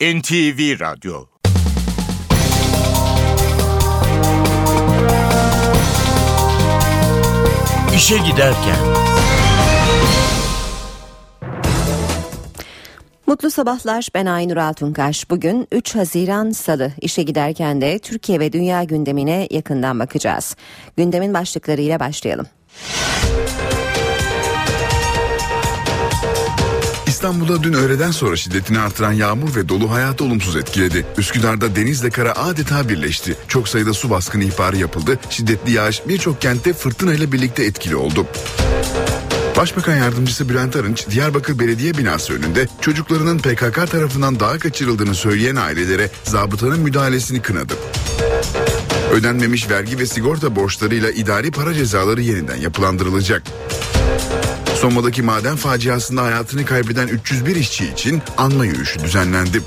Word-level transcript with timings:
NTV 0.00 0.80
Radyo 0.80 1.26
İşe 7.96 8.18
Giderken 8.18 8.76
Mutlu 13.26 13.50
sabahlar 13.50 14.08
ben 14.14 14.26
Aynur 14.26 14.56
Altunkaş. 14.56 15.30
Bugün 15.30 15.68
3 15.72 15.94
Haziran 15.94 16.50
Salı 16.50 16.92
işe 17.00 17.22
giderken 17.22 17.80
de 17.80 17.98
Türkiye 17.98 18.40
ve 18.40 18.52
dünya 18.52 18.84
gündemine 18.84 19.48
yakından 19.50 19.98
bakacağız. 19.98 20.56
Gündemin 20.96 21.34
başlıklarıyla 21.34 22.00
başlayalım. 22.00 22.46
İstanbul'da 27.20 27.62
dün 27.62 27.72
öğleden 27.72 28.10
sonra 28.10 28.36
şiddetini 28.36 28.78
artıran 28.78 29.12
yağmur 29.12 29.54
ve 29.54 29.68
dolu 29.68 29.90
hayatı 29.90 30.24
olumsuz 30.24 30.56
etkiledi. 30.56 31.06
Üsküdar'da 31.18 31.76
denizle 31.76 32.10
kara 32.10 32.32
adeta 32.32 32.88
birleşti. 32.88 33.36
Çok 33.48 33.68
sayıda 33.68 33.94
su 33.94 34.10
baskını 34.10 34.44
ihbarı 34.44 34.76
yapıldı. 34.76 35.18
Şiddetli 35.30 35.72
yağış 35.72 36.02
birçok 36.08 36.40
kentte 36.40 36.72
fırtına 36.72 37.14
ile 37.14 37.32
birlikte 37.32 37.64
etkili 37.64 37.96
oldu. 37.96 38.26
Başbakan 39.56 39.96
Yardımcısı 39.96 40.48
Bülent 40.48 40.76
Arınç, 40.76 41.08
Diyarbakır 41.10 41.58
Belediye 41.58 41.98
binası 41.98 42.32
önünde 42.32 42.68
çocuklarının 42.80 43.38
PKK 43.38 43.90
tarafından 43.90 44.40
dağa 44.40 44.58
kaçırıldığını 44.58 45.14
söyleyen 45.14 45.56
ailelere 45.56 46.10
zabıtanın 46.24 46.80
müdahalesini 46.80 47.42
kınadı. 47.42 47.74
Ödenmemiş 49.12 49.70
vergi 49.70 49.98
ve 49.98 50.06
sigorta 50.06 50.56
borçlarıyla 50.56 51.10
idari 51.10 51.50
para 51.50 51.74
cezaları 51.74 52.20
yeniden 52.20 52.56
yapılandırılacak. 52.56 53.42
Soma'daki 54.80 55.22
maden 55.22 55.56
faciasında 55.56 56.22
hayatını 56.22 56.64
kaybeden 56.64 57.08
301 57.08 57.56
işçi 57.56 57.88
için 57.88 58.22
anma 58.36 58.64
yürüyüşü 58.64 59.00
düzenlendi. 59.00 59.62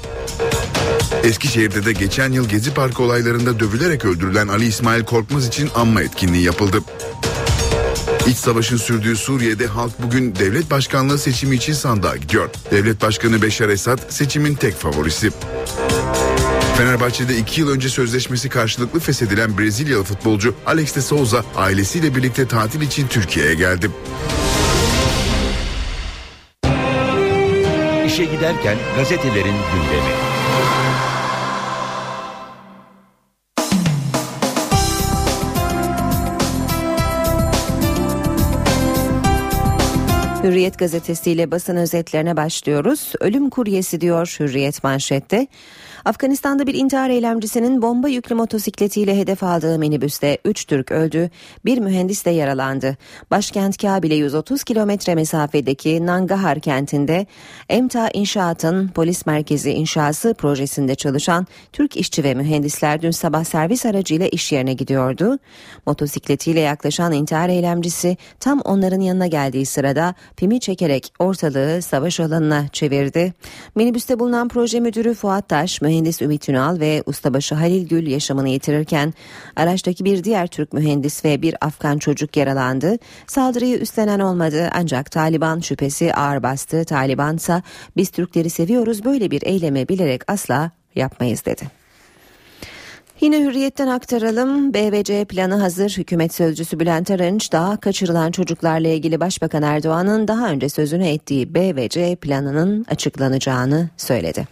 Eskişehir'de 1.24 1.86
de 1.86 1.94
geçen 1.94 2.32
yıl 2.32 2.50
Gezi 2.50 2.74
Parkı 2.74 3.04
olaylarında 3.04 3.60
dövülerek 3.60 4.06
öldürülen 4.06 4.48
Ali 4.48 4.66
İsmail 4.66 5.04
Korkmaz 5.04 5.48
için 5.48 5.70
anma 5.76 6.02
etkinliği 6.02 6.44
yapıldı. 6.44 6.84
İç 8.28 8.38
savaşın 8.38 8.78
sürdüğü 8.78 9.16
Suriye'de 9.16 9.68
halk 9.68 9.92
bugün 10.04 10.36
devlet 10.36 10.72
başkanlığı 10.72 11.18
seçimi 11.18 11.56
için 11.56 11.74
sandığa 11.74 12.18
gidiyor. 12.18 12.50
Devlet 12.72 13.02
Başkanı 13.02 13.42
Beşar 13.42 13.70
Esad 13.70 14.00
seçimin 14.10 14.56
tek 14.56 14.76
favorisi. 14.76 15.32
Fenerbahçe'de 16.78 17.38
iki 17.38 17.62
yıl 17.62 17.70
önce 17.70 17.90
sözleşmesi 17.90 18.50
karşılıklı 18.50 19.00
feshedilen 19.00 19.58
Brezilyalı 19.58 20.04
futbolcu 20.04 20.56
Alex 20.66 20.96
de 20.96 21.02
Souza 21.02 21.46
ailesiyle 21.56 22.16
birlikte 22.16 22.48
tatil 22.48 22.82
için 22.82 23.08
Türkiye'ye 23.08 23.54
geldi. 23.54 23.92
İşe 28.14 28.26
Giderken 28.26 28.78
gazetelerin 28.98 29.44
gündemi. 29.44 30.14
Hürriyet 40.44 40.80
gazetesiyle 40.80 41.52
basın 41.52 41.76
özetlerine 41.76 42.38
başlıyoruz. 42.38 43.14
Ölüm 43.20 43.50
kuryesi 43.50 44.02
diyor 44.02 44.36
Hürriyet 44.40 44.84
manşette. 44.84 45.48
Afganistan'da 46.06 46.68
bir 46.68 46.74
intihar 46.74 47.10
eylemcisinin 47.10 47.82
bomba 47.82 48.08
yüklü 48.08 48.36
motosikletiyle 48.36 49.18
hedef 49.18 49.44
aldığı 49.44 49.80
minibüste 49.80 50.38
3 50.46 50.66
Türk 50.66 50.92
öldü, 50.92 51.30
bir 51.66 51.78
mühendis 51.78 52.26
de 52.26 52.30
yaralandı. 52.30 52.98
Başkent 53.32 53.78
Kabil'e 53.78 54.16
130 54.16 54.64
kilometre 54.64 55.16
mesafedeki 55.16 56.06
Nangahar 56.06 56.60
kentinde 56.60 57.26
Emta 57.70 58.10
İnşaat'ın 58.14 58.88
polis 58.88 59.26
merkezi 59.26 59.72
inşası 59.72 60.34
projesinde 60.34 60.96
çalışan 60.96 61.48
Türk 61.74 61.98
işçi 61.98 62.24
ve 62.24 62.34
mühendisler 62.34 63.02
dün 63.02 63.12
sabah 63.12 63.44
servis 63.44 63.86
aracıyla 63.86 64.28
iş 64.28 64.52
yerine 64.52 64.74
gidiyordu. 64.74 65.40
Motosikletiyle 65.86 66.60
yaklaşan 66.60 67.12
intihar 67.12 67.50
eylemcisi 67.50 68.18
tam 68.40 68.60
onların 68.60 69.02
yanına 69.02 69.28
geldiği 69.28 69.66
sırada 69.66 70.16
pimi 70.38 70.60
çekerek 70.60 71.14
ortalığı 71.20 71.82
savaş 71.82 72.20
alanına 72.20 72.68
çevirdi. 72.68 73.34
Minibüste 73.76 74.20
bulunan 74.20 74.48
proje 74.48 74.80
müdürü 74.80 75.14
Fuat 75.14 75.50
Taş, 75.50 75.82
mühendis 75.82 75.93
Ümit 76.22 76.50
Ünal 76.50 76.80
ve 76.80 77.04
ustabaşı 77.06 77.56
Halil 77.56 77.88
Gül 77.88 78.08
yaşamını 78.08 78.50
yitirirken 78.50 79.14
araçtaki 79.56 80.06
bir 80.06 80.24
diğer 80.24 80.48
Türk 80.48 80.74
mühendis 80.74 81.26
ve 81.26 81.42
bir 81.42 81.56
Afgan 81.62 81.98
çocuk 81.98 82.38
yaralandı. 82.38 82.98
Saldırıyı 83.28 83.78
üstlenen 83.78 84.20
olmadı 84.20 84.70
ancak 84.74 85.12
Taliban 85.12 85.60
şüphesi 85.60 86.14
ağır 86.14 86.44
bastı. 86.44 86.86
Taliban 86.86 87.36
ise 87.36 87.62
biz 87.98 88.10
Türkleri 88.10 88.50
seviyoruz 88.50 89.06
böyle 89.06 89.32
bir 89.32 89.42
eyleme 89.46 89.88
bilerek 89.88 90.32
asla 90.32 90.72
yapmayız 90.96 91.46
dedi. 91.46 91.84
Yine 93.22 93.40
hürriyetten 93.40 93.88
aktaralım. 93.88 94.74
BVC 94.74 95.26
planı 95.26 95.56
hazır. 95.56 95.90
Hükümet 95.90 96.34
sözcüsü 96.34 96.80
Bülent 96.80 97.12
Arınç 97.12 97.52
daha 97.52 97.78
kaçırılan 97.78 98.32
çocuklarla 98.32 98.88
ilgili 98.88 99.20
Başbakan 99.20 99.64
Erdoğan'ın 99.64 100.28
daha 100.28 100.50
önce 100.50 100.70
sözünü 100.70 101.08
ettiği 101.08 101.56
BVC 101.56 102.16
planının 102.16 102.86
açıklanacağını 102.90 103.90
söyledi. 103.98 104.48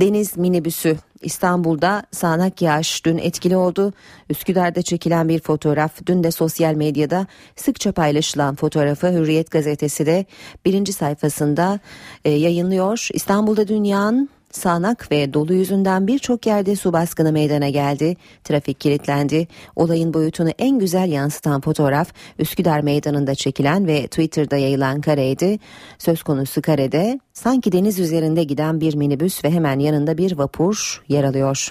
Deniz 0.00 0.36
minibüsü 0.36 0.96
İstanbul'da 1.22 2.02
sağanak 2.10 2.62
yağış 2.62 3.04
dün 3.04 3.18
etkili 3.18 3.56
oldu. 3.56 3.92
Üsküdar'da 4.30 4.82
çekilen 4.82 5.28
bir 5.28 5.40
fotoğraf 5.40 6.06
dün 6.06 6.24
de 6.24 6.30
sosyal 6.30 6.74
medyada 6.74 7.26
sıkça 7.56 7.92
paylaşılan 7.92 8.54
fotoğrafı 8.54 9.12
Hürriyet 9.12 9.50
gazetesi 9.50 10.06
de 10.06 10.24
birinci 10.64 10.92
sayfasında 10.92 11.80
e, 12.24 12.30
yayınlıyor. 12.30 13.08
İstanbul'da 13.12 13.68
dün 13.68 13.84
yağan 13.84 14.28
Sağanak 14.58 15.12
ve 15.12 15.34
dolu 15.34 15.54
yüzünden 15.54 16.06
birçok 16.06 16.46
yerde 16.46 16.76
su 16.76 16.92
baskını 16.92 17.32
meydana 17.32 17.68
geldi. 17.68 18.16
Trafik 18.44 18.80
kilitlendi. 18.80 19.48
Olayın 19.76 20.14
boyutunu 20.14 20.50
en 20.58 20.78
güzel 20.78 21.12
yansıtan 21.12 21.60
fotoğraf 21.60 22.12
Üsküdar 22.38 22.80
Meydanı'nda 22.80 23.34
çekilen 23.34 23.86
ve 23.86 24.06
Twitter'da 24.06 24.56
yayılan 24.56 25.00
kareydi. 25.00 25.58
Söz 25.98 26.22
konusu 26.22 26.62
karede 26.62 27.20
sanki 27.32 27.72
deniz 27.72 27.98
üzerinde 27.98 28.44
giden 28.44 28.80
bir 28.80 28.94
minibüs 28.94 29.44
ve 29.44 29.50
hemen 29.50 29.78
yanında 29.78 30.18
bir 30.18 30.38
vapur 30.38 31.02
yer 31.08 31.24
alıyor. 31.24 31.70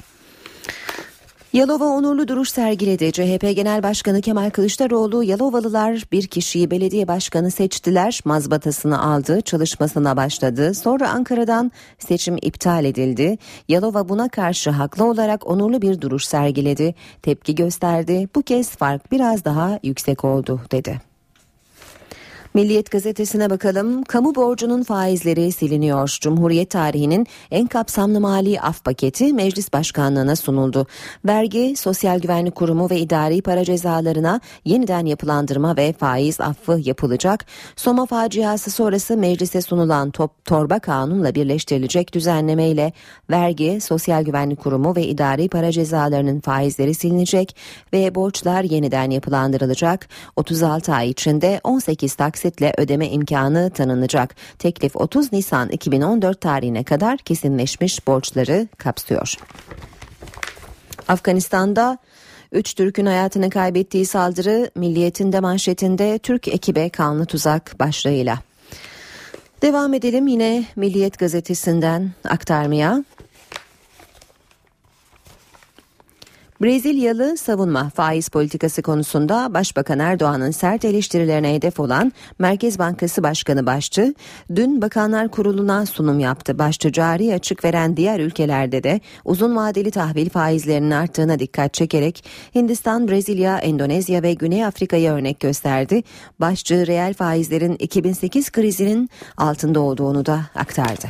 Yalova 1.54 1.86
onurlu 1.86 2.28
duruş 2.28 2.50
sergiledi. 2.50 3.12
CHP 3.12 3.56
Genel 3.56 3.84
Başkanı 3.84 4.22
Kemal 4.22 4.50
Kılıçdaroğlu 4.50 5.24
Yalovalılar 5.24 6.04
bir 6.12 6.28
kişiyi 6.28 6.72
belediye 6.72 7.08
başkanı 7.08 7.52
seçtiler. 7.52 8.22
Mazbatasını 8.26 9.04
aldı, 9.04 9.42
çalışmasına 9.42 10.18
başladı. 10.18 10.74
Sonra 10.74 11.10
Ankara'dan 11.10 11.72
seçim 12.00 12.38
iptal 12.42 12.86
edildi. 12.86 13.38
Yalova 13.68 14.10
buna 14.10 14.30
karşı 14.30 14.70
haklı 14.70 15.06
olarak 15.06 15.48
onurlu 15.48 15.82
bir 15.82 16.02
duruş 16.02 16.26
sergiledi. 16.26 16.96
Tepki 17.22 17.56
gösterdi. 17.56 18.28
Bu 18.36 18.42
kez 18.42 18.70
fark 18.70 19.12
biraz 19.12 19.46
daha 19.46 19.80
yüksek 19.84 20.26
oldu 20.26 20.62
dedi. 20.72 21.02
Milliyet 22.58 22.92
gazetesine 22.92 23.50
bakalım. 23.50 24.04
Kamu 24.04 24.36
borcunun 24.36 24.84
faizleri 24.84 25.52
siliniyor. 25.52 26.18
Cumhuriyet 26.22 26.70
tarihinin 26.70 27.28
en 27.52 27.68
kapsamlı 27.68 28.20
mali 28.20 28.62
af 28.62 28.84
paketi 28.84 29.34
meclis 29.34 29.74
başkanlığına 29.74 30.36
sunuldu. 30.36 30.88
Vergi, 31.26 31.76
Sosyal 31.76 32.20
Güvenlik 32.20 32.56
Kurumu 32.56 32.90
ve 32.90 33.00
idari 33.00 33.42
para 33.42 33.64
cezalarına 33.64 34.42
yeniden 34.66 35.06
yapılandırma 35.06 35.78
ve 35.78 35.94
faiz 35.94 36.42
affı 36.42 36.80
yapılacak. 36.84 37.46
Soma 37.76 38.06
faciası 38.06 38.72
sonrası 38.72 39.18
meclise 39.18 39.62
sunulan 39.62 40.12
top, 40.12 40.46
torba 40.46 40.80
kanunla 40.80 41.36
birleştirilecek 41.36 42.14
düzenlemeyle 42.14 42.94
vergi, 43.30 43.82
Sosyal 43.82 44.24
Güvenlik 44.24 44.60
Kurumu 44.60 44.96
ve 44.96 45.08
idari 45.08 45.50
para 45.50 45.72
cezalarının 45.72 46.40
faizleri 46.40 46.94
silinecek 46.94 47.56
ve 47.94 48.16
borçlar 48.16 48.64
yeniden 48.64 49.10
yapılandırılacak. 49.10 50.08
36 50.36 50.94
ay 50.94 51.10
içinde 51.10 51.62
18 51.64 52.16
taksit 52.16 52.47
taksitle 52.48 52.74
ödeme 52.78 53.10
imkanı 53.10 53.70
tanınacak. 53.70 54.36
Teklif 54.60 54.96
30 54.96 55.34
Nisan 55.34 55.70
2014 55.70 56.42
tarihine 56.42 56.84
kadar 56.84 57.18
kesinleşmiş 57.18 58.08
borçları 58.08 58.68
kapsıyor. 58.78 59.34
Afganistan'da 61.08 61.98
Üç 62.52 62.74
Türk'ün 62.74 63.06
hayatını 63.06 63.50
kaybettiği 63.50 64.06
saldırı 64.06 64.72
Milliyet'in 64.76 65.32
de 65.32 65.40
manşetinde 65.40 66.20
Türk 66.20 66.48
ekibe 66.48 66.90
kanlı 66.90 67.26
tuzak 67.26 67.76
başlığıyla. 67.80 68.40
Devam 69.62 69.94
edelim 69.94 70.28
yine 70.28 70.66
Milliyet 70.76 71.20
gazetesinden 71.20 72.12
aktarmaya. 72.24 73.04
Brezilyalı 76.62 77.38
savunma 77.38 77.90
faiz 77.90 78.30
politikası 78.30 78.82
konusunda 78.82 79.54
Başbakan 79.54 80.00
Erdoğan'ın 80.00 80.52
sert 80.52 80.86
eleştirilerine 80.86 81.54
hedef 81.54 81.80
olan 81.80 82.14
Merkez 82.40 82.80
Bankası 82.80 83.24
Başkanı 83.24 83.66
Başçı 83.66 84.14
dün 84.56 84.82
Bakanlar 84.82 85.28
Kurulu'na 85.32 85.86
sunum 85.86 86.20
yaptı. 86.20 86.60
Başçı 86.60 86.92
cari 86.92 87.34
açık 87.34 87.64
veren 87.64 87.98
diğer 87.98 88.20
ülkelerde 88.20 88.84
de 88.84 89.02
uzun 89.26 89.56
vadeli 89.56 89.92
tahvil 89.92 90.30
faizlerinin 90.30 90.92
arttığına 90.92 91.40
dikkat 91.40 91.74
çekerek 91.74 92.26
Hindistan, 92.56 93.08
Brezilya, 93.08 93.58
Endonezya 93.58 94.24
ve 94.24 94.34
Güney 94.34 94.66
Afrika'ya 94.66 95.14
örnek 95.14 95.40
gösterdi. 95.40 96.04
Başçı 96.40 96.88
reel 96.88 97.14
faizlerin 97.14 97.76
2008 97.80 98.52
krizinin 98.52 99.10
altında 99.38 99.80
olduğunu 99.80 100.26
da 100.26 100.42
aktardı. 100.56 101.08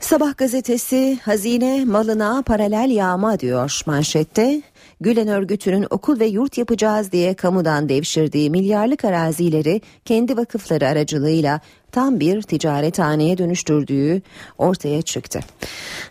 Sabah 0.00 0.36
gazetesi 0.36 1.18
hazine 1.22 1.84
malına 1.84 2.42
paralel 2.42 2.90
yağma 2.90 3.40
diyor 3.40 3.82
manşette. 3.86 4.62
Gülen 5.00 5.28
örgütünün 5.28 5.86
okul 5.90 6.20
ve 6.20 6.26
yurt 6.26 6.58
yapacağız 6.58 7.12
diye 7.12 7.34
kamudan 7.34 7.88
devşirdiği 7.88 8.50
milyarlık 8.50 9.04
arazileri 9.04 9.80
kendi 10.04 10.36
vakıfları 10.36 10.88
aracılığıyla 10.88 11.60
tam 11.92 12.20
bir 12.20 12.42
ticarethaneye 12.42 13.38
dönüştürdüğü 13.38 14.22
ortaya 14.58 15.02
çıktı. 15.02 15.40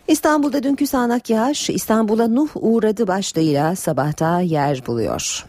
İstanbul'da 0.08 0.62
dünkü 0.62 0.86
sağanak 0.86 1.30
yağış 1.30 1.70
İstanbul'a 1.70 2.28
Nuh 2.28 2.48
uğradı 2.54 3.06
başlığıyla 3.06 3.76
sabahta 3.76 4.40
yer 4.40 4.86
buluyor. 4.86 5.46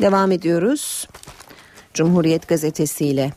Devam 0.00 0.32
ediyoruz. 0.32 1.08
Cumhuriyet 1.94 2.48
gazetesiyle. 2.48 3.32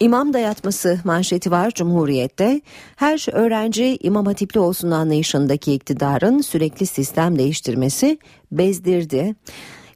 İmam 0.00 0.32
dayatması 0.32 1.00
manşeti 1.04 1.50
var 1.50 1.70
Cumhuriyet'te. 1.70 2.60
Her 2.96 3.26
öğrenci 3.32 3.98
imam 4.00 4.26
hatipli 4.26 4.60
olsun 4.60 4.90
anlayışındaki 4.90 5.74
iktidarın 5.74 6.40
sürekli 6.40 6.86
sistem 6.86 7.38
değiştirmesi 7.38 8.18
bezdirdi. 8.52 9.34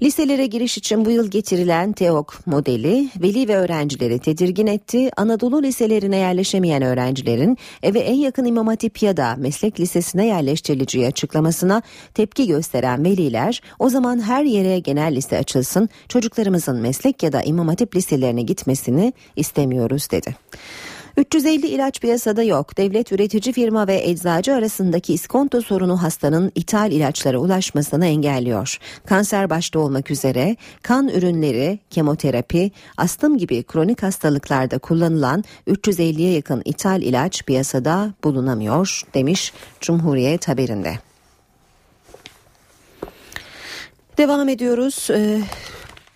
Liselere 0.04 0.46
giriş 0.46 0.78
için 0.78 1.04
bu 1.04 1.10
yıl 1.10 1.30
getirilen 1.30 1.92
TEOK 1.92 2.46
modeli 2.46 3.08
veli 3.22 3.48
ve 3.48 3.56
öğrencileri 3.56 4.18
tedirgin 4.18 4.66
etti. 4.66 5.10
Anadolu 5.16 5.62
liselerine 5.62 6.16
yerleşemeyen 6.16 6.82
öğrencilerin 6.82 7.58
eve 7.82 8.00
en 8.00 8.14
yakın 8.14 8.44
İmam 8.44 8.66
Hatip 8.66 9.02
ya 9.02 9.16
da 9.16 9.34
meslek 9.38 9.80
lisesine 9.80 10.26
yerleştirileceği 10.26 11.06
açıklamasına 11.06 11.82
tepki 12.14 12.46
gösteren 12.46 13.04
veliler 13.04 13.62
o 13.78 13.88
zaman 13.88 14.22
her 14.22 14.44
yere 14.44 14.78
genel 14.78 15.16
lise 15.16 15.38
açılsın 15.38 15.88
çocuklarımızın 16.08 16.80
meslek 16.80 17.22
ya 17.22 17.32
da 17.32 17.42
İmam 17.42 17.68
Hatip 17.68 17.96
liselerine 17.96 18.42
gitmesini 18.42 19.12
istemiyoruz 19.36 20.10
dedi. 20.10 20.36
350 21.16 21.66
ilaç 21.66 22.00
piyasada 22.00 22.42
yok. 22.42 22.76
Devlet 22.76 23.12
üretici 23.12 23.52
firma 23.52 23.86
ve 23.86 24.02
eczacı 24.04 24.54
arasındaki 24.54 25.14
iskonto 25.14 25.60
sorunu 25.60 26.02
hastanın 26.02 26.52
ithal 26.54 26.92
ilaçlara 26.92 27.38
ulaşmasını 27.38 28.06
engelliyor. 28.06 28.78
Kanser 29.06 29.50
başta 29.50 29.78
olmak 29.78 30.10
üzere 30.10 30.56
kan 30.82 31.08
ürünleri, 31.08 31.78
kemoterapi, 31.90 32.70
astım 32.96 33.38
gibi 33.38 33.62
kronik 33.62 34.02
hastalıklarda 34.02 34.78
kullanılan 34.78 35.44
350'ye 35.68 36.32
yakın 36.32 36.62
ithal 36.64 37.02
ilaç 37.02 37.44
piyasada 37.44 38.14
bulunamıyor 38.24 39.02
demiş 39.14 39.52
Cumhuriyet 39.80 40.48
haberinde. 40.48 40.98
Devam 44.18 44.48
ediyoruz. 44.48 45.08
Ee, 45.10 45.40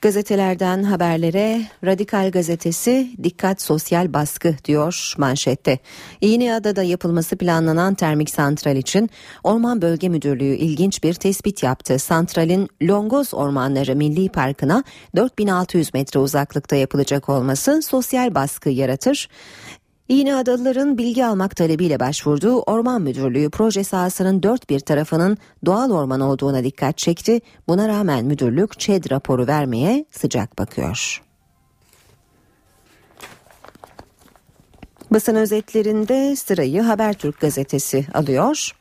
Gazetelerden 0.03 0.83
haberlere 0.83 1.62
Radikal 1.85 2.31
Gazetesi 2.31 3.11
dikkat 3.23 3.62
sosyal 3.62 4.12
baskı 4.12 4.55
diyor 4.65 5.15
manşette. 5.19 5.79
İğneada'da 6.21 6.83
yapılması 6.83 7.37
planlanan 7.37 7.95
termik 7.95 8.31
santral 8.31 8.77
için 8.77 9.11
Orman 9.45 9.83
Bölge 9.83 10.09
Müdürlüğü 10.09 10.55
ilginç 10.55 11.03
bir 11.03 11.15
tespit 11.15 11.62
yaptı. 11.62 11.99
Santralin 11.99 12.69
Longoz 12.83 13.35
Ormanları 13.35 13.97
Milli 13.97 14.29
Parkı'na 14.29 14.85
4600 15.17 15.95
metre 15.95 16.21
uzaklıkta 16.21 16.77
yapılacak 16.77 17.29
olması 17.29 17.83
sosyal 17.83 18.35
baskı 18.35 18.71
yaratır. 18.71 19.29
İğneadalıların 20.09 20.99
bilgi 20.99 21.27
almak 21.27 21.57
talebiyle 21.57 22.01
başvurduğu 22.01 22.61
Orman 22.61 23.03
Müdürlüğü 23.03 23.51
proje 23.51 23.85
sahasının 23.85 24.43
dört 24.43 24.71
bir 24.71 24.81
tarafının 24.81 25.39
doğal 25.67 25.91
orman 25.91 26.21
olduğuna 26.21 26.65
dikkat 26.65 26.99
çekti. 26.99 27.41
Buna 27.69 27.89
rağmen 27.89 28.25
müdürlük 28.25 28.81
ÇED 28.81 29.11
raporu 29.11 29.47
vermeye 29.47 30.05
sıcak 30.11 30.59
bakıyor. 30.59 31.23
Basın 35.11 35.35
özetlerinde 35.35 36.37
sırayı 36.37 36.83
Habertürk 36.83 37.41
gazetesi 37.41 38.07
alıyor. 38.15 38.73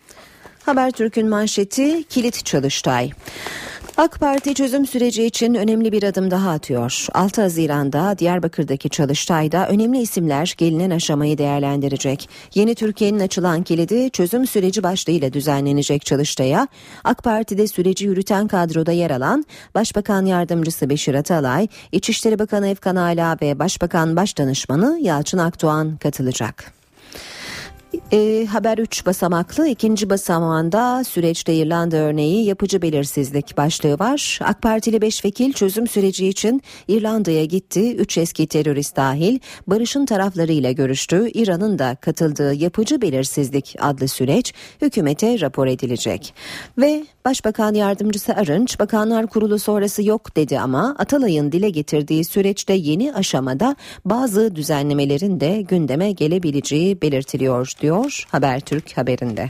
Habertürk'ün 0.66 1.30
manşeti 1.30 2.04
kilit 2.04 2.46
çalıştay. 2.46 3.12
AK 3.98 4.20
Parti 4.20 4.54
çözüm 4.54 4.86
süreci 4.86 5.24
için 5.24 5.54
önemli 5.54 5.92
bir 5.92 6.04
adım 6.04 6.32
daha 6.32 6.52
atıyor. 6.52 7.08
6 7.14 7.42
Haziran'da 7.42 8.18
Diyarbakır'daki 8.18 8.90
çalıştayda 8.90 9.68
önemli 9.68 10.02
isimler 10.02 10.56
gelinen 10.58 10.90
aşamayı 10.90 11.38
değerlendirecek. 11.38 12.30
Yeni 12.56 12.76
Türkiye'nin 12.76 13.20
açılan 13.20 13.64
kilidi 13.64 14.10
çözüm 14.12 14.48
süreci 14.48 14.84
başlığıyla 14.84 15.34
düzenlenecek 15.34 16.06
çalıştaya 16.06 16.68
AK 17.04 17.24
Parti'de 17.24 17.68
süreci 17.68 18.06
yürüten 18.06 18.48
kadroda 18.48 18.92
yer 18.92 19.12
alan 19.12 19.46
Başbakan 19.76 20.26
Yardımcısı 20.26 20.90
Beşir 20.90 21.16
Atalay, 21.16 21.68
İçişleri 21.92 22.40
Bakanı 22.40 22.68
Efkan 22.68 22.96
Ala 22.96 23.38
ve 23.42 23.60
Başbakan 23.60 24.16
Başdanışmanı 24.16 25.00
Yalçın 25.02 25.38
Akdoğan 25.38 25.98
katılacak. 25.98 26.77
E, 28.12 28.46
haber 28.46 28.78
3 28.78 29.06
basamaklı 29.06 29.68
ikinci 29.68 30.10
basamağında 30.10 31.04
süreçte 31.04 31.54
İrlanda 31.54 31.98
örneği 31.98 32.46
yapıcı 32.46 32.82
belirsizlik 32.82 33.58
başlığı 33.58 34.00
var. 34.00 34.40
AK 34.44 34.62
Partili 34.62 35.02
5 35.02 35.26
vekil 35.26 35.54
çözüm 35.54 35.88
süreci 35.88 36.28
için 36.28 36.62
İrlanda'ya 36.88 37.46
gitti. 37.46 37.96
3 37.96 38.18
eski 38.18 38.48
terörist 38.48 38.96
dahil 38.96 39.40
barışın 39.68 40.06
taraflarıyla 40.06 40.72
görüştü. 40.72 41.30
İran'ın 41.34 41.80
da 41.80 41.96
katıldığı 41.96 42.54
yapıcı 42.54 43.02
belirsizlik 43.02 43.76
adlı 43.80 44.08
süreç 44.08 44.54
hükümete 44.82 45.40
rapor 45.40 45.68
edilecek. 45.68 46.34
Ve 46.78 47.06
Başbakan 47.28 47.74
Yardımcısı 47.74 48.34
Arınç 48.34 48.80
Bakanlar 48.80 49.28
Kurulu 49.28 49.60
sonrası 49.60 50.04
yok 50.04 50.36
dedi 50.36 50.60
ama 50.60 50.96
Atalay'ın 51.00 51.52
dile 51.52 51.70
getirdiği 51.70 52.26
süreçte 52.26 52.74
yeni 52.74 53.14
aşamada 53.14 53.76
bazı 54.06 54.56
düzenlemelerin 54.56 55.40
de 55.40 55.62
gündeme 55.62 56.12
gelebileceği 56.12 57.02
belirtiliyor 57.02 57.72
diyor 57.82 58.26
Habertürk 58.32 58.98
haberinde. 58.98 59.50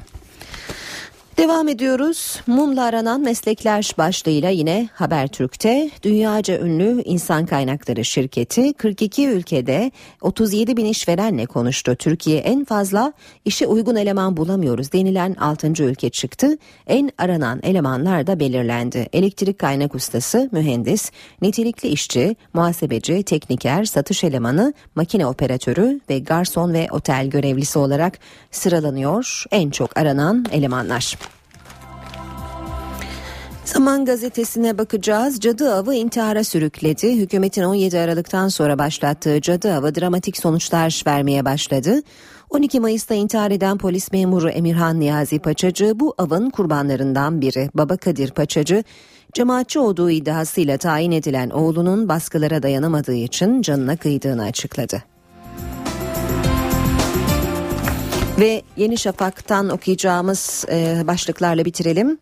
Devam 1.38 1.68
ediyoruz. 1.68 2.42
Mumla 2.48 2.84
aranan 2.84 3.22
meslekler 3.22 3.92
başlığıyla 3.98 4.50
yine 4.50 4.90
Habertürk'te 4.94 5.90
dünyaca 6.04 6.60
ünlü 6.60 7.02
insan 7.06 7.46
kaynakları 7.46 8.06
şirketi 8.06 8.74
42 8.74 9.28
ülkede 9.28 9.92
37 10.22 10.78
bin 10.78 10.86
işverenle 10.86 11.46
konuştu. 11.46 11.96
Türkiye 11.96 12.38
en 12.38 12.66
fazla 12.66 13.14
işe 13.46 13.68
uygun 13.68 13.96
eleman 13.96 14.38
bulamıyoruz 14.38 14.92
denilen 14.92 15.36
6. 15.40 15.84
ülke 15.84 16.10
çıktı. 16.10 16.58
En 16.88 17.12
aranan 17.18 17.60
elemanlar 17.64 18.28
da 18.28 18.40
belirlendi. 18.40 19.08
Elektrik 19.14 19.60
kaynak 19.60 19.96
ustası, 19.96 20.50
mühendis, 20.52 21.12
nitelikli 21.42 21.90
işçi, 21.90 22.36
muhasebeci, 22.54 23.24
tekniker, 23.24 23.86
satış 23.86 24.24
elemanı, 24.24 24.74
makine 24.96 25.26
operatörü 25.26 26.00
ve 26.10 26.20
garson 26.20 26.74
ve 26.74 26.88
otel 26.92 27.28
görevlisi 27.28 27.80
olarak 27.80 28.20
sıralanıyor 28.52 29.44
en 29.52 29.70
çok 29.70 29.98
aranan 29.98 30.46
elemanlar. 30.52 31.27
Zaman 33.68 34.06
gazetesine 34.06 34.78
bakacağız. 34.78 35.40
Cadı 35.40 35.74
avı 35.76 35.96
intihara 35.96 36.44
sürükledi. 36.44 37.16
Hükümetin 37.16 37.64
17 37.64 38.00
Aralık'tan 38.00 38.48
sonra 38.48 38.80
başlattığı 38.80 39.42
cadı 39.42 39.74
avı 39.74 39.96
dramatik 39.96 40.38
sonuçlar 40.38 41.04
vermeye 41.08 41.46
başladı. 41.46 42.02
12 42.50 42.80
Mayıs'ta 42.80 43.14
intihar 43.14 43.52
eden 43.52 43.78
polis 43.78 44.12
memuru 44.12 44.50
Emirhan 44.50 45.00
Niyazi 45.00 45.40
Paçacı 45.40 46.00
bu 46.00 46.16
avın 46.18 46.50
kurbanlarından 46.50 47.42
biri. 47.42 47.70
Baba 47.74 47.98
Kadir 47.98 48.32
Paçacı 48.32 48.84
cemaatçi 49.34 49.80
olduğu 49.80 50.10
iddiasıyla 50.10 50.78
tayin 50.78 51.12
edilen 51.12 51.50
oğlunun 51.50 52.10
baskılara 52.10 52.64
dayanamadığı 52.64 53.16
için 53.16 53.62
canına 53.62 53.98
kıydığını 53.98 54.44
açıkladı. 54.44 55.04
Ve 58.40 58.62
Yeni 58.78 58.98
Şafak'tan 58.98 59.70
okuyacağımız 59.70 60.66
e, 60.72 61.04
başlıklarla 61.08 61.66
bitirelim. 61.66 62.18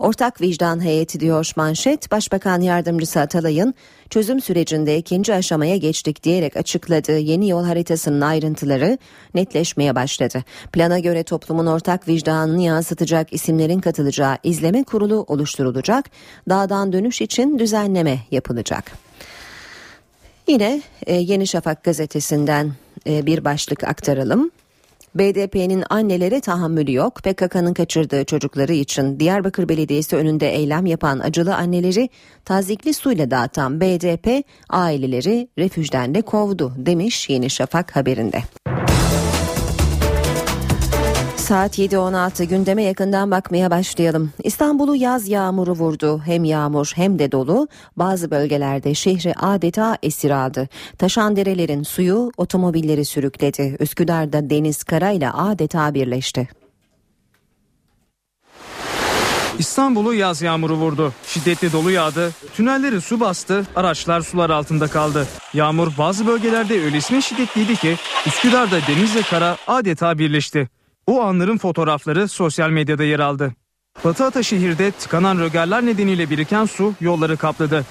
Ortak 0.00 0.40
vicdan 0.40 0.84
heyeti 0.84 1.20
diyor 1.20 1.52
manşet. 1.56 2.10
Başbakan 2.10 2.60
yardımcısı 2.60 3.20
Atalay'ın 3.20 3.74
çözüm 4.10 4.40
sürecinde 4.40 4.96
ikinci 4.96 5.34
aşamaya 5.34 5.76
geçtik 5.76 6.22
diyerek 6.22 6.56
açıkladığı 6.56 7.18
yeni 7.18 7.48
yol 7.48 7.64
haritasının 7.64 8.20
ayrıntıları 8.20 8.98
netleşmeye 9.34 9.94
başladı. 9.94 10.44
Plana 10.72 10.98
göre 10.98 11.22
toplumun 11.22 11.66
ortak 11.66 12.08
vicdanını 12.08 12.62
yansıtacak 12.62 13.32
isimlerin 13.32 13.80
katılacağı 13.80 14.38
izleme 14.42 14.84
kurulu 14.84 15.24
oluşturulacak. 15.28 16.10
Dağdan 16.48 16.92
dönüş 16.92 17.20
için 17.20 17.58
düzenleme 17.58 18.18
yapılacak. 18.30 18.92
Yine 20.48 20.82
e, 21.06 21.14
Yeni 21.14 21.46
Şafak 21.46 21.84
gazetesinden 21.84 22.72
e, 23.06 23.26
bir 23.26 23.44
başlık 23.44 23.84
aktaralım. 23.84 24.50
BDP'nin 25.14 25.84
annelere 25.90 26.40
tahammülü 26.40 26.92
yok. 26.92 27.14
PKK'nın 27.14 27.74
kaçırdığı 27.74 28.24
çocukları 28.24 28.72
için 28.72 29.20
Diyarbakır 29.20 29.68
Belediyesi 29.68 30.16
önünde 30.16 30.50
eylem 30.50 30.86
yapan 30.86 31.18
acılı 31.18 31.54
anneleri 31.54 32.08
tazikli 32.44 32.94
suyla 32.94 33.30
dağıtan 33.30 33.80
BDP 33.80 34.44
aileleri 34.68 35.48
refüjden 35.58 36.14
de 36.14 36.22
kovdu 36.22 36.72
demiş 36.76 37.28
Yeni 37.28 37.50
Şafak 37.50 37.96
haberinde. 37.96 38.42
Saat 41.50 41.78
7.16 41.78 42.44
gündeme 42.44 42.82
yakından 42.82 43.30
bakmaya 43.30 43.70
başlayalım. 43.70 44.32
İstanbul'u 44.42 44.96
yaz 44.96 45.28
yağmuru 45.28 45.72
vurdu. 45.72 46.22
Hem 46.24 46.44
yağmur 46.44 46.92
hem 46.94 47.18
de 47.18 47.32
dolu. 47.32 47.68
Bazı 47.96 48.30
bölgelerde 48.30 48.94
şehri 48.94 49.34
adeta 49.34 49.98
esir 50.02 50.30
aldı. 50.30 50.68
Taşan 50.98 51.36
derelerin 51.36 51.82
suyu 51.82 52.32
otomobilleri 52.36 53.04
sürükledi. 53.04 53.76
Üsküdar'da 53.80 54.50
deniz 54.50 54.84
karayla 54.84 55.48
adeta 55.48 55.94
birleşti. 55.94 56.48
İstanbul'u 59.58 60.14
yaz 60.14 60.42
yağmuru 60.42 60.74
vurdu. 60.74 61.12
Şiddetli 61.26 61.72
dolu 61.72 61.90
yağdı. 61.90 62.30
Tünelleri 62.54 63.00
su 63.00 63.20
bastı. 63.20 63.66
Araçlar 63.76 64.20
sular 64.20 64.50
altında 64.50 64.86
kaldı. 64.86 65.26
Yağmur 65.54 65.88
bazı 65.98 66.26
bölgelerde 66.26 66.84
öylesine 66.84 67.20
şiddetliydi 67.20 67.76
ki 67.76 67.96
Üsküdar'da 68.26 68.78
denizle 68.88 69.22
kara 69.22 69.56
adeta 69.66 70.18
birleşti. 70.18 70.68
O 71.06 71.22
anların 71.22 71.58
fotoğrafları 71.58 72.28
sosyal 72.28 72.70
medyada 72.70 73.04
yer 73.04 73.20
aldı. 73.20 73.52
Batı 74.04 74.24
Ataşehir'de 74.24 74.90
tıkanan 74.90 75.38
rögarlar 75.38 75.86
nedeniyle 75.86 76.30
biriken 76.30 76.64
su 76.64 76.94
yolları 77.00 77.36
kapladı. 77.36 77.84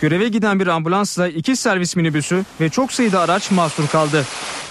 Göreve 0.00 0.28
giden 0.28 0.60
bir 0.60 0.66
ambulansla 0.66 1.28
iki 1.28 1.56
servis 1.56 1.96
minibüsü 1.96 2.44
ve 2.60 2.68
çok 2.68 2.92
sayıda 2.92 3.20
araç 3.20 3.50
mahsur 3.50 3.88
kaldı. 3.88 4.24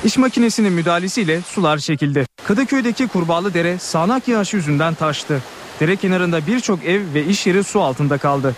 İş 0.04 0.18
makinesinin 0.18 0.74
müdahalesiyle 0.74 1.42
sular 1.42 1.78
çekildi. 1.78 2.26
Kadıköy'deki 2.44 3.08
Kurbağalı 3.08 3.54
Dere 3.54 3.78
sağanak 3.78 4.28
yağış 4.28 4.54
yüzünden 4.54 4.94
taştı. 4.94 5.42
Dere 5.80 5.96
kenarında 5.96 6.48
birçok 6.48 6.86
ev 6.86 7.14
ve 7.14 7.26
iş 7.26 7.48
yeri 7.48 7.64
su 7.64 7.82
altında 7.82 8.18
kaldı. 8.18 8.56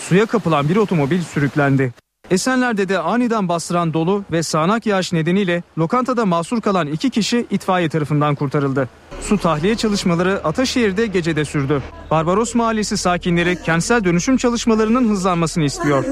Suya 0.00 0.26
kapılan 0.26 0.68
bir 0.68 0.76
otomobil 0.76 1.22
sürüklendi. 1.22 1.92
Esenler'de 2.30 2.88
de 2.88 2.98
aniden 2.98 3.48
bastıran 3.48 3.94
dolu 3.94 4.24
ve 4.32 4.42
sağanak 4.42 4.86
yağış 4.86 5.12
nedeniyle 5.12 5.62
lokantada 5.78 6.26
mahsur 6.26 6.60
kalan 6.60 6.86
iki 6.86 7.10
kişi 7.10 7.46
itfaiye 7.50 7.88
tarafından 7.88 8.34
kurtarıldı. 8.34 8.88
Su 9.20 9.38
tahliye 9.38 9.74
çalışmaları 9.74 10.44
Ataşehir'de 10.44 11.06
gecede 11.06 11.44
sürdü. 11.44 11.82
Barbaros 12.10 12.54
Mahallesi 12.54 12.96
sakinleri 12.96 13.62
kentsel 13.62 14.04
dönüşüm 14.04 14.36
çalışmalarının 14.36 15.08
hızlanmasını 15.08 15.64
istiyor. 15.64 16.04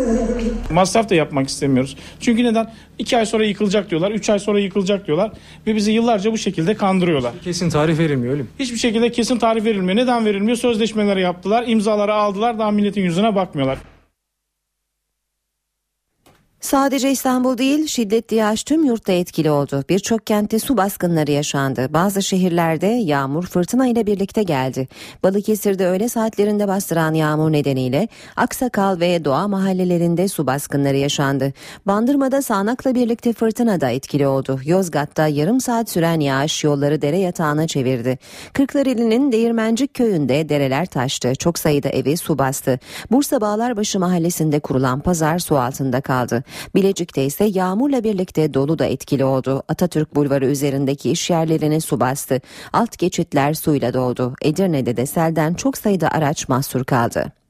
Masraf 0.71 1.11
da 1.11 1.14
yapmak 1.14 1.49
istemiyoruz. 1.49 1.97
Çünkü 2.21 2.45
neden? 2.45 2.73
2 2.99 3.16
ay 3.16 3.26
sonra 3.26 3.45
yıkılacak 3.45 3.90
diyorlar, 3.90 4.11
3 4.11 4.31
ay 4.31 4.38
sonra 4.38 4.61
yıkılacak 4.61 5.07
diyorlar 5.07 5.33
ve 5.66 5.75
bizi 5.76 5.92
yıllarca 5.92 6.33
bu 6.33 6.38
şekilde 6.38 6.75
kandırıyorlar. 6.75 7.33
Kesin 7.45 7.71
tarih 7.71 7.99
verilmiyor 7.99 8.33
öyle 8.33 8.42
mi? 8.42 8.49
Hiçbir 8.59 8.78
şekilde 8.78 9.12
kesin 9.12 9.38
tarih 9.38 9.64
verilmiyor. 9.64 9.97
Neden 9.97 10.25
verilmiyor? 10.25 10.57
Sözleşmeleri 10.57 11.21
yaptılar, 11.21 11.64
imzaları 11.66 12.14
aldılar, 12.14 12.59
daha 12.59 12.71
milletin 12.71 13.02
yüzüne 13.02 13.35
bakmıyorlar. 13.35 13.78
Sadece 16.62 17.11
İstanbul 17.11 17.59
değil 17.59 17.87
şiddetli 17.87 18.37
yağış 18.37 18.64
tüm 18.64 18.85
yurtta 18.85 19.12
etkili 19.12 19.50
oldu. 19.50 19.85
Birçok 19.88 20.26
kentte 20.26 20.59
su 20.59 20.76
baskınları 20.76 21.31
yaşandı. 21.31 21.87
Bazı 21.90 22.23
şehirlerde 22.23 22.87
yağmur 22.87 23.47
fırtına 23.47 23.87
ile 23.87 24.07
birlikte 24.07 24.42
geldi. 24.42 24.88
Balıkesir'de 25.23 25.87
öğle 25.87 26.09
saatlerinde 26.09 26.69
bastıran 26.69 27.14
yağmur 27.14 27.52
nedeniyle 27.52 28.09
Aksakal 28.37 29.00
ve 29.00 29.25
Doğa 29.25 29.49
mahallelerinde 29.49 30.28
su 30.28 30.47
baskınları 30.47 30.97
yaşandı. 30.97 31.52
Bandırma'da 31.87 32.42
sağanakla 32.42 32.95
birlikte 32.95 33.33
fırtına 33.33 33.81
da 33.81 33.90
etkili 33.90 34.26
oldu. 34.26 34.61
Yozgat'ta 34.64 35.26
yarım 35.26 35.61
saat 35.61 35.90
süren 35.90 36.21
yağış 36.21 36.64
yolları 36.64 37.02
dere 37.02 37.19
yatağına 37.19 37.66
çevirdi. 37.66 38.19
Kırklareli'nin 38.52 39.33
Değirmencik 39.33 39.95
köyünde 39.95 40.49
dereler 40.49 40.87
taştı. 40.87 41.35
Çok 41.35 41.59
sayıda 41.59 41.88
evi 41.88 42.16
su 42.16 42.38
bastı. 42.38 42.78
Bursa 43.11 43.40
Bağlarbaşı 43.40 44.00
mahallesinde 44.00 44.61
kurulan 44.61 45.00
pazar 45.00 45.38
su 45.38 45.59
altında 45.59 46.00
kaldı. 46.00 46.45
Bilecik'te 46.75 47.25
ise 47.25 47.44
yağmurla 47.44 48.04
birlikte 48.04 48.54
dolu 48.54 48.78
da 48.78 48.85
etkili 48.85 49.25
oldu. 49.25 49.62
Atatürk 49.68 50.14
Bulvarı 50.14 50.47
üzerindeki 50.47 51.11
iş 51.11 51.30
yerlerini 51.30 51.80
su 51.80 52.00
bastı. 52.00 52.40
Alt 52.73 52.99
geçitler 52.99 53.54
suyla 53.54 53.94
doldu. 53.94 54.35
Edirne'de 54.42 54.97
de 54.97 55.06
selden 55.06 55.54
çok 55.54 55.78
sayıda 55.78 56.11
araç 56.11 56.49
mahsur 56.49 56.85
kaldı. 56.85 57.42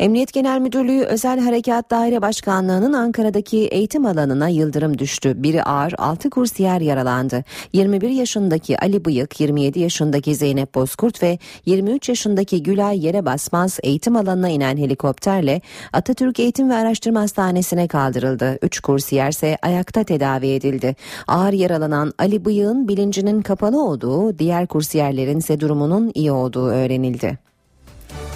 Emniyet 0.00 0.32
Genel 0.32 0.60
Müdürlüğü 0.60 1.02
Özel 1.02 1.40
Harekat 1.40 1.90
Daire 1.90 2.22
Başkanlığı'nın 2.22 2.92
Ankara'daki 2.92 3.58
eğitim 3.66 4.06
alanına 4.06 4.48
yıldırım 4.48 4.98
düştü. 4.98 5.42
Biri 5.42 5.62
ağır 5.62 5.94
6 5.98 6.30
kursiyer 6.30 6.80
yaralandı. 6.80 7.44
21 7.72 8.08
yaşındaki 8.10 8.78
Ali 8.78 9.04
Bıyık, 9.04 9.40
27 9.40 9.80
yaşındaki 9.80 10.34
Zeynep 10.34 10.74
Bozkurt 10.74 11.22
ve 11.22 11.38
23 11.66 12.08
yaşındaki 12.08 12.62
Gülay 12.62 13.06
Yere 13.06 13.24
Basmaz 13.24 13.78
eğitim 13.82 14.16
alanına 14.16 14.48
inen 14.48 14.76
helikopterle 14.76 15.60
Atatürk 15.92 16.40
Eğitim 16.40 16.70
ve 16.70 16.74
Araştırma 16.74 17.20
Hastanesi'ne 17.20 17.88
kaldırıldı. 17.88 18.58
3 18.62 18.80
kursiyer 18.80 19.30
ise 19.30 19.58
ayakta 19.62 20.04
tedavi 20.04 20.48
edildi. 20.48 20.96
Ağır 21.28 21.52
yaralanan 21.52 22.12
Ali 22.18 22.44
Bıyık'ın 22.44 22.88
bilincinin 22.88 23.42
kapalı 23.42 23.84
olduğu, 23.84 24.38
diğer 24.38 24.66
kursiyerlerin 24.66 25.38
ise 25.38 25.60
durumunun 25.60 26.12
iyi 26.14 26.32
olduğu 26.32 26.66
öğrenildi. 26.66 27.53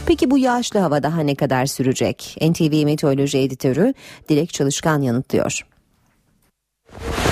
Peki 0.08 0.30
bu 0.30 0.38
yağışlı 0.38 0.80
hava 0.80 1.02
daha 1.02 1.20
ne 1.20 1.34
kadar 1.34 1.66
sürecek? 1.66 2.36
NTV 2.42 2.84
Meteoroloji 2.84 3.38
Editörü 3.38 3.94
Dilek 4.28 4.52
Çalışkan 4.52 5.02
yanıtlıyor. 5.02 5.60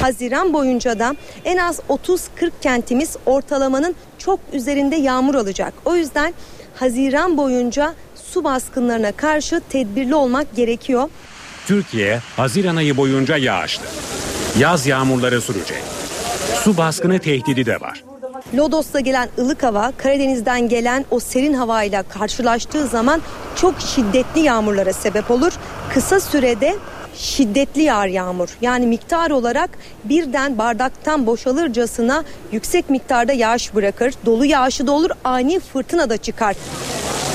Haziran 0.01 0.53
boyunca 0.53 0.99
da 0.99 1.17
en 1.45 1.57
az 1.57 1.81
30-40 1.89 2.19
kentimiz 2.61 3.17
ortalamanın 3.27 3.95
çok 4.19 4.41
üzerinde 4.53 4.97
yağmur 4.97 5.35
alacak. 5.35 5.75
O 5.85 5.97
yüzden 5.97 6.35
Haziran 6.75 7.37
boyunca 7.37 7.95
su 8.15 8.45
baskınlarına 8.45 9.13
karşı 9.13 9.61
tedbirli 9.69 10.15
olmak 10.15 10.57
gerekiyor. 10.57 11.09
Türkiye 11.67 12.21
Haziran 12.37 12.77
ayı 12.77 12.97
boyunca 12.97 13.37
yağışlı. 13.37 13.85
Yaz 14.59 14.87
yağmurları 14.87 15.41
sürecek. 15.41 15.83
Su 16.55 16.77
baskını 16.77 17.19
tehdidi 17.19 17.67
de 17.67 17.81
var. 17.81 18.05
Lodos'ta 18.57 19.01
gelen 19.01 19.29
ılık 19.39 19.63
hava 19.63 19.93
Karadeniz'den 19.97 20.69
gelen 20.69 21.05
o 21.11 21.21
serin 21.21 21.53
havayla 21.53 22.03
karşılaştığı 22.03 22.87
zaman 22.87 23.23
çok 23.57 23.75
şiddetli 23.81 24.41
yağmurlara 24.41 24.93
sebep 24.93 25.31
olur. 25.31 25.53
Kısa 25.95 26.21
sürede 26.21 26.77
şiddetli 27.15 27.83
yağar 27.83 28.07
yağmur. 28.07 28.49
Yani 28.61 28.87
miktar 28.87 29.31
olarak 29.31 29.71
birden 30.05 30.59
bardaktan 30.59 31.27
boşalırcasına 31.27 32.25
yüksek 32.53 32.91
miktarda 32.91 33.33
yağış 33.33 33.75
bırakır. 33.75 34.15
Dolu 34.27 34.45
yağışı 34.45 34.87
da 34.87 34.93
olur, 34.93 35.11
ani 35.25 35.61
fırtına 35.61 36.11
da 36.11 36.17
çıkar. 36.17 36.57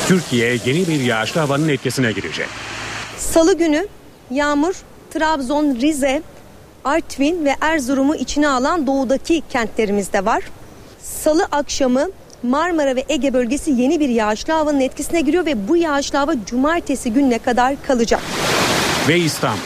Türkiye 0.07 0.57
yeni 0.65 0.87
bir 0.87 1.01
yağışlı 1.01 1.41
havanın 1.41 1.69
etkisine 1.69 2.11
girecek. 2.11 2.47
Salı 3.17 3.57
günü 3.57 3.87
yağmur 4.31 4.73
Trabzon, 5.13 5.75
Rize, 5.81 6.21
Artvin 6.85 7.45
ve 7.45 7.55
Erzurum'u 7.61 8.15
içine 8.15 8.49
alan 8.49 8.87
doğudaki 8.87 9.43
kentlerimizde 9.49 10.25
var. 10.25 10.43
Salı 11.03 11.47
akşamı 11.51 12.09
Marmara 12.43 12.95
ve 12.95 13.05
Ege 13.09 13.33
bölgesi 13.33 13.71
yeni 13.71 13.99
bir 13.99 14.09
yağışlı 14.09 14.53
havanın 14.53 14.79
etkisine 14.79 15.21
giriyor 15.21 15.45
ve 15.45 15.67
bu 15.67 15.77
yağışlı 15.77 16.17
hava 16.17 16.33
cumartesi 16.45 17.13
gününe 17.13 17.39
kadar 17.39 17.75
kalacak. 17.87 18.21
Ve 19.07 19.17
İstanbul 19.17 19.57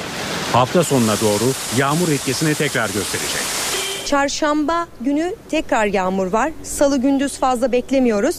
hafta 0.54 0.84
sonuna 0.84 1.16
doğru 1.22 1.52
yağmur 1.78 2.08
etkisini 2.08 2.54
tekrar 2.54 2.90
gösterecek. 2.90 3.42
Çarşamba 4.06 4.88
günü 5.02 5.36
tekrar 5.50 5.86
yağmur 5.86 6.28
var. 6.28 6.52
Salı 6.64 6.98
gündüz 6.98 7.38
fazla 7.38 7.72
beklemiyoruz. 7.72 8.36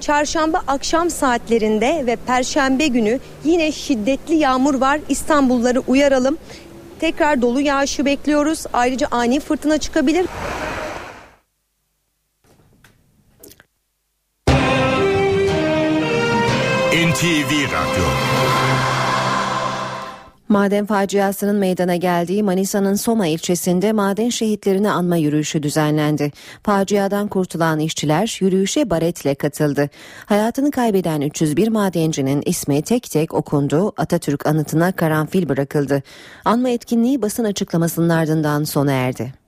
Çarşamba 0.00 0.62
akşam 0.66 1.10
saatlerinde 1.10 2.02
ve 2.06 2.16
perşembe 2.16 2.86
günü 2.86 3.20
yine 3.44 3.72
şiddetli 3.72 4.34
yağmur 4.34 4.74
var. 4.74 5.00
İstanbulluları 5.08 5.80
uyaralım. 5.80 6.38
Tekrar 7.00 7.42
dolu 7.42 7.60
yağışı 7.60 8.04
bekliyoruz. 8.04 8.64
Ayrıca 8.72 9.08
ani 9.10 9.40
fırtına 9.40 9.78
çıkabilir. 9.78 10.26
NTV 17.20 17.52
Radyo 17.52 18.04
Maden 20.48 20.86
faciasının 20.86 21.56
meydana 21.56 21.96
geldiği 21.96 22.42
Manisa'nın 22.42 22.94
Soma 22.94 23.26
ilçesinde 23.26 23.92
maden 23.92 24.28
şehitlerini 24.28 24.90
anma 24.90 25.16
yürüyüşü 25.16 25.62
düzenlendi. 25.62 26.32
Faciadan 26.62 27.28
kurtulan 27.28 27.78
işçiler 27.78 28.38
yürüyüşe 28.40 28.90
baretle 28.90 29.34
katıldı. 29.34 29.90
Hayatını 30.26 30.70
kaybeden 30.70 31.20
301 31.20 31.68
madencinin 31.68 32.42
ismi 32.46 32.82
tek 32.82 33.10
tek 33.10 33.34
okundu. 33.34 33.92
Atatürk 33.96 34.46
anıtına 34.46 34.92
karanfil 34.92 35.48
bırakıldı. 35.48 36.02
Anma 36.44 36.68
etkinliği 36.70 37.22
basın 37.22 37.44
açıklamasının 37.44 38.08
ardından 38.08 38.64
sona 38.64 38.92
erdi. 38.92 39.39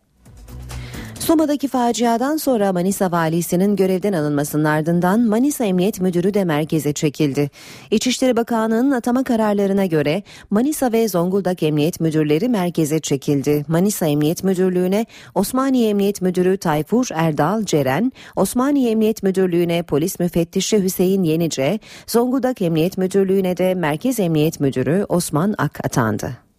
Soma'daki 1.23 1.69
faciadan 1.69 2.37
sonra 2.37 2.73
Manisa 2.73 3.13
valisinin 3.13 3.77
görevden 3.77 4.13
alınmasının 4.13 4.65
ardından 4.65 5.21
Manisa 5.21 5.65
Emniyet 5.65 6.01
Müdürü 6.01 6.35
de 6.35 6.45
merkeze 6.45 6.93
çekildi. 6.93 7.51
İçişleri 7.91 8.37
Bakanlığı'nın 8.37 8.91
atama 8.91 9.25
kararlarına 9.25 9.87
göre 9.87 10.23
Manisa 10.51 10.93
ve 10.93 11.09
Zonguldak 11.09 11.63
Emniyet 11.63 12.01
Müdürleri 12.01 12.49
merkeze 12.49 13.01
çekildi. 13.01 13.65
Manisa 13.69 14.07
Emniyet 14.07 14.45
Müdürlüğü'ne 14.45 15.07
Osmaniye 15.35 15.89
Emniyet 15.89 16.23
Müdürü 16.23 16.57
Tayfur 16.57 17.07
Erdal 17.15 17.65
Ceren, 17.65 18.13
Osmaniye 18.37 18.91
Emniyet 18.91 19.23
Müdürlüğü'ne 19.23 19.83
Polis 19.83 20.19
Müfettişi 20.21 20.83
Hüseyin 20.83 21.23
Yenice, 21.23 21.79
Zonguldak 22.07 22.63
Emniyet 22.63 22.99
Müdürlüğü'ne 22.99 23.57
de 23.57 23.75
Merkez 23.75 24.21
Emniyet 24.21 24.61
Müdürü 24.61 25.07
Osman 25.09 25.55
Ak 25.59 25.87
atandı. 25.87 26.52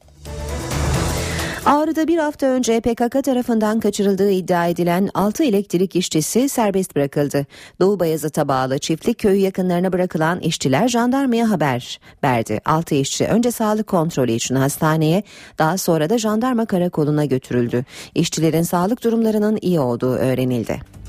Ağrı'da 1.65 2.07
bir 2.07 2.17
hafta 2.17 2.45
önce 2.45 2.79
PKK 2.81 3.23
tarafından 3.23 3.79
kaçırıldığı 3.79 4.31
iddia 4.31 4.67
edilen 4.67 5.09
6 5.13 5.43
elektrik 5.43 5.95
işçisi 5.95 6.49
serbest 6.49 6.95
bırakıldı. 6.95 7.45
Doğu 7.79 7.99
Bayazıt'a 7.99 8.47
bağlı 8.47 8.79
çiftlik 8.79 9.19
köyü 9.19 9.39
yakınlarına 9.39 9.93
bırakılan 9.93 10.39
işçiler 10.39 10.87
jandarmaya 10.87 11.49
haber 11.49 11.99
verdi. 12.23 12.61
6 12.65 12.95
işçi 12.95 13.25
önce 13.25 13.51
sağlık 13.51 13.87
kontrolü 13.87 14.31
için 14.31 14.55
hastaneye 14.55 15.23
daha 15.59 15.77
sonra 15.77 16.09
da 16.09 16.17
jandarma 16.17 16.65
karakoluna 16.65 17.25
götürüldü. 17.25 17.85
İşçilerin 18.15 18.63
sağlık 18.63 19.03
durumlarının 19.03 19.57
iyi 19.61 19.79
olduğu 19.79 20.13
öğrenildi. 20.13 21.02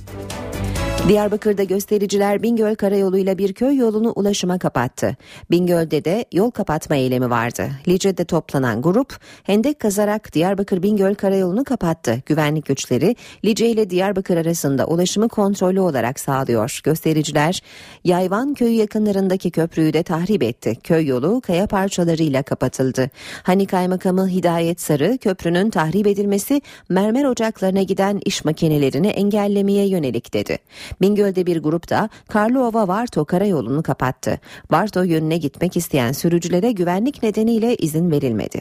Diyarbakır'da 1.08 1.62
göstericiler 1.62 2.42
Bingöl 2.42 2.74
Karayolu'yla 2.74 3.38
bir 3.38 3.52
köy 3.52 3.76
yolunu 3.76 4.12
ulaşıma 4.16 4.58
kapattı. 4.58 5.16
Bingöl'de 5.50 6.04
de 6.04 6.24
yol 6.32 6.50
kapatma 6.50 6.96
eylemi 6.96 7.30
vardı. 7.30 7.70
Lice'de 7.88 8.24
toplanan 8.24 8.82
grup 8.82 9.18
hendek 9.42 9.80
kazarak 9.80 10.32
Diyarbakır 10.32 10.82
Bingöl 10.82 11.14
Karayolu'nu 11.14 11.64
kapattı. 11.64 12.22
Güvenlik 12.26 12.66
güçleri 12.66 13.16
Lice 13.44 13.68
ile 13.68 13.90
Diyarbakır 13.90 14.36
arasında 14.36 14.86
ulaşımı 14.86 15.28
kontrollü 15.28 15.80
olarak 15.80 16.20
sağlıyor. 16.20 16.80
Göstericiler 16.84 17.62
Yayvan 18.04 18.54
köyü 18.54 18.74
yakınlarındaki 18.74 19.50
köprüyü 19.50 19.92
de 19.92 20.02
tahrip 20.02 20.42
etti. 20.42 20.76
Köy 20.84 21.06
yolu 21.06 21.40
kaya 21.40 21.66
parçalarıyla 21.66 22.42
kapatıldı. 22.42 23.10
Hani 23.42 23.66
Kaymakamı 23.66 24.28
Hidayet 24.28 24.80
Sarı 24.80 25.18
köprünün 25.18 25.70
tahrip 25.70 26.06
edilmesi 26.06 26.62
mermer 26.88 27.24
ocaklarına 27.24 27.82
giden 27.82 28.20
iş 28.24 28.44
makinelerini 28.44 29.08
engellemeye 29.08 29.88
yönelik 29.88 30.34
dedi. 30.34 30.58
Bingöl'de 31.00 31.46
bir 31.46 31.62
grup 31.62 31.90
da 31.90 32.08
Karlıova 32.28 32.88
Varto 32.88 33.24
karayolunu 33.24 33.82
kapattı. 33.82 34.40
Varto 34.70 35.02
yönüne 35.02 35.36
gitmek 35.36 35.76
isteyen 35.76 36.12
sürücülere 36.12 36.72
güvenlik 36.72 37.22
nedeniyle 37.22 37.76
izin 37.76 38.10
verilmedi. 38.10 38.60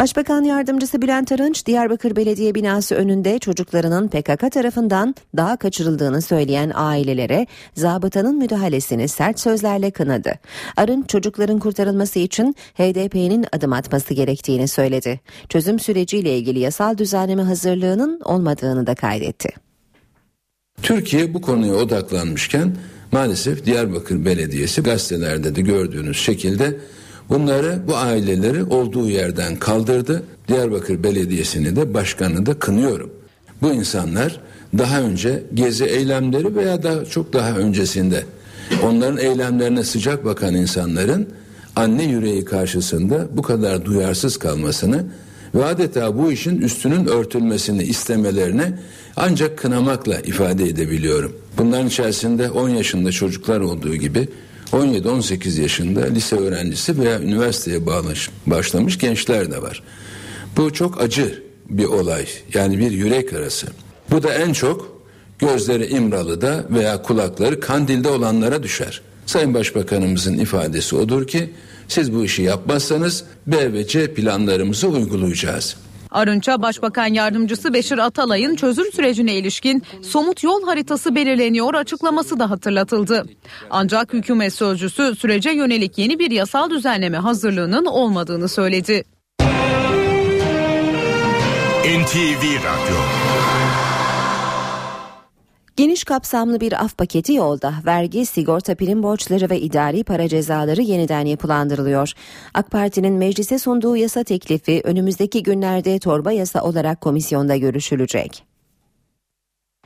Başbakan 0.00 0.44
Yardımcısı 0.44 1.02
Bülent 1.02 1.32
Arınç, 1.32 1.66
Diyarbakır 1.66 2.16
Belediye 2.16 2.54
binası 2.54 2.94
önünde 2.94 3.38
çocuklarının 3.38 4.08
PKK 4.08 4.52
tarafından 4.52 5.14
daha 5.36 5.56
kaçırıldığını 5.56 6.22
söyleyen 6.22 6.72
ailelere 6.74 7.46
zabıtanın 7.74 8.36
müdahalesini 8.36 9.08
sert 9.08 9.40
sözlerle 9.40 9.90
kınadı. 9.90 10.32
Arınç 10.76 11.08
çocukların 11.08 11.58
kurtarılması 11.58 12.18
için 12.18 12.56
HDP'nin 12.74 13.46
adım 13.52 13.72
atması 13.72 14.14
gerektiğini 14.14 14.68
söyledi. 14.68 15.20
Çözüm 15.48 15.78
süreciyle 15.78 16.38
ilgili 16.38 16.58
yasal 16.58 16.98
düzenleme 16.98 17.42
hazırlığının 17.42 18.20
olmadığını 18.24 18.86
da 18.86 18.94
kaydetti. 18.94 19.69
Türkiye 20.82 21.34
bu 21.34 21.40
konuya 21.40 21.74
odaklanmışken 21.74 22.76
maalesef 23.12 23.66
Diyarbakır 23.66 24.24
Belediyesi 24.24 24.82
gazetelerde 24.82 25.54
de 25.54 25.60
gördüğünüz 25.60 26.16
şekilde 26.16 26.76
bunları 27.28 27.78
bu 27.88 27.96
aileleri 27.96 28.64
olduğu 28.64 29.08
yerden 29.08 29.56
kaldırdı. 29.56 30.22
Diyarbakır 30.48 31.02
Belediyesi'ni 31.02 31.76
de 31.76 31.94
başkanı 31.94 32.46
da 32.46 32.54
kınıyorum. 32.54 33.10
Bu 33.62 33.72
insanlar 33.72 34.40
daha 34.78 35.00
önce 35.00 35.42
gezi 35.54 35.84
eylemleri 35.84 36.56
veya 36.56 36.82
da 36.82 37.04
çok 37.04 37.32
daha 37.32 37.50
öncesinde 37.50 38.24
onların 38.84 39.18
eylemlerine 39.18 39.84
sıcak 39.84 40.24
bakan 40.24 40.54
insanların 40.54 41.28
anne 41.76 42.04
yüreği 42.04 42.44
karşısında 42.44 43.28
bu 43.36 43.42
kadar 43.42 43.84
duyarsız 43.84 44.36
kalmasını 44.36 45.06
ve 45.54 45.64
adeta 45.64 46.18
bu 46.18 46.32
işin 46.32 46.58
üstünün 46.58 47.06
örtülmesini 47.06 47.82
istemelerini 47.82 48.64
ancak 49.22 49.58
kınamakla 49.58 50.20
ifade 50.20 50.64
edebiliyorum. 50.64 51.36
Bunların 51.58 51.86
içerisinde 51.86 52.50
10 52.50 52.68
yaşında 52.68 53.12
çocuklar 53.12 53.60
olduğu 53.60 53.96
gibi 53.96 54.28
17-18 54.72 55.60
yaşında 55.60 56.06
lise 56.06 56.36
öğrencisi 56.36 56.98
veya 56.98 57.20
üniversiteye 57.20 57.86
bağlaş, 57.86 58.30
başlamış 58.46 58.98
gençler 58.98 59.50
de 59.50 59.62
var. 59.62 59.82
Bu 60.56 60.72
çok 60.72 61.00
acı 61.00 61.42
bir 61.70 61.84
olay 61.84 62.26
yani 62.54 62.78
bir 62.78 62.90
yürek 62.90 63.32
arası. 63.32 63.66
Bu 64.10 64.22
da 64.22 64.34
en 64.34 64.52
çok 64.52 65.02
gözleri 65.38 65.86
İmralı'da 65.86 66.64
veya 66.70 67.02
kulakları 67.02 67.60
Kandil'de 67.60 68.08
olanlara 68.08 68.62
düşer. 68.62 69.00
Sayın 69.26 69.54
Başbakanımızın 69.54 70.38
ifadesi 70.38 70.96
odur 70.96 71.26
ki 71.26 71.50
siz 71.88 72.14
bu 72.14 72.24
işi 72.24 72.42
yapmazsanız 72.42 73.24
B 73.46 73.72
ve 73.72 73.86
C 73.86 74.14
planlarımızı 74.14 74.88
uygulayacağız. 74.88 75.76
Arınç'a 76.10 76.62
Başbakan 76.62 77.06
Yardımcısı 77.06 77.74
Beşir 77.74 77.98
Atalay'ın 77.98 78.56
çözüm 78.56 78.92
sürecine 78.92 79.34
ilişkin 79.34 79.82
somut 80.02 80.42
yol 80.42 80.66
haritası 80.66 81.14
belirleniyor 81.14 81.74
açıklaması 81.74 82.38
da 82.38 82.50
hatırlatıldı. 82.50 83.26
Ancak 83.70 84.12
hükümet 84.12 84.54
sözcüsü 84.54 85.14
sürece 85.16 85.50
yönelik 85.50 85.98
yeni 85.98 86.18
bir 86.18 86.30
yasal 86.30 86.70
düzenleme 86.70 87.16
hazırlığının 87.16 87.86
olmadığını 87.86 88.48
söyledi. 88.48 89.04
NTV 91.84 92.42
Radyo 92.44 93.19
Geniş 95.80 96.04
kapsamlı 96.04 96.60
bir 96.60 96.84
af 96.84 96.98
paketi 96.98 97.32
yolda. 97.32 97.74
Vergi, 97.86 98.26
sigorta 98.26 98.74
prim 98.74 99.02
borçları 99.02 99.50
ve 99.50 99.60
idari 99.60 100.04
para 100.04 100.28
cezaları 100.28 100.82
yeniden 100.82 101.26
yapılandırılıyor. 101.26 102.12
AK 102.54 102.70
Parti'nin 102.70 103.12
meclise 103.14 103.58
sunduğu 103.58 103.96
yasa 103.96 104.24
teklifi 104.24 104.80
önümüzdeki 104.84 105.42
günlerde 105.42 105.98
torba 105.98 106.32
yasa 106.32 106.62
olarak 106.62 107.00
komisyonda 107.00 107.56
görüşülecek. 107.56 108.44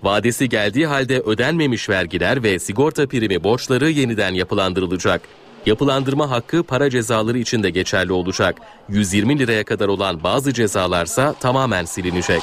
Vadesi 0.03 0.49
geldiği 0.49 0.87
halde 0.87 1.21
ödenmemiş 1.21 1.89
vergiler 1.89 2.43
ve 2.43 2.59
sigorta 2.59 3.07
primi 3.07 3.45
borçları 3.45 3.91
yeniden 3.91 4.35
yapılandırılacak. 4.35 5.21
Yapılandırma 5.67 6.31
hakkı 6.31 6.63
para 6.63 6.91
cezaları 6.91 7.39
için 7.39 7.63
de 7.63 7.71
geçerli 7.71 8.13
olacak. 8.13 8.57
120 8.89 9.39
liraya 9.39 9.65
kadar 9.65 9.89
olan 9.89 10.23
bazı 10.23 10.53
cezalarsa 10.53 11.33
tamamen 11.33 11.85
silinecek. 11.85 12.43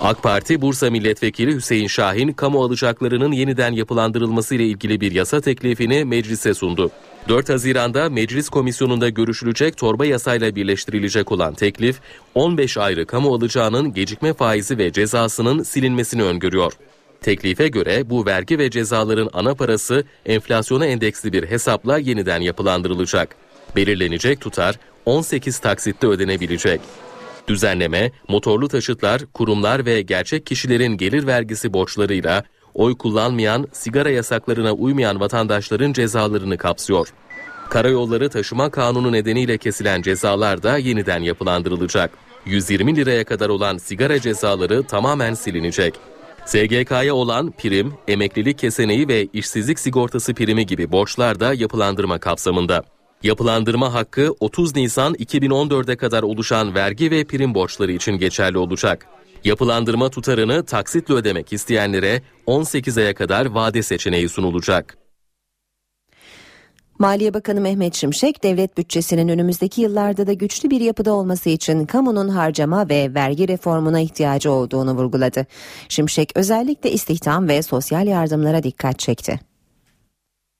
AK 0.00 0.22
Parti 0.22 0.60
Bursa 0.60 0.90
Milletvekili 0.90 1.54
Hüseyin 1.54 1.86
Şahin 1.86 2.32
kamu 2.32 2.64
alacaklarının 2.64 3.32
yeniden 3.32 3.72
yapılandırılması 3.72 4.54
ile 4.54 4.66
ilgili 4.66 5.00
bir 5.00 5.12
yasa 5.12 5.40
teklifini 5.40 6.04
meclise 6.04 6.54
sundu. 6.54 6.90
4 7.28 7.48
Haziran'da 7.48 8.10
meclis 8.10 8.48
komisyonunda 8.48 9.08
görüşülecek 9.08 9.76
torba 9.76 10.06
yasayla 10.06 10.54
birleştirilecek 10.54 11.32
olan 11.32 11.54
teklif 11.54 12.00
15 12.34 12.78
ayrı 12.78 13.06
kamu 13.06 13.34
alacağının 13.34 13.94
gecikme 13.94 14.32
faizi 14.32 14.78
ve 14.78 14.92
cezasının 14.92 15.62
silinmesini 15.62 16.22
öngörüyor. 16.22 16.72
Teklife 17.20 17.68
göre 17.68 18.10
bu 18.10 18.26
vergi 18.26 18.58
ve 18.58 18.70
cezaların 18.70 19.30
ana 19.32 19.54
parası 19.54 20.04
enflasyona 20.26 20.86
endeksli 20.86 21.32
bir 21.32 21.46
hesapla 21.46 21.98
yeniden 21.98 22.40
yapılandırılacak. 22.40 23.36
Belirlenecek 23.76 24.40
tutar 24.40 24.78
18 25.06 25.58
taksitte 25.58 26.06
ödenebilecek. 26.06 26.80
Düzenleme, 27.48 28.12
motorlu 28.28 28.68
taşıtlar, 28.68 29.22
kurumlar 29.34 29.86
ve 29.86 30.02
gerçek 30.02 30.46
kişilerin 30.46 30.96
gelir 30.96 31.26
vergisi 31.26 31.72
borçlarıyla 31.72 32.44
oy 32.74 32.96
kullanmayan, 32.98 33.68
sigara 33.72 34.10
yasaklarına 34.10 34.72
uymayan 34.72 35.20
vatandaşların 35.20 35.92
cezalarını 35.92 36.58
kapsıyor. 36.58 37.08
Karayolları 37.70 38.28
Taşıma 38.28 38.70
Kanunu 38.70 39.12
nedeniyle 39.12 39.58
kesilen 39.58 40.02
cezalar 40.02 40.62
da 40.62 40.78
yeniden 40.78 41.22
yapılandırılacak. 41.22 42.10
120 42.46 42.96
liraya 42.96 43.24
kadar 43.24 43.48
olan 43.48 43.78
sigara 43.78 44.20
cezaları 44.20 44.82
tamamen 44.82 45.34
silinecek. 45.34 45.94
SGK'ya 46.46 47.14
olan 47.14 47.50
prim, 47.50 47.94
emeklilik 48.08 48.58
keseneği 48.58 49.08
ve 49.08 49.28
işsizlik 49.32 49.78
sigortası 49.78 50.34
primi 50.34 50.66
gibi 50.66 50.92
borçlar 50.92 51.40
da 51.40 51.54
yapılandırma 51.54 52.18
kapsamında. 52.18 52.84
Yapılandırma 53.22 53.94
hakkı 53.94 54.34
30 54.40 54.76
Nisan 54.76 55.14
2014'e 55.14 55.96
kadar 55.96 56.22
oluşan 56.22 56.74
vergi 56.74 57.10
ve 57.10 57.24
prim 57.24 57.54
borçları 57.54 57.92
için 57.92 58.12
geçerli 58.12 58.58
olacak. 58.58 59.06
Yapılandırma 59.44 60.08
tutarını 60.08 60.64
taksitle 60.64 61.14
ödemek 61.14 61.52
isteyenlere 61.52 62.22
18 62.46 62.98
aya 62.98 63.14
kadar 63.14 63.46
vade 63.46 63.82
seçeneği 63.82 64.28
sunulacak. 64.28 64.98
Maliye 66.98 67.34
Bakanı 67.34 67.60
Mehmet 67.60 67.94
Şimşek, 67.94 68.42
devlet 68.42 68.78
bütçesinin 68.78 69.28
önümüzdeki 69.28 69.80
yıllarda 69.80 70.26
da 70.26 70.32
güçlü 70.32 70.70
bir 70.70 70.80
yapıda 70.80 71.12
olması 71.12 71.50
için 71.50 71.86
kamunun 71.86 72.28
harcama 72.28 72.88
ve 72.88 73.14
vergi 73.14 73.48
reformuna 73.48 74.00
ihtiyacı 74.00 74.52
olduğunu 74.52 74.92
vurguladı. 74.92 75.46
Şimşek 75.88 76.32
özellikle 76.34 76.90
istihdam 76.90 77.48
ve 77.48 77.62
sosyal 77.62 78.06
yardımlara 78.06 78.62
dikkat 78.62 78.98
çekti. 78.98 79.47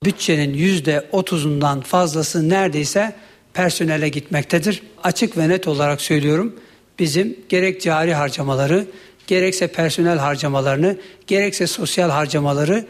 Bütçenin 0.05 0.55
yüzde 0.55 1.07
otuzundan 1.13 1.81
fazlası 1.81 2.49
neredeyse 2.49 3.15
personele 3.55 4.09
gitmektedir. 4.09 4.83
Açık 5.03 5.37
ve 5.39 5.49
net 5.49 5.69
olarak 5.69 6.01
söylüyorum 6.01 6.57
bizim 6.99 7.37
gerek 7.49 7.83
cari 7.83 8.15
harcamaları 8.15 8.87
gerekse 9.27 9.67
personel 9.67 10.19
harcamalarını 10.19 10.97
gerekse 11.27 11.67
sosyal 11.67 12.11
harcamaları 12.11 12.87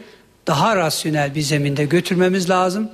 daha 0.47 0.75
rasyonel 0.75 1.35
bir 1.35 1.41
zeminde 1.41 1.85
götürmemiz 1.85 2.49
lazım. 2.49 2.91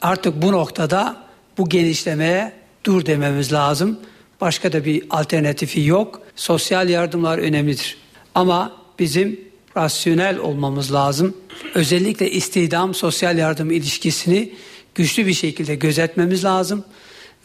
Artık 0.00 0.42
bu 0.42 0.52
noktada 0.52 1.16
bu 1.58 1.68
genişlemeye 1.68 2.52
dur 2.84 3.06
dememiz 3.06 3.52
lazım. 3.52 4.00
Başka 4.40 4.72
da 4.72 4.84
bir 4.84 5.02
alternatifi 5.10 5.80
yok. 5.80 6.22
Sosyal 6.36 6.88
yardımlar 6.88 7.38
önemlidir. 7.38 7.96
Ama 8.34 8.72
bizim 8.98 9.47
rasyonel 9.78 10.38
olmamız 10.38 10.92
lazım. 10.92 11.34
Özellikle 11.74 12.30
istihdam 12.30 12.94
sosyal 12.94 13.38
yardım 13.38 13.70
ilişkisini 13.70 14.52
güçlü 14.94 15.26
bir 15.26 15.34
şekilde 15.34 15.74
gözetmemiz 15.74 16.44
lazım 16.44 16.84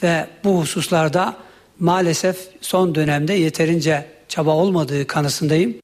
ve 0.04 0.28
bu 0.44 0.62
hususlarda 0.62 1.38
maalesef 1.80 2.38
son 2.62 2.96
dönemde 2.96 3.34
yeterince 3.34 4.06
çaba 4.28 4.52
olmadığı 4.52 5.08
kanısındayım. 5.08 5.83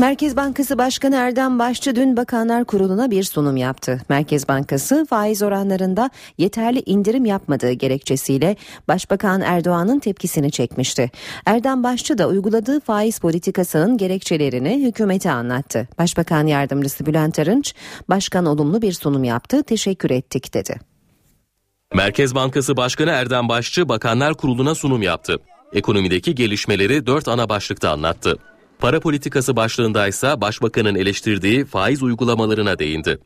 Merkez 0.00 0.36
Bankası 0.36 0.78
Başkanı 0.78 1.16
Erdem 1.16 1.58
Başçı 1.58 1.96
dün 1.96 2.16
Bakanlar 2.16 2.64
Kurulu'na 2.64 3.10
bir 3.10 3.22
sunum 3.22 3.56
yaptı. 3.56 4.00
Merkez 4.08 4.48
Bankası 4.48 5.06
faiz 5.10 5.42
oranlarında 5.42 6.10
yeterli 6.38 6.82
indirim 6.86 7.24
yapmadığı 7.24 7.72
gerekçesiyle 7.72 8.56
Başbakan 8.88 9.40
Erdoğan'ın 9.40 9.98
tepkisini 9.98 10.50
çekmişti. 10.50 11.10
Erdem 11.46 11.82
Başçı 11.82 12.18
da 12.18 12.28
uyguladığı 12.28 12.80
faiz 12.80 13.18
politikasının 13.18 13.96
gerekçelerini 13.96 14.86
hükümete 14.86 15.30
anlattı. 15.30 15.88
Başbakan 15.98 16.46
Yardımcısı 16.46 17.06
Bülent 17.06 17.38
Arınç, 17.38 17.74
başkan 18.08 18.46
olumlu 18.46 18.82
bir 18.82 18.92
sunum 18.92 19.24
yaptı, 19.24 19.62
teşekkür 19.62 20.10
ettik 20.10 20.54
dedi. 20.54 20.80
Merkez 21.94 22.34
Bankası 22.34 22.76
Başkanı 22.76 23.10
Erdem 23.10 23.48
Başçı 23.48 23.88
Bakanlar 23.88 24.34
Kurulu'na 24.34 24.74
sunum 24.74 25.02
yaptı. 25.02 25.38
Ekonomideki 25.72 26.34
gelişmeleri 26.34 27.06
dört 27.06 27.28
ana 27.28 27.48
başlıkta 27.48 27.90
anlattı. 27.90 28.38
Para 28.78 29.00
politikası 29.00 29.56
başlığındaysa 29.56 30.40
başbakanın 30.40 30.94
eleştirdiği 30.94 31.64
faiz 31.64 32.02
uygulamalarına 32.02 32.78
değindi. 32.78 33.18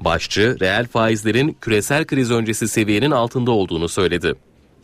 Başçı, 0.00 0.56
reel 0.60 0.86
faizlerin 0.86 1.56
küresel 1.60 2.04
kriz 2.04 2.30
öncesi 2.30 2.68
seviyenin 2.68 3.10
altında 3.10 3.50
olduğunu 3.50 3.88
söyledi. 3.88 4.34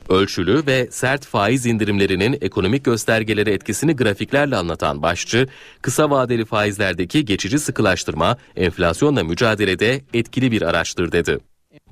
Ölçülü 0.08 0.66
ve 0.66 0.88
sert 0.90 1.26
faiz 1.26 1.66
indirimlerinin 1.66 2.38
ekonomik 2.40 2.84
göstergeleri 2.84 3.50
etkisini 3.50 3.96
grafiklerle 3.96 4.56
anlatan 4.56 5.02
başçı, 5.02 5.48
kısa 5.82 6.10
vadeli 6.10 6.44
faizlerdeki 6.44 7.24
geçici 7.24 7.58
sıkılaştırma 7.58 8.36
enflasyonla 8.56 9.24
mücadelede 9.24 10.00
etkili 10.14 10.52
bir 10.52 10.62
araçtır 10.62 11.12
dedi. 11.12 11.38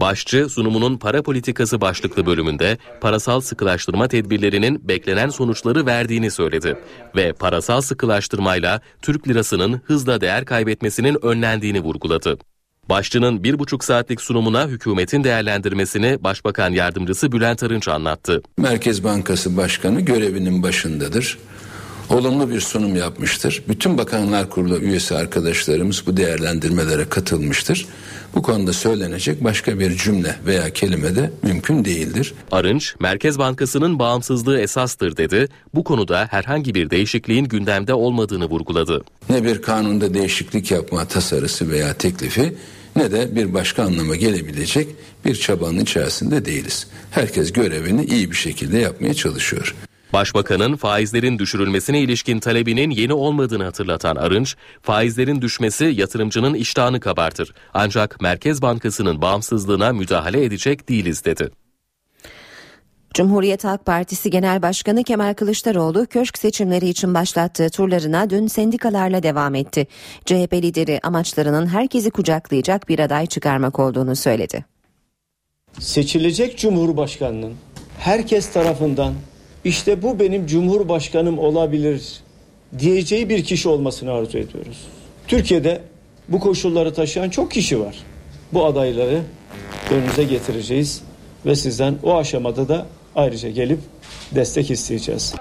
Başçı 0.00 0.48
sunumunun 0.48 0.96
para 0.96 1.22
politikası 1.22 1.80
başlıklı 1.80 2.26
bölümünde 2.26 2.78
parasal 3.00 3.40
sıkılaştırma 3.40 4.08
tedbirlerinin 4.08 4.88
beklenen 4.88 5.28
sonuçları 5.28 5.86
verdiğini 5.86 6.30
söyledi 6.30 6.76
ve 7.16 7.32
parasal 7.32 7.80
sıkılaştırmayla 7.80 8.80
Türk 9.02 9.28
lirasının 9.28 9.80
hızla 9.84 10.20
değer 10.20 10.44
kaybetmesinin 10.44 11.24
önlendiğini 11.24 11.80
vurguladı. 11.80 12.38
Başçının 12.88 13.44
bir 13.44 13.58
buçuk 13.58 13.84
saatlik 13.84 14.20
sunumuna 14.20 14.68
hükümetin 14.68 15.24
değerlendirmesini 15.24 16.24
Başbakan 16.24 16.70
Yardımcısı 16.70 17.32
Bülent 17.32 17.62
Arınç 17.62 17.88
anlattı. 17.88 18.42
Merkez 18.58 19.04
Bankası 19.04 19.56
Başkanı 19.56 20.00
görevinin 20.00 20.62
başındadır 20.62 21.38
olumlu 22.10 22.50
bir 22.50 22.60
sunum 22.60 22.96
yapmıştır. 22.96 23.62
Bütün 23.68 23.98
Bakanlar 23.98 24.50
Kurulu 24.50 24.78
üyesi 24.78 25.14
arkadaşlarımız 25.14 26.06
bu 26.06 26.16
değerlendirmelere 26.16 27.08
katılmıştır. 27.08 27.86
Bu 28.34 28.42
konuda 28.42 28.72
söylenecek 28.72 29.44
başka 29.44 29.78
bir 29.78 29.96
cümle 29.96 30.36
veya 30.46 30.70
kelime 30.70 31.16
de 31.16 31.30
mümkün 31.42 31.84
değildir. 31.84 32.34
Arınç, 32.52 32.94
Merkez 33.00 33.38
Bankası'nın 33.38 33.98
bağımsızlığı 33.98 34.60
esastır 34.60 35.16
dedi. 35.16 35.48
Bu 35.74 35.84
konuda 35.84 36.26
herhangi 36.30 36.74
bir 36.74 36.90
değişikliğin 36.90 37.44
gündemde 37.44 37.94
olmadığını 37.94 38.46
vurguladı. 38.46 39.04
Ne 39.30 39.44
bir 39.44 39.62
kanunda 39.62 40.14
değişiklik 40.14 40.70
yapma 40.70 41.04
tasarısı 41.04 41.70
veya 41.70 41.94
teklifi 41.94 42.54
ne 42.96 43.12
de 43.12 43.36
bir 43.36 43.54
başka 43.54 43.82
anlama 43.82 44.16
gelebilecek 44.16 44.88
bir 45.24 45.34
çabanın 45.34 45.80
içerisinde 45.80 46.44
değiliz. 46.44 46.86
Herkes 47.10 47.52
görevini 47.52 48.04
iyi 48.04 48.30
bir 48.30 48.36
şekilde 48.36 48.78
yapmaya 48.78 49.14
çalışıyor. 49.14 49.74
Başbakanın 50.12 50.76
faizlerin 50.76 51.38
düşürülmesine 51.38 52.00
ilişkin 52.00 52.40
talebinin 52.40 52.90
yeni 52.90 53.12
olmadığını 53.12 53.64
hatırlatan 53.64 54.16
Arınç, 54.16 54.56
faizlerin 54.82 55.42
düşmesi 55.42 55.84
yatırımcının 55.84 56.54
iştahını 56.54 57.00
kabartır. 57.00 57.54
Ancak 57.74 58.20
Merkez 58.20 58.62
Bankası'nın 58.62 59.22
bağımsızlığına 59.22 59.92
müdahale 59.92 60.44
edecek 60.44 60.88
değiliz 60.88 61.24
dedi. 61.24 61.50
Cumhuriyet 63.14 63.64
Halk 63.64 63.86
Partisi 63.86 64.30
Genel 64.30 64.62
Başkanı 64.62 65.04
Kemal 65.04 65.34
Kılıçdaroğlu 65.34 66.06
köşk 66.06 66.38
seçimleri 66.38 66.88
için 66.88 67.14
başlattığı 67.14 67.70
turlarına 67.70 68.30
dün 68.30 68.46
sendikalarla 68.46 69.22
devam 69.22 69.54
etti. 69.54 69.86
CHP 70.26 70.52
lideri 70.52 71.00
amaçlarının 71.02 71.66
herkesi 71.66 72.10
kucaklayacak 72.10 72.88
bir 72.88 72.98
aday 72.98 73.26
çıkarmak 73.26 73.78
olduğunu 73.78 74.16
söyledi. 74.16 74.64
Seçilecek 75.78 76.58
Cumhurbaşkanının 76.58 77.54
herkes 77.98 78.52
tarafından 78.52 79.14
işte 79.64 80.02
bu 80.02 80.20
benim 80.20 80.46
cumhurbaşkanım 80.46 81.38
olabilir 81.38 82.20
diyeceği 82.78 83.28
bir 83.28 83.44
kişi 83.44 83.68
olmasını 83.68 84.12
arzu 84.12 84.38
ediyoruz. 84.38 84.86
Türkiye'de 85.28 85.82
bu 86.28 86.40
koşulları 86.40 86.94
taşıyan 86.94 87.30
çok 87.30 87.50
kişi 87.50 87.80
var. 87.80 87.96
Bu 88.52 88.66
adayları 88.66 89.22
önünüze 89.90 90.24
getireceğiz 90.24 91.02
ve 91.46 91.56
sizden 91.56 91.94
o 92.02 92.16
aşamada 92.16 92.68
da 92.68 92.86
ayrıca 93.16 93.50
gelip 93.50 93.78
destek 94.34 94.70
isteyeceğiz. 94.70 95.34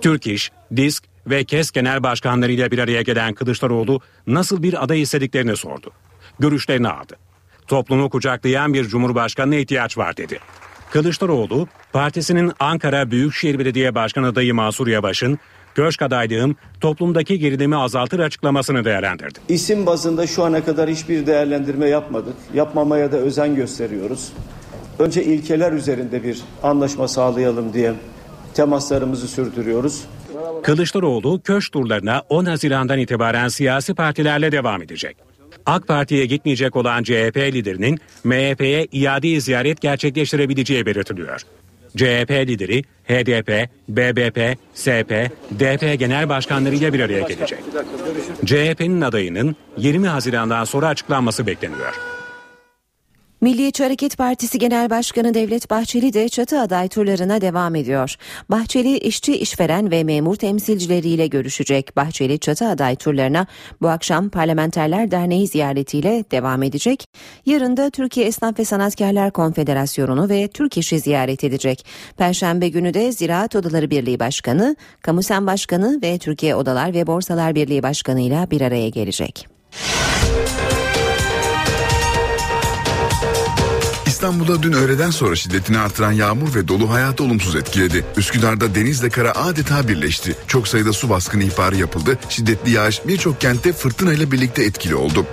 Türk 0.00 0.26
İş, 0.26 0.50
Disk 0.76 1.04
ve 1.26 1.44
KES 1.44 1.70
genel 1.70 2.02
başkanlarıyla 2.02 2.70
bir 2.70 2.78
araya 2.78 3.02
gelen 3.02 3.34
Kılıçdaroğlu 3.34 4.00
nasıl 4.26 4.62
bir 4.62 4.84
aday 4.84 5.02
istediklerini 5.02 5.56
sordu. 5.56 5.90
Görüşlerini 6.38 6.88
aldı. 6.88 7.16
Toplumu 7.66 8.10
kucaklayan 8.10 8.74
bir 8.74 8.84
cumhurbaşkanına 8.84 9.56
ihtiyaç 9.56 9.98
var 9.98 10.16
dedi. 10.16 10.38
Kılıçdaroğlu, 10.92 11.68
partisinin 11.92 12.52
Ankara 12.60 13.10
Büyükşehir 13.10 13.58
Belediye 13.58 13.94
Başkan 13.94 14.22
adayı 14.22 14.54
Mansur 14.54 14.86
Yavaş'ın 14.86 15.38
köşk 15.74 16.02
adaylığım 16.02 16.56
toplumdaki 16.80 17.38
gerilimi 17.38 17.76
azaltır 17.76 18.18
açıklamasını 18.18 18.84
değerlendirdi. 18.84 19.38
İsim 19.48 19.86
bazında 19.86 20.26
şu 20.26 20.44
ana 20.44 20.64
kadar 20.64 20.90
hiçbir 20.90 21.26
değerlendirme 21.26 21.88
yapmadık. 21.88 22.34
Yapmamaya 22.54 23.12
da 23.12 23.16
özen 23.16 23.54
gösteriyoruz. 23.54 24.32
Önce 24.98 25.24
ilkeler 25.24 25.72
üzerinde 25.72 26.22
bir 26.22 26.40
anlaşma 26.62 27.08
sağlayalım 27.08 27.72
diye 27.72 27.94
temaslarımızı 28.54 29.28
sürdürüyoruz. 29.28 30.04
Kılıçdaroğlu 30.62 31.40
köşk 31.42 31.72
turlarına 31.72 32.22
10 32.28 32.44
Haziran'dan 32.44 32.98
itibaren 32.98 33.48
siyasi 33.48 33.94
partilerle 33.94 34.52
devam 34.52 34.82
edecek. 34.82 35.31
AK 35.66 35.88
Parti'ye 35.88 36.26
gitmeyecek 36.26 36.76
olan 36.76 37.02
CHP 37.02 37.36
liderinin 37.36 37.98
MHP'ye 38.24 38.86
iade 38.92 39.40
ziyaret 39.40 39.80
gerçekleştirebileceği 39.80 40.86
belirtiliyor. 40.86 41.40
CHP 41.96 42.30
lideri 42.30 42.82
HDP, 43.04 43.70
BBP, 43.88 44.58
SP, 44.82 45.10
DP 45.60 45.98
genel 45.98 46.28
başkanlarıyla 46.28 46.92
bir 46.92 47.00
araya 47.00 47.20
gelecek. 47.20 47.58
CHP'nin 48.44 49.00
adayının 49.00 49.56
20 49.76 50.08
Haziran'dan 50.08 50.64
sonra 50.64 50.88
açıklanması 50.88 51.46
bekleniyor. 51.46 52.11
Milliyetçi 53.42 53.82
Hareket 53.82 54.18
Partisi 54.18 54.58
Genel 54.58 54.90
Başkanı 54.90 55.34
Devlet 55.34 55.70
Bahçeli 55.70 56.12
de 56.12 56.28
çatı 56.28 56.60
aday 56.60 56.88
turlarına 56.88 57.40
devam 57.40 57.74
ediyor. 57.74 58.14
Bahçeli 58.50 58.98
işçi, 58.98 59.38
işveren 59.38 59.90
ve 59.90 60.04
memur 60.04 60.36
temsilcileriyle 60.36 61.26
görüşecek. 61.26 61.96
Bahçeli 61.96 62.38
çatı 62.38 62.68
aday 62.68 62.96
turlarına 62.96 63.46
bu 63.80 63.88
akşam 63.88 64.28
Parlamenterler 64.28 65.10
Derneği 65.10 65.48
ziyaretiyle 65.48 66.24
devam 66.30 66.62
edecek. 66.62 67.04
Yarın 67.46 67.76
da 67.76 67.90
Türkiye 67.90 68.26
Esnaf 68.26 68.58
ve 68.58 68.64
Sanatkarlar 68.64 69.30
Konfederasyonu'nu 69.30 70.28
ve 70.28 70.48
Türk 70.48 70.78
İş'i 70.78 71.00
ziyaret 71.00 71.44
edecek. 71.44 71.86
Perşembe 72.16 72.68
günü 72.68 72.94
de 72.94 73.12
Ziraat 73.12 73.56
Odaları 73.56 73.90
Birliği 73.90 74.20
Başkanı, 74.20 74.76
Kamusen 75.00 75.46
Başkanı 75.46 76.00
ve 76.02 76.18
Türkiye 76.18 76.54
Odalar 76.54 76.94
ve 76.94 77.06
Borsalar 77.06 77.54
Birliği 77.54 77.82
Başkanı 77.82 78.20
ile 78.20 78.46
bir 78.50 78.60
araya 78.60 78.88
gelecek. 78.88 79.61
İstanbul'da 84.22 84.62
dün 84.62 84.72
öğleden 84.72 85.10
sonra 85.10 85.36
şiddetini 85.36 85.78
artıran 85.78 86.12
yağmur 86.12 86.54
ve 86.54 86.68
dolu 86.68 86.90
hayatı 86.90 87.24
olumsuz 87.24 87.56
etkiledi. 87.56 88.04
Üsküdar'da 88.16 88.74
denizle 88.74 89.10
kara 89.10 89.32
adeta 89.32 89.88
birleşti. 89.88 90.36
Çok 90.46 90.68
sayıda 90.68 90.92
su 90.92 91.10
baskını 91.10 91.42
ihbarı 91.42 91.76
yapıldı. 91.76 92.18
Şiddetli 92.28 92.70
yağış 92.70 93.06
birçok 93.06 93.40
kentte 93.40 93.72
fırtınayla 93.72 94.32
birlikte 94.32 94.64
etkili 94.64 94.94
oldu. 94.94 95.26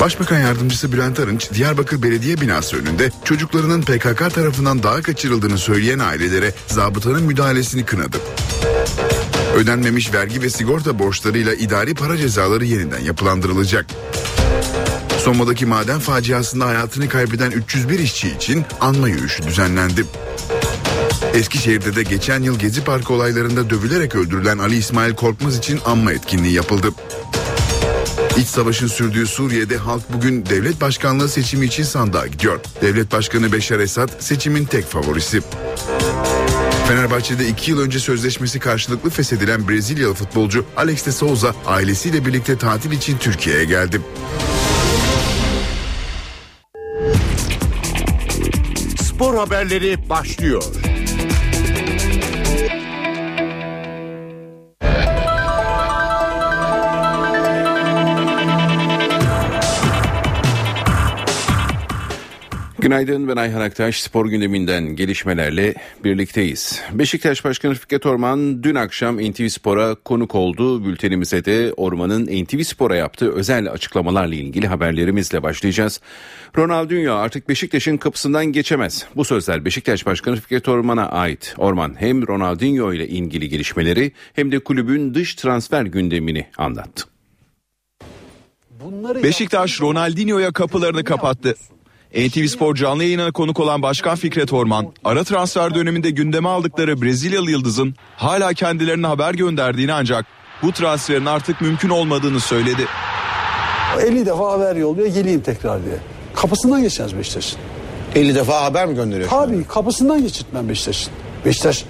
Başbakan 0.00 0.38
Yardımcısı 0.38 0.92
Bülent 0.92 1.20
Arınç, 1.20 1.52
Diyarbakır 1.54 2.02
Belediye 2.02 2.40
binası 2.40 2.76
önünde 2.76 3.10
çocuklarının 3.24 3.82
PKK 3.82 4.34
tarafından 4.34 4.82
dağa 4.82 5.02
kaçırıldığını 5.02 5.58
söyleyen 5.58 5.98
ailelere 5.98 6.54
zabıtanın 6.66 7.22
müdahalesini 7.22 7.84
kınadı. 7.84 8.16
Ödenmemiş 9.56 10.14
vergi 10.14 10.42
ve 10.42 10.50
sigorta 10.50 10.98
borçlarıyla 10.98 11.54
idari 11.54 11.94
para 11.94 12.16
cezaları 12.16 12.64
yeniden 12.64 13.00
yapılandırılacak. 13.00 13.86
Soma'daki 15.26 15.66
maden 15.66 16.00
faciasında 16.00 16.66
hayatını 16.66 17.08
kaybeden 17.08 17.50
301 17.50 17.98
işçi 17.98 18.28
için 18.28 18.64
anma 18.80 19.08
yürüyüşü 19.08 19.42
düzenlendi. 19.42 20.04
Eskişehir'de 21.34 21.96
de 21.96 22.02
geçen 22.02 22.42
yıl 22.42 22.58
Gezi 22.58 22.84
Parkı 22.84 23.12
olaylarında 23.12 23.70
dövülerek 23.70 24.14
öldürülen 24.14 24.58
Ali 24.58 24.76
İsmail 24.76 25.14
Korkmaz 25.14 25.58
için 25.58 25.80
anma 25.86 26.12
etkinliği 26.12 26.54
yapıldı. 26.54 26.88
İç 28.36 28.46
savaşın 28.46 28.86
sürdüğü 28.86 29.26
Suriye'de 29.26 29.76
halk 29.76 30.02
bugün 30.12 30.46
devlet 30.46 30.80
başkanlığı 30.80 31.28
seçimi 31.28 31.66
için 31.66 31.84
sandığa 31.84 32.26
gidiyor. 32.26 32.60
Devlet 32.82 33.12
Başkanı 33.12 33.52
Beşar 33.52 33.80
Esad 33.80 34.08
seçimin 34.18 34.64
tek 34.64 34.84
favorisi. 34.84 35.42
Fenerbahçe'de 36.88 37.48
iki 37.48 37.70
yıl 37.70 37.80
önce 37.80 37.98
sözleşmesi 37.98 38.58
karşılıklı 38.58 39.10
feshedilen 39.10 39.68
Brezilyalı 39.68 40.14
futbolcu 40.14 40.64
Alex 40.76 41.06
de 41.06 41.12
Souza 41.12 41.54
ailesiyle 41.66 42.26
birlikte 42.26 42.58
tatil 42.58 42.92
için 42.92 43.18
Türkiye'ye 43.18 43.64
geldi. 43.64 44.00
Spor 49.16 49.34
haberleri 49.34 50.08
başlıyor. 50.10 50.62
Günaydın 62.86 63.28
ben 63.28 63.36
Ayhan 63.36 63.60
Aktaş. 63.60 64.02
Spor 64.02 64.26
gündeminden 64.26 64.96
gelişmelerle 64.96 65.74
birlikteyiz. 66.04 66.80
Beşiktaş 66.92 67.44
Başkanı 67.44 67.74
Fikret 67.74 68.06
Orman 68.06 68.62
dün 68.62 68.74
akşam 68.74 69.16
NTV 69.16 69.48
Spor'a 69.48 69.94
konuk 69.94 70.34
oldu. 70.34 70.84
Bültenimize 70.84 71.44
de 71.44 71.72
Orman'ın 71.76 72.44
NTV 72.44 72.62
Spor'a 72.62 72.96
yaptığı 72.96 73.32
özel 73.32 73.70
açıklamalarla 73.70 74.34
ilgili 74.34 74.66
haberlerimizle 74.66 75.42
başlayacağız. 75.42 76.00
Ronaldinho 76.56 77.14
artık 77.14 77.48
Beşiktaş'ın 77.48 77.96
kapısından 77.96 78.46
geçemez. 78.46 79.06
Bu 79.16 79.24
sözler 79.24 79.64
Beşiktaş 79.64 80.06
Başkanı 80.06 80.36
Fikret 80.36 80.68
Orman'a 80.68 81.08
ait. 81.08 81.54
Orman 81.58 81.94
hem 81.98 82.26
Ronaldinho 82.28 82.92
ile 82.92 83.08
ilgili 83.08 83.48
gelişmeleri 83.48 84.12
hem 84.34 84.52
de 84.52 84.58
kulübün 84.58 85.14
dış 85.14 85.34
transfer 85.34 85.82
gündemini 85.82 86.46
anlattı. 86.58 87.04
Beşiktaş 89.22 89.80
Ronaldinho'ya 89.80 90.52
kapılarını 90.52 91.04
kapattı. 91.04 91.54
NTV 92.14 92.46
Spor 92.46 92.74
canlı 92.74 93.04
yayına 93.04 93.32
konuk 93.32 93.60
olan 93.60 93.82
Başkan 93.82 94.16
Fikret 94.16 94.52
Orman, 94.52 94.86
ara 95.04 95.24
transfer 95.24 95.74
döneminde 95.74 96.10
gündeme 96.10 96.48
aldıkları 96.48 97.02
Brezilyalı 97.02 97.50
yıldızın 97.50 97.94
hala 98.16 98.52
kendilerine 98.52 99.06
haber 99.06 99.34
gönderdiğini 99.34 99.92
ancak 99.92 100.26
bu 100.62 100.72
transferin 100.72 101.26
artık 101.26 101.60
mümkün 101.60 101.88
olmadığını 101.88 102.40
söyledi. 102.40 102.86
50 104.00 104.26
defa 104.26 104.52
haber 104.52 104.76
yolluyor 104.76 105.06
geleyim 105.06 105.40
tekrar 105.40 105.84
diye. 105.84 105.96
Kapısından 106.34 106.82
geçeceğiz 106.82 107.16
Beşiktaş'ın. 107.18 107.58
50 108.14 108.34
defa 108.34 108.64
haber 108.64 108.86
mi 108.86 108.94
gönderiyor? 108.94 109.28
Tabii 109.28 109.64
kapısından 109.64 110.22
geçirtmem 110.22 110.68
Beşiktaş'ın. 110.68 111.12
Beşiktaş 111.44 111.84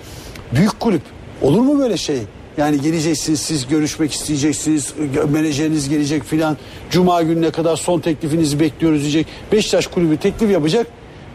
büyük 0.55 0.81
kulüp. 0.81 1.03
Olur 1.43 1.61
mu 1.61 1.79
böyle 1.79 1.97
şey? 1.97 2.19
Yani 2.59 2.81
geleceksiniz 2.81 3.41
siz 3.41 3.69
görüşmek 3.69 4.13
isteyeceksiniz. 4.13 4.95
Menajeriniz 5.29 5.89
gelecek 5.89 6.25
filan. 6.25 6.57
Cuma 6.91 7.23
gününe 7.23 7.51
kadar 7.51 7.77
son 7.77 8.01
teklifinizi 8.01 8.61
bekliyoruz 8.61 9.01
diyecek. 9.01 9.27
Beşiktaş 9.53 9.87
kulübü 9.87 10.17
teklif 10.17 10.51
yapacak. 10.51 10.87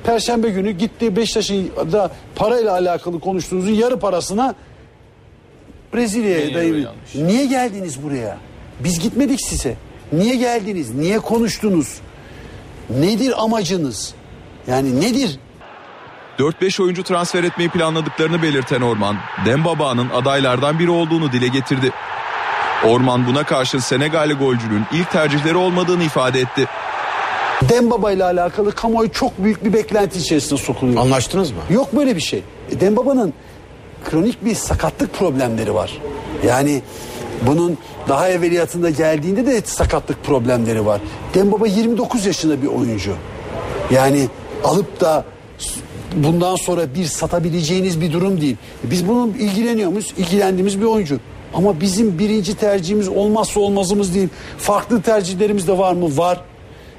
Perşembe 0.03 0.49
günü 0.49 0.71
gitti 0.71 1.15
Beşiktaş'ın 1.15 1.71
da 1.91 2.11
parayla 2.35 2.71
alakalı 2.71 3.19
konuştuğunuzun 3.19 3.71
yarı 3.71 3.99
parasına 3.99 4.55
Brezilya'ya 5.93 6.53
dayı. 6.53 6.87
Niye 7.15 7.45
geldiniz 7.45 8.03
buraya? 8.03 8.37
Biz 8.83 8.99
gitmedik 8.99 9.41
size. 9.41 9.75
Niye 10.13 10.35
geldiniz? 10.35 10.95
Niye 10.95 11.19
konuştunuz? 11.19 11.99
Nedir 12.89 13.43
amacınız? 13.43 14.13
Yani 14.67 15.01
nedir? 15.01 15.39
4-5 16.41 16.83
oyuncu 16.83 17.03
transfer 17.03 17.43
etmeyi 17.43 17.69
planladıklarını 17.69 18.41
belirten 18.41 18.81
Orman, 18.81 19.15
Dembaba'nın 19.45 20.09
adaylardan 20.09 20.79
biri 20.79 20.89
olduğunu 20.89 21.31
dile 21.31 21.47
getirdi. 21.47 21.91
Orman 22.85 23.27
buna 23.27 23.43
karşın 23.43 23.79
Senegalli 23.79 24.33
golcünün 24.33 24.83
ilk 24.91 25.11
tercihleri 25.11 25.55
olmadığını 25.55 26.03
ifade 26.03 26.39
etti. 26.39 26.67
Dembaba 27.69 28.11
ile 28.11 28.23
alakalı 28.23 28.71
kamuoyu 28.71 29.11
çok 29.11 29.43
büyük 29.43 29.65
bir 29.65 29.73
beklenti 29.73 30.19
içerisinde 30.19 30.59
sokuluyor. 30.59 31.01
Anlaştınız 31.01 31.51
mı? 31.51 31.57
Yok 31.69 31.95
böyle 31.95 32.15
bir 32.15 32.21
şey. 32.21 32.43
E, 32.71 32.79
Dembaba'nın 32.79 33.33
kronik 34.09 34.45
bir 34.45 34.55
sakatlık 34.55 35.13
problemleri 35.13 35.73
var. 35.73 36.01
Yani 36.47 36.81
bunun 37.41 37.77
daha 38.07 38.29
evveliyatında 38.29 38.89
geldiğinde 38.89 39.45
de 39.45 39.61
sakatlık 39.61 40.23
problemleri 40.23 40.85
var. 40.85 41.01
Dembaba 41.33 41.67
29 41.67 42.25
yaşında 42.25 42.61
bir 42.61 42.67
oyuncu. 42.67 43.11
Yani 43.91 44.27
alıp 44.63 45.01
da 45.01 45.25
bundan 46.15 46.55
sonra 46.55 46.95
bir 46.95 47.05
satabileceğiniz 47.05 48.01
bir 48.01 48.13
durum 48.13 48.41
değil. 48.41 48.55
Biz 48.83 49.07
bunun 49.07 49.29
ilgileniyor 49.29 49.89
muyuz? 49.89 50.13
İlgilendiğimiz 50.17 50.81
bir 50.81 50.85
oyuncu. 50.85 51.19
Ama 51.53 51.81
bizim 51.81 52.19
birinci 52.19 52.55
tercihimiz 52.55 53.07
olmazsa 53.07 53.59
olmazımız 53.59 54.15
değil. 54.15 54.29
Farklı 54.57 55.01
tercihlerimiz 55.01 55.67
de 55.67 55.77
var 55.77 55.93
mı? 55.93 56.17
Var. 56.17 56.41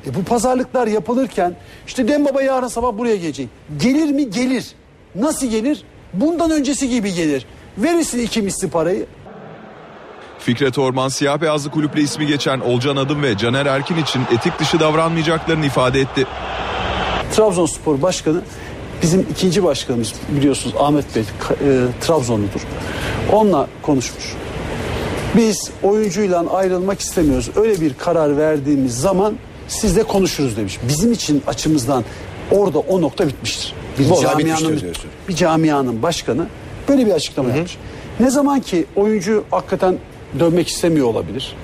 E 0.06 0.14
bu 0.14 0.24
pazarlıklar 0.24 0.86
yapılırken 0.86 1.56
işte 1.86 2.08
Dembaba 2.08 2.42
yarın 2.42 2.68
sabah 2.68 2.98
buraya 2.98 3.16
gelecek. 3.16 3.48
Gelir 3.80 4.10
mi? 4.10 4.30
Gelir. 4.30 4.66
Nasıl 5.14 5.46
gelir? 5.46 5.82
Bundan 6.12 6.50
öncesi 6.50 6.88
gibi 6.88 7.14
gelir. 7.14 7.46
Verirsin 7.78 8.18
iki 8.18 8.42
misli 8.42 8.70
parayı. 8.70 9.06
Fikret 10.38 10.78
Orman 10.78 11.08
siyah 11.08 11.40
beyazlı 11.40 11.70
kulüple 11.70 12.00
ismi 12.00 12.26
geçen 12.26 12.60
Olcan 12.60 12.96
Adım 12.96 13.22
ve 13.22 13.36
Caner 13.36 13.66
Erkin 13.66 13.96
için 13.96 14.22
etik 14.32 14.58
dışı 14.58 14.80
davranmayacaklarını 14.80 15.66
ifade 15.66 16.00
etti. 16.00 16.26
Trabzonspor 17.32 18.02
Başkanı 18.02 18.40
bizim 19.02 19.26
ikinci 19.30 19.64
başkanımız 19.64 20.12
biliyorsunuz 20.28 20.76
Ahmet 20.78 21.16
Bey 21.16 21.22
e, 21.22 21.26
Trabzonludur. 22.00 22.60
Onunla 23.32 23.66
konuşmuş. 23.82 24.24
Biz 25.36 25.70
oyuncuyla 25.82 26.50
ayrılmak 26.50 27.00
istemiyoruz. 27.00 27.50
Öyle 27.56 27.80
bir 27.80 27.94
karar 27.94 28.36
verdiğimiz 28.36 29.00
zaman 29.00 29.34
sizle 29.68 30.02
konuşuruz 30.02 30.56
demiş. 30.56 30.78
Bizim 30.88 31.12
için 31.12 31.42
açımızdan 31.46 32.04
orada 32.50 32.78
o 32.78 33.00
nokta 33.00 33.28
bitmiştir. 33.28 33.74
Bir 33.98 34.10
Bu 34.10 34.20
camianın 34.20 34.76
bitmiştir 34.76 35.10
bir 35.28 35.36
camianın 35.36 36.02
başkanı 36.02 36.46
böyle 36.88 37.06
bir 37.06 37.12
açıklama 37.12 37.48
yapmış. 37.48 37.76
Ne 38.20 38.30
zaman 38.30 38.60
ki 38.60 38.86
oyuncu 38.96 39.44
hakikaten 39.50 39.98
dönmek 40.38 40.68
istemiyor 40.68 41.06
olabilir. 41.06 41.56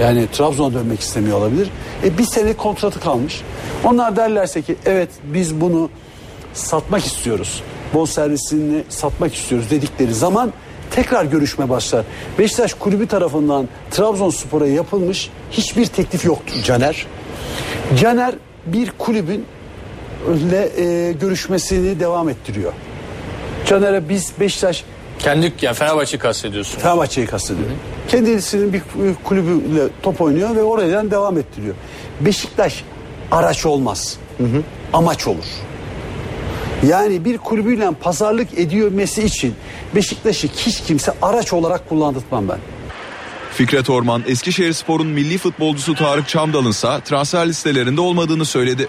Yani 0.00 0.26
Trabzon'a 0.32 0.74
dönmek 0.74 1.00
istemiyor 1.00 1.38
olabilir. 1.38 1.70
E 2.04 2.18
bir 2.18 2.24
sene 2.24 2.52
kontratı 2.52 3.00
kalmış. 3.00 3.42
Onlar 3.84 4.16
derlerse 4.16 4.62
ki 4.62 4.76
evet 4.86 5.08
biz 5.24 5.60
bunu 5.60 5.90
satmak 6.54 7.04
istiyoruz. 7.04 7.62
Bol 7.94 8.06
servisini 8.06 8.82
satmak 8.88 9.34
istiyoruz 9.34 9.70
dedikleri 9.70 10.14
zaman 10.14 10.52
tekrar 10.90 11.24
görüşme 11.24 11.68
başlar. 11.68 12.04
Beşiktaş 12.38 12.74
kulübü 12.74 13.06
tarafından 13.06 13.68
Trabzonspor'a 13.90 14.66
yapılmış 14.66 15.30
hiçbir 15.50 15.86
teklif 15.86 16.24
yoktur. 16.24 16.62
Caner? 16.64 17.06
Caner 18.00 18.34
bir 18.66 18.90
kulübün 18.90 19.44
ile 20.28 20.82
e, 20.82 21.12
görüşmesini 21.12 22.00
devam 22.00 22.28
ettiriyor. 22.28 22.72
Caner'e 23.66 24.08
biz 24.08 24.32
Beşiktaş 24.40 24.84
Kendi 25.18 25.52
yani 25.62 25.74
Fenerbahçe'yi 25.74 26.18
kastediyorsun. 26.18 26.78
Fenerbahçe'yi 26.78 27.26
kastediyor. 27.26 27.68
Kendisinin 28.08 28.72
bir 28.72 28.82
kulübüyle 29.24 29.88
top 30.02 30.20
oynuyor 30.20 30.56
ve 30.56 30.62
oradan 30.62 31.10
devam 31.10 31.38
ettiriyor. 31.38 31.74
Beşiktaş 32.20 32.84
araç 33.30 33.66
olmaz. 33.66 34.18
Amaç 34.92 35.26
olur. 35.26 35.44
Yani 36.88 37.24
bir 37.24 37.38
kulübüyle 37.38 37.90
pazarlık 38.00 38.58
ediyormesi 38.58 39.22
için 39.22 39.54
Beşiktaş'ı 39.94 40.48
hiç 40.48 40.80
kimse 40.80 41.12
araç 41.22 41.52
olarak 41.52 41.88
kullandırtmam 41.88 42.48
ben. 42.48 42.58
Fikret 43.54 43.90
Orman, 43.90 44.22
Eskişehir 44.26 44.72
Spor'un 44.72 45.06
milli 45.06 45.38
futbolcusu 45.38 45.94
Tarık 45.94 46.28
Çamdal'ınsa 46.28 47.00
transfer 47.00 47.48
listelerinde 47.48 48.00
olmadığını 48.00 48.44
söyledi. 48.44 48.88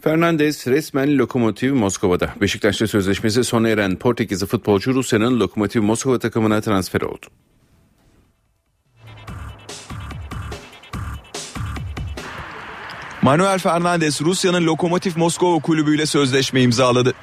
Fernandes 0.00 0.66
resmen 0.66 1.18
Lokomotiv 1.18 1.74
Moskova'da. 1.74 2.34
Beşiktaş'ta 2.40 2.86
sözleşmesi 2.86 3.44
sona 3.44 3.68
eren 3.68 3.96
Portekizli 3.96 4.46
futbolcu 4.46 4.94
Rusya'nın 4.94 5.40
Lokomotiv 5.40 5.82
Moskova 5.82 6.18
takımına 6.18 6.60
transfer 6.60 7.00
oldu. 7.00 7.26
Manuel 13.22 13.58
Fernandes 13.58 14.22
Rusya'nın 14.22 14.66
Lokomotiv 14.66 15.12
Moskova 15.16 15.58
kulübüyle 15.58 16.06
sözleşme 16.06 16.62
imzaladı. 16.62 17.14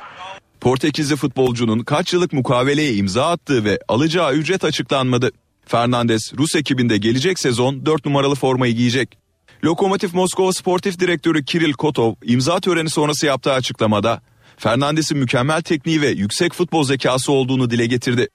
Portekizli 0.61 1.15
futbolcunun 1.15 1.79
kaç 1.79 2.13
yıllık 2.13 2.33
mukaveleye 2.33 2.93
imza 2.93 3.29
attığı 3.29 3.65
ve 3.65 3.79
alacağı 3.87 4.33
ücret 4.33 4.63
açıklanmadı. 4.63 5.31
Fernandes 5.65 6.33
Rus 6.37 6.55
ekibinde 6.55 6.97
gelecek 6.97 7.39
sezon 7.39 7.85
4 7.85 8.05
numaralı 8.05 8.35
formayı 8.35 8.75
giyecek. 8.75 9.17
Lokomotiv 9.63 10.09
Moskova 10.13 10.53
Sportif 10.53 10.99
Direktörü 10.99 11.45
Kiril 11.45 11.73
Kotov 11.73 12.13
imza 12.23 12.59
töreni 12.59 12.89
sonrası 12.89 13.25
yaptığı 13.25 13.53
açıklamada 13.53 14.21
Fernandes'in 14.57 15.17
mükemmel 15.17 15.61
tekniği 15.61 16.01
ve 16.01 16.07
yüksek 16.07 16.53
futbol 16.53 16.83
zekası 16.83 17.31
olduğunu 17.31 17.69
dile 17.69 17.85
getirdi. 17.85 18.27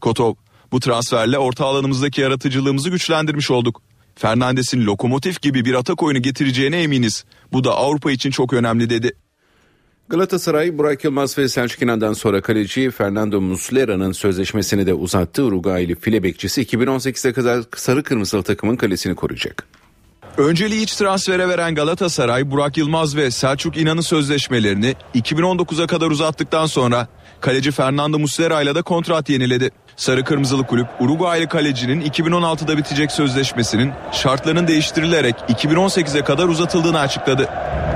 Kotov, 0.00 0.34
bu 0.72 0.80
transferle 0.80 1.38
orta 1.38 1.66
alanımızdaki 1.66 2.20
yaratıcılığımızı 2.20 2.90
güçlendirmiş 2.90 3.50
olduk. 3.50 3.82
Fernandes'in 4.18 4.86
lokomotif 4.86 5.42
gibi 5.42 5.64
bir 5.64 5.74
atak 5.74 6.02
oyunu 6.02 6.22
getireceğine 6.22 6.82
eminiz. 6.82 7.24
Bu 7.52 7.64
da 7.64 7.76
Avrupa 7.76 8.10
için 8.10 8.30
çok 8.30 8.52
önemli 8.52 8.90
dedi. 8.90 9.12
Galatasaray 10.08 10.78
Burak 10.78 11.04
Yılmaz 11.04 11.38
ve 11.38 11.48
Selçuk 11.48 11.82
İnan'dan 11.82 12.12
sonra 12.12 12.40
kaleci 12.40 12.90
Fernando 12.90 13.40
Muslera'nın 13.40 14.12
sözleşmesini 14.12 14.86
de 14.86 14.94
uzattı. 14.94 15.42
Uruguaylı 15.42 15.94
file 15.94 16.22
bekçisi 16.22 16.62
2018'e 16.62 17.32
kadar 17.32 17.64
sarı 17.76 18.02
kırmızılı 18.02 18.42
takımın 18.42 18.76
kalesini 18.76 19.14
koruyacak. 19.14 19.66
Önceliği 20.38 20.82
iç 20.82 20.94
transfere 20.94 21.48
veren 21.48 21.74
Galatasaray, 21.74 22.50
Burak 22.50 22.76
Yılmaz 22.76 23.16
ve 23.16 23.30
Selçuk 23.30 23.76
İnan'ın 23.76 24.00
sözleşmelerini 24.00 24.94
2019'a 25.14 25.86
kadar 25.86 26.10
uzattıktan 26.10 26.66
sonra 26.66 27.08
kaleci 27.40 27.70
Fernando 27.70 28.18
Muslera 28.18 28.62
ile 28.62 28.74
de 28.74 28.82
kontrat 28.82 29.28
yeniledi. 29.28 29.70
Sarı 29.98 30.24
Kırmızılı 30.24 30.66
Kulüp, 30.66 30.86
Uruguaylı 31.00 31.48
kalecinin 31.48 32.00
2016'da 32.00 32.78
bitecek 32.78 33.12
sözleşmesinin 33.12 33.92
şartlarının 34.12 34.68
değiştirilerek 34.68 35.34
2018'e 35.48 36.24
kadar 36.24 36.48
uzatıldığını 36.48 37.00
açıkladı. 37.00 37.48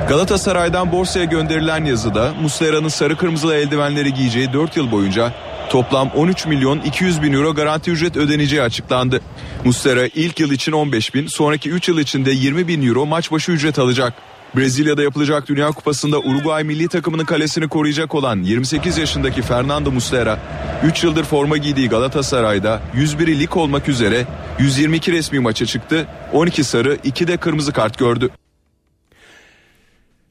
Galatasaray'dan 0.09 0.93
borsaya 0.93 1.25
gönderilen 1.25 1.85
yazıda 1.85 2.33
Muslera'nın 2.43 2.89
sarı 2.89 3.17
kırmızılı 3.17 3.55
eldivenleri 3.55 4.15
giyeceği 4.15 4.53
4 4.53 4.77
yıl 4.77 4.91
boyunca 4.91 5.33
toplam 5.71 6.11
13 6.17 6.47
milyon 6.47 6.81
200 6.81 7.23
bin 7.23 7.33
euro 7.33 7.55
garanti 7.55 7.91
ücret 7.91 8.17
ödeneceği 8.17 8.63
açıklandı. 8.63 9.21
Muslera 9.65 10.07
ilk 10.07 10.41
yıl 10.41 10.51
için 10.51 10.73
15 10.73 11.15
bin, 11.15 11.27
sonraki 11.27 11.71
3 11.71 11.89
yıl 11.89 11.99
içinde 11.99 12.31
20 12.31 12.69
bin 12.69 12.89
euro 12.89 13.07
maç 13.07 13.33
başı 13.33 13.53
ücret 13.53 13.79
alacak. 13.79 14.13
Brezilya'da 14.57 15.03
yapılacak 15.03 15.49
Dünya 15.49 15.69
Kupası'nda 15.69 16.21
Uruguay 16.21 16.65
milli 16.65 16.89
takımının 16.89 17.25
kalesini 17.25 17.69
koruyacak 17.69 18.15
olan 18.15 18.43
28 18.43 18.99
yaşındaki 18.99 19.43
Fernando 19.43 19.93
Muslera 19.93 20.39
3 20.85 21.05
yıldır 21.05 21.25
forma 21.25 21.57
giydiği 21.57 21.89
Galatasaray'da 21.89 22.83
101 22.95 23.41
lig 23.41 23.57
olmak 23.57 23.89
üzere 23.89 24.27
122 24.59 25.13
resmi 25.13 25.39
maça 25.39 25.67
çıktı. 25.67 26.09
12 26.33 26.65
sarı, 26.65 26.99
2 27.05 27.29
de 27.29 27.37
kırmızı 27.37 27.73
kart 27.73 27.99
gördü. 27.99 28.31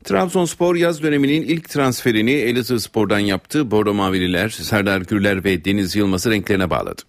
Trabzonspor 0.03 0.75
yaz 0.75 1.03
döneminin 1.03 1.41
ilk 1.41 1.69
transferini 1.69 2.31
Elazığ 2.31 2.79
Spor'dan 2.79 3.19
yaptı. 3.19 3.71
Bordo 3.71 3.93
Mavililer, 3.93 4.49
Serdar 4.49 5.01
Gürler 5.01 5.43
ve 5.43 5.65
Deniz 5.65 5.95
Yılmaz'ı 5.95 6.31
renklerine 6.31 6.69
bağladı. 6.69 7.01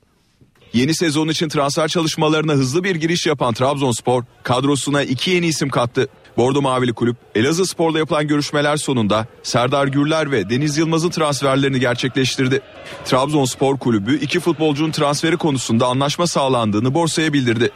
Yeni 0.73 0.95
sezon 0.95 1.29
için 1.29 1.49
transfer 1.49 1.89
çalışmalarına 1.89 2.53
hızlı 2.53 2.85
bir 2.85 2.95
giriş 2.95 3.27
yapan 3.27 3.55
Trabzonspor 3.55 4.25
kadrosuna 4.43 5.03
iki 5.03 5.31
yeni 5.31 5.47
isim 5.47 5.69
kattı. 5.69 6.09
Bordo 6.37 6.63
Mavili 6.63 6.93
Kulüp 6.93 7.17
Elazığ 7.35 7.67
Spor'la 7.67 7.99
yapılan 7.99 8.27
görüşmeler 8.27 8.77
sonunda 8.77 9.27
Serdar 9.43 9.87
Gürler 9.87 10.33
ve 10.33 10.51
Deniz 10.51 10.79
Yılmaz'ın 10.79 11.11
transferlerini 11.11 11.81
gerçekleştirdi. 11.81 12.61
Trabzonspor 13.05 13.79
Kulübü 13.79 14.19
iki 14.19 14.41
futbolcunun 14.41 14.91
transferi 14.91 15.37
konusunda 15.37 15.87
anlaşma 15.87 16.27
sağlandığını 16.27 16.95
borsaya 16.95 17.33
bildirdi. 17.33 17.71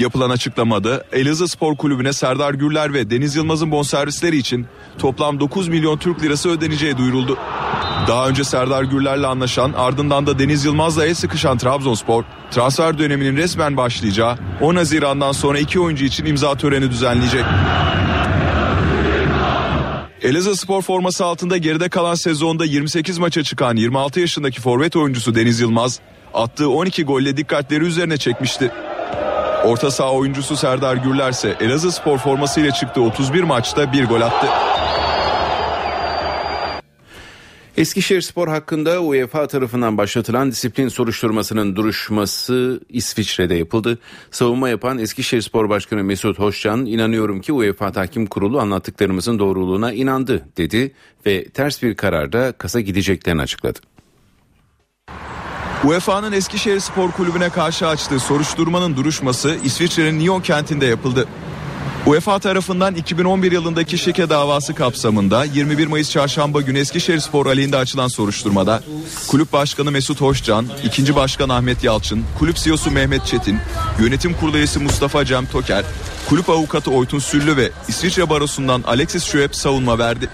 Yapılan 0.00 0.30
açıklamada 0.30 1.04
Elazığ 1.12 1.48
Spor 1.48 1.76
Kulübü'ne 1.76 2.12
Serdar 2.12 2.54
Gürler 2.54 2.94
ve 2.94 3.10
Deniz 3.10 3.36
Yılmaz'ın 3.36 3.70
bonservisleri 3.70 4.36
için 4.36 4.66
toplam 4.98 5.40
9 5.40 5.68
milyon 5.68 5.98
Türk 5.98 6.22
lirası 6.22 6.48
ödeneceği 6.48 6.98
duyuruldu. 6.98 7.38
Daha 8.08 8.28
önce 8.28 8.44
Serdar 8.44 8.82
Gürler'le 8.82 9.24
anlaşan 9.24 9.72
ardından 9.72 10.26
da 10.26 10.38
Deniz 10.38 10.64
Yılmaz'la 10.64 11.06
el 11.06 11.14
sıkışan 11.14 11.58
Trabzonspor 11.58 12.24
transfer 12.50 12.98
döneminin 12.98 13.36
resmen 13.36 13.76
başlayacağı 13.76 14.38
10 14.60 14.76
Haziran'dan 14.76 15.32
sonra 15.32 15.58
iki 15.58 15.80
oyuncu 15.80 16.04
için 16.04 16.26
imza 16.26 16.54
töreni 16.54 16.90
düzenleyecek. 16.90 17.44
Elazığ 20.22 20.56
spor 20.56 20.82
forması 20.82 21.24
altında 21.24 21.56
geride 21.56 21.88
kalan 21.88 22.14
sezonda 22.14 22.64
28 22.64 23.18
maça 23.18 23.42
çıkan 23.42 23.76
26 23.76 24.20
yaşındaki 24.20 24.60
forvet 24.60 24.96
oyuncusu 24.96 25.34
Deniz 25.34 25.60
Yılmaz 25.60 26.00
attığı 26.34 26.70
12 26.70 27.04
golle 27.04 27.36
dikkatleri 27.36 27.84
üzerine 27.84 28.16
çekmişti. 28.16 28.70
Orta 29.64 29.90
saha 29.90 30.12
oyuncusu 30.12 30.56
Serdar 30.56 30.96
Gürler 30.96 31.30
ise 31.30 31.56
Elazığ 31.60 31.92
spor 31.92 32.18
formasıyla 32.18 32.70
çıktığı 32.70 33.00
31 33.00 33.42
maçta 33.42 33.92
bir 33.92 34.04
gol 34.04 34.20
attı. 34.20 34.46
Eskişehir 37.78 38.20
Spor 38.20 38.48
hakkında 38.48 39.02
UEFA 39.02 39.46
tarafından 39.46 39.98
başlatılan 39.98 40.50
disiplin 40.50 40.88
soruşturmasının 40.88 41.76
duruşması 41.76 42.80
İsviçre'de 42.88 43.54
yapıldı. 43.54 43.98
Savunma 44.30 44.68
yapan 44.68 44.98
Eskişehir 44.98 45.42
Spor 45.42 45.68
Başkanı 45.68 46.04
Mesut 46.04 46.38
Hoşcan, 46.38 46.86
inanıyorum 46.86 47.40
ki 47.40 47.52
UEFA 47.52 47.92
Tahkim 47.92 48.26
Kurulu 48.26 48.60
anlattıklarımızın 48.60 49.38
doğruluğuna 49.38 49.92
inandı 49.92 50.48
dedi 50.56 50.92
ve 51.26 51.44
ters 51.44 51.82
bir 51.82 51.94
kararda 51.94 52.52
kasa 52.52 52.80
gideceklerini 52.80 53.42
açıkladı. 53.42 53.78
UEFA'nın 55.84 56.32
Eskişehir 56.32 56.80
Spor 56.80 57.10
Kulübü'ne 57.10 57.50
karşı 57.50 57.86
açtığı 57.88 58.20
soruşturmanın 58.20 58.96
duruşması 58.96 59.56
İsviçre'nin 59.64 60.20
Lyon 60.20 60.40
kentinde 60.40 60.86
yapıldı. 60.86 61.28
UEFA 62.08 62.38
tarafından 62.38 62.94
2011 62.94 63.52
yılındaki 63.52 63.98
şike 63.98 64.30
davası 64.30 64.74
kapsamında 64.74 65.44
21 65.44 65.86
Mayıs 65.86 66.10
çarşamba 66.10 66.60
günü 66.60 66.78
Eskişehir 66.78 67.18
Spor 67.18 67.46
aleyhinde 67.46 67.76
açılan 67.76 68.08
soruşturmada 68.08 68.82
kulüp 69.28 69.52
başkanı 69.52 69.90
Mesut 69.90 70.20
Hoşcan, 70.20 70.66
ikinci 70.84 71.16
başkan 71.16 71.48
Ahmet 71.48 71.84
Yalçın, 71.84 72.24
kulüp 72.38 72.56
CEO'su 72.56 72.90
Mehmet 72.90 73.26
Çetin, 73.26 73.58
yönetim 74.00 74.34
kurulu 74.34 74.56
üyesi 74.56 74.78
Mustafa 74.78 75.24
Cem 75.24 75.46
Toker, 75.46 75.84
kulüp 76.28 76.50
avukatı 76.50 76.90
Oytun 76.90 77.18
Süllü 77.18 77.56
ve 77.56 77.70
İsviçre 77.88 78.30
Barosu'ndan 78.30 78.82
Alexis 78.86 79.24
Schwab 79.24 79.52
savunma 79.52 79.98
verdi. 79.98 80.28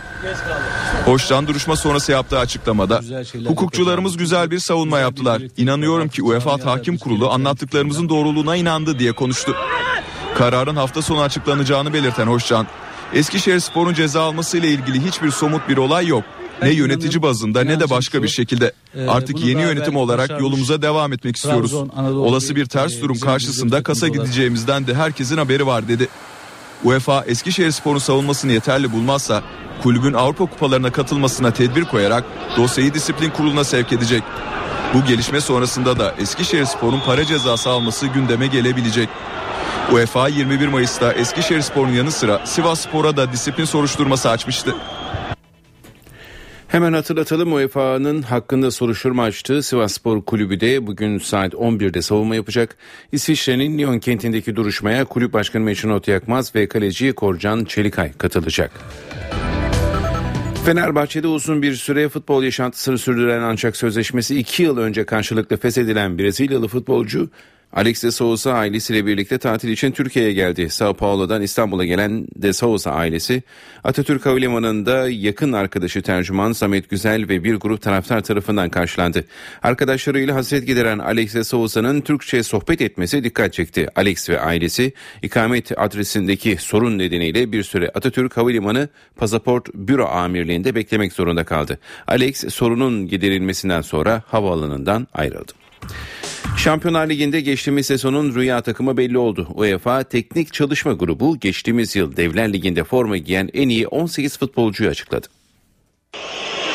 Hoşcan 1.05 1.47
duruşma 1.47 1.77
sonrası 1.77 2.13
yaptığı 2.13 2.39
açıklamada 2.39 3.01
hukukçularımız 3.47 4.17
güzel 4.17 4.51
bir 4.51 4.59
savunma 4.59 4.99
yaptılar. 4.99 5.43
İnanıyorum 5.57 6.09
ki 6.09 6.23
UEFA 6.23 6.59
Tahkim 6.59 6.99
Kurulu 6.99 7.31
anlattıklarımızın 7.31 8.09
doğruluğuna 8.09 8.57
inandı 8.57 8.99
diye 8.99 9.13
konuştu. 9.13 9.57
Kararın 10.35 10.77
hafta 10.77 11.03
sonu 11.03 11.21
açıklanacağını 11.21 11.93
belirten 11.93 12.27
Hoşcan, 12.27 12.67
Eskişehir 13.15 13.61
Spor'un 13.61 13.95
ceza 13.95 14.23
almasıyla 14.23 14.69
ilgili 14.69 15.07
hiçbir 15.07 15.31
somut 15.31 15.69
bir 15.69 15.77
olay 15.77 16.07
yok. 16.07 16.25
Ne 16.63 16.71
yönetici 16.71 17.23
bazında 17.23 17.65
ne 17.65 17.81
de 17.81 17.91
başka 17.91 18.23
bir 18.23 18.29
şekilde. 18.29 18.73
Artık 19.09 19.45
yeni 19.45 19.63
yönetim 19.63 19.97
olarak 19.97 20.31
yolumuza 20.41 20.83
devam 20.83 21.13
etmek 21.13 21.37
istiyoruz. 21.37 21.75
Olası 22.17 22.57
bir 22.57 22.67
ters 22.67 23.01
durum 23.01 23.19
karşısında 23.19 23.83
kasa 23.83 24.09
gideceğimizden 24.09 24.87
de 24.87 24.95
herkesin 24.95 25.37
haberi 25.37 25.67
var 25.67 25.89
dedi. 25.89 26.09
UEFA 26.85 27.25
Eskişehir 27.25 27.71
Spor'un 27.71 27.99
savunmasını 27.99 28.53
yeterli 28.53 28.93
bulmazsa 28.93 29.43
kulübün 29.83 30.13
Avrupa 30.13 30.47
kupalarına 30.47 30.93
katılmasına 30.93 31.51
tedbir 31.51 31.85
koyarak 31.85 32.25
dosyayı 32.57 32.95
disiplin 32.95 33.31
kuruluna 33.31 33.65
sevk 33.65 33.93
edecek. 33.93 34.23
Bu 34.95 35.05
gelişme 35.05 35.41
sonrasında 35.41 35.99
da 35.99 36.15
Eskişehir 36.19 36.65
Spor'un 36.65 37.01
para 37.07 37.25
cezası 37.25 37.71
alması 37.71 38.07
gündeme 38.07 38.47
gelebilecek. 38.47 39.09
UEFA 39.93 40.29
21 40.29 40.69
Mayıs'ta 40.69 41.13
Eskişehir 41.13 41.61
Spor'un 41.61 41.93
yanı 41.93 42.13
sıra 42.13 42.47
Sivas 42.47 42.81
Spor'a 42.81 43.17
da 43.17 43.33
disiplin 43.33 43.65
soruşturması 43.65 44.31
açmıştı. 44.31 44.75
Hemen 46.69 46.93
hatırlatalım 46.93 47.53
UEFA'nın 47.53 48.23
hakkında 48.23 48.71
soruşturma 48.71 49.23
açtığı 49.23 49.63
Sivasspor 49.63 50.23
Kulübü 50.23 50.61
de 50.61 50.87
bugün 50.87 51.19
saat 51.19 51.53
11'de 51.53 52.03
savunma 52.03 52.35
yapacak. 52.35 52.77
İsviçre'nin 53.13 53.79
Lyon 53.79 53.99
kentindeki 53.99 54.57
duruşmaya 54.57 55.05
kulüp 55.05 55.33
başkanı 55.33 55.65
Meçhunot 55.65 56.09
Yakmaz 56.09 56.55
ve 56.55 56.69
kaleci 56.69 57.13
Korcan 57.13 57.65
Çelikay 57.65 58.13
katılacak. 58.13 58.71
Fenerbahçe'de 60.65 61.29
uzun 61.29 61.63
bir 61.63 61.75
süre 61.75 62.09
futbol 62.09 62.43
yaşantısını 62.43 62.99
sürdüren 62.99 63.43
ancak 63.43 63.77
sözleşmesi 63.77 64.39
2 64.39 64.63
yıl 64.63 64.79
önce 64.79 65.05
karşılıklı 65.07 65.57
feshedilen 65.57 66.19
Brezilyalı 66.19 66.69
futbolcu 66.69 67.31
Alex 67.75 68.05
de 68.05 68.11
Souza 68.11 68.53
ailesiyle 68.53 69.07
birlikte 69.07 69.39
tatil 69.39 69.69
için 69.69 69.93
Türkiye'ye 69.93 70.33
geldi. 70.33 70.71
Sao 70.71 70.95
Paulo'dan 70.95 71.43
İstanbul'a 71.43 71.85
gelen 71.85 72.27
de 72.37 72.53
Souza 72.53 72.91
ailesi 72.91 73.43
Atatürk 73.85 74.27
Havalimanı'nda 74.27 75.09
yakın 75.11 75.53
arkadaşı 75.53 76.03
tercüman 76.03 76.53
Samet 76.53 76.91
Güzel 76.91 77.29
ve 77.29 77.45
bir 77.45 77.55
grup 77.55 77.83
taraftar 77.83 78.21
tarafından 78.21 78.69
karşılandı. 78.69 79.25
Arkadaşlarıyla 79.63 80.35
hasret 80.35 80.67
gideren 80.67 80.99
Alex 80.99 81.35
de 81.35 81.45
Souza'nın 81.45 82.01
Türkçe 82.01 82.43
sohbet 82.43 82.81
etmesi 82.81 83.25
dikkat 83.25 83.53
çekti. 83.53 83.89
Alex 83.97 84.31
ve 84.31 84.41
ailesi 84.41 84.93
ikamet 85.23 85.79
adresindeki 85.79 86.57
sorun 86.61 86.99
nedeniyle 86.99 87.53
bir 87.53 87.63
süre 87.63 87.91
Atatürk 87.95 88.37
Havalimanı 88.37 88.89
Pasaport 89.17 89.75
Büro 89.75 90.07
Amirliği'nde 90.07 90.75
beklemek 90.75 91.13
zorunda 91.13 91.45
kaldı. 91.45 91.79
Alex 92.07 92.55
sorunun 92.55 93.09
giderilmesinden 93.09 93.81
sonra 93.81 94.23
havaalanından 94.27 95.09
ayrıldı. 95.15 95.53
Şampiyonlar 96.57 97.09
Ligi'nde 97.09 97.41
geçtiğimiz 97.41 97.87
sezonun 97.87 98.35
rüya 98.35 98.61
takımı 98.61 98.97
belli 98.97 99.19
oldu. 99.19 99.49
UEFA 99.55 100.03
Teknik 100.03 100.53
Çalışma 100.53 100.93
Grubu 100.93 101.39
geçtiğimiz 101.39 101.97
yıl 101.97 102.17
Devler 102.17 102.53
Ligi'nde 102.53 102.85
forma 102.85 103.17
giyen 103.17 103.51
en 103.55 103.69
iyi 103.69 103.89
18 103.89 104.39
futbolcuyu 104.39 104.91
açıkladı. 104.91 105.27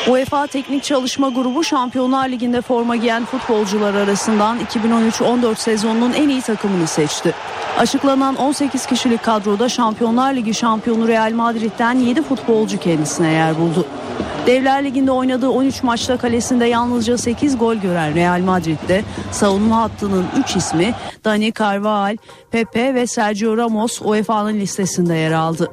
UEFA 0.08 0.46
Teknik 0.46 0.84
Çalışma 0.84 1.28
Grubu 1.28 1.64
Şampiyonlar 1.64 2.28
Ligi'nde 2.28 2.60
forma 2.60 2.96
giyen 2.96 3.24
futbolcular 3.24 3.94
arasından 3.94 4.58
2013-14 4.60 5.56
sezonunun 5.56 6.12
en 6.12 6.28
iyi 6.28 6.40
takımını 6.42 6.86
seçti. 6.86 7.34
Açıklanan 7.78 8.36
18 8.36 8.86
kişilik 8.86 9.22
kadroda 9.22 9.68
Şampiyonlar 9.68 10.34
Ligi 10.34 10.54
şampiyonu 10.54 11.08
Real 11.08 11.32
Madrid'den 11.32 11.98
7 11.98 12.22
futbolcu 12.22 12.78
kendisine 12.78 13.32
yer 13.32 13.58
buldu. 13.58 13.86
Devler 14.46 14.84
Ligi'nde 14.84 15.10
oynadığı 15.10 15.50
13 15.50 15.82
maçta 15.82 16.16
kalesinde 16.16 16.66
yalnızca 16.66 17.18
8 17.18 17.58
gol 17.58 17.74
gören 17.74 18.14
Real 18.14 18.40
Madrid'de 18.40 19.04
savunma 19.30 19.76
hattının 19.76 20.26
3 20.44 20.56
ismi 20.56 20.94
Dani 21.24 21.52
Carvajal, 21.52 22.16
Pepe 22.50 22.94
ve 22.94 23.06
Sergio 23.06 23.56
Ramos 23.56 24.02
UEFA'nın 24.02 24.54
listesinde 24.54 25.14
yer 25.14 25.32
aldı. 25.32 25.70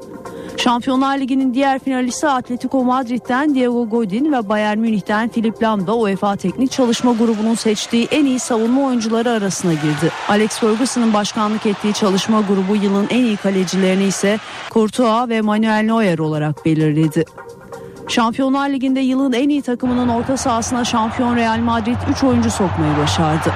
Şampiyonlar 0.58 1.18
Ligi'nin 1.18 1.54
diğer 1.54 1.80
finalisti 1.80 2.28
Atletico 2.28 2.84
Madrid'den 2.84 3.56
Diego 3.56 3.90
Godin 3.90 4.34
ve 4.34 4.50
Bayern 4.50 4.78
Münih'ten 4.78 5.30
Filip 5.30 5.64
Lam 5.64 5.88
da 5.88 5.96
UEFA 5.96 6.36
Teknik 6.36 6.72
Çalışma 6.72 7.14
Grubu'nun 7.14 7.56
seçtiği 7.56 8.08
en 8.12 8.26
iyi 8.26 8.40
savunma 8.40 8.82
oyuncuları 8.88 9.30
arasına 9.30 9.74
girdi. 9.74 10.12
Alex 10.30 10.60
Ferguson'ın 10.60 11.14
başkanlık 11.14 11.66
ettiği 11.66 11.94
çalışma 11.94 12.42
grubu 12.42 12.76
yılın 12.76 13.08
en 13.10 13.24
iyi 13.24 13.38
kalecilerini 13.38 14.04
ise 14.04 14.38
Courtois 14.72 15.30
ve 15.30 15.42
Manuel 15.42 15.84
Neuer 15.84 16.20
olarak 16.20 16.66
belirledi. 16.66 17.26
Şampiyonlar 18.08 18.70
Ligi'nde 18.70 19.00
yılın 19.00 19.34
en 19.34 19.50
iyi 19.50 19.62
takımının 19.62 20.08
orta 20.10 20.38
sahasına 20.38 20.86
şampiyon 20.86 21.36
Real 21.36 21.60
Madrid 21.60 21.98
3 22.12 22.24
oyuncu 22.24 22.52
sokmayı 22.52 22.98
başardı. 22.98 23.54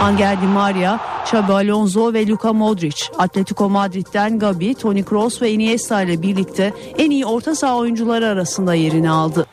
Angel 0.00 0.36
Di 0.42 0.46
Maria, 0.46 0.98
Xabi 1.24 1.52
Alonso 1.52 2.12
ve 2.12 2.26
Luka 2.26 2.52
Modric. 2.52 3.04
Atletico 3.18 3.68
Madrid'den 3.68 4.38
Gabi, 4.38 4.74
Toni 4.74 5.04
Kroos 5.04 5.42
ve 5.42 5.52
Iniesta 5.52 6.02
ile 6.02 6.22
birlikte 6.22 6.72
en 6.98 7.10
iyi 7.10 7.26
orta 7.26 7.54
saha 7.54 7.76
oyuncuları 7.76 8.26
arasında 8.26 8.74
yerini 8.74 9.10
aldı. 9.10 9.46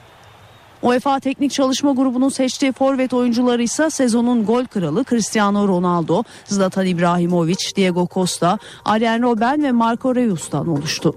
UEFA 0.81 1.19
Teknik 1.19 1.51
Çalışma 1.51 1.91
Grubu'nun 1.91 2.29
seçtiği 2.29 2.71
forvet 2.71 3.13
oyuncuları 3.13 3.63
ise 3.63 3.89
sezonun 3.89 4.45
gol 4.45 4.65
kralı 4.65 5.03
Cristiano 5.03 5.67
Ronaldo, 5.67 6.23
Zlatan 6.45 6.85
İbrahimovic, 6.85 7.75
Diego 7.75 8.07
Costa, 8.13 8.57
Arjen 8.85 9.21
Robben 9.21 9.63
ve 9.63 9.71
Marco 9.71 10.15
Reus'tan 10.15 10.67
oluştu. 10.67 11.15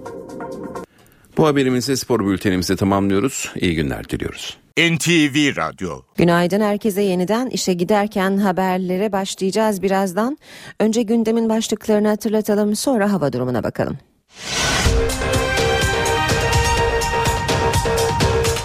Bu 1.37 1.47
haberimizi 1.47 1.97
spor 1.97 2.27
bültenimizi 2.27 2.75
tamamlıyoruz. 2.75 3.51
İyi 3.55 3.75
günler 3.75 4.09
diliyoruz. 4.09 4.57
NTV 4.77 5.57
Radyo 5.57 6.01
Günaydın 6.15 6.61
herkese 6.61 7.01
yeniden 7.01 7.49
işe 7.49 7.73
giderken 7.73 8.37
haberlere 8.37 9.11
başlayacağız 9.11 9.81
birazdan. 9.81 10.37
Önce 10.79 11.01
gündemin 11.01 11.49
başlıklarını 11.49 12.07
hatırlatalım 12.07 12.75
sonra 12.75 13.13
hava 13.13 13.33
durumuna 13.33 13.63
bakalım. 13.63 13.97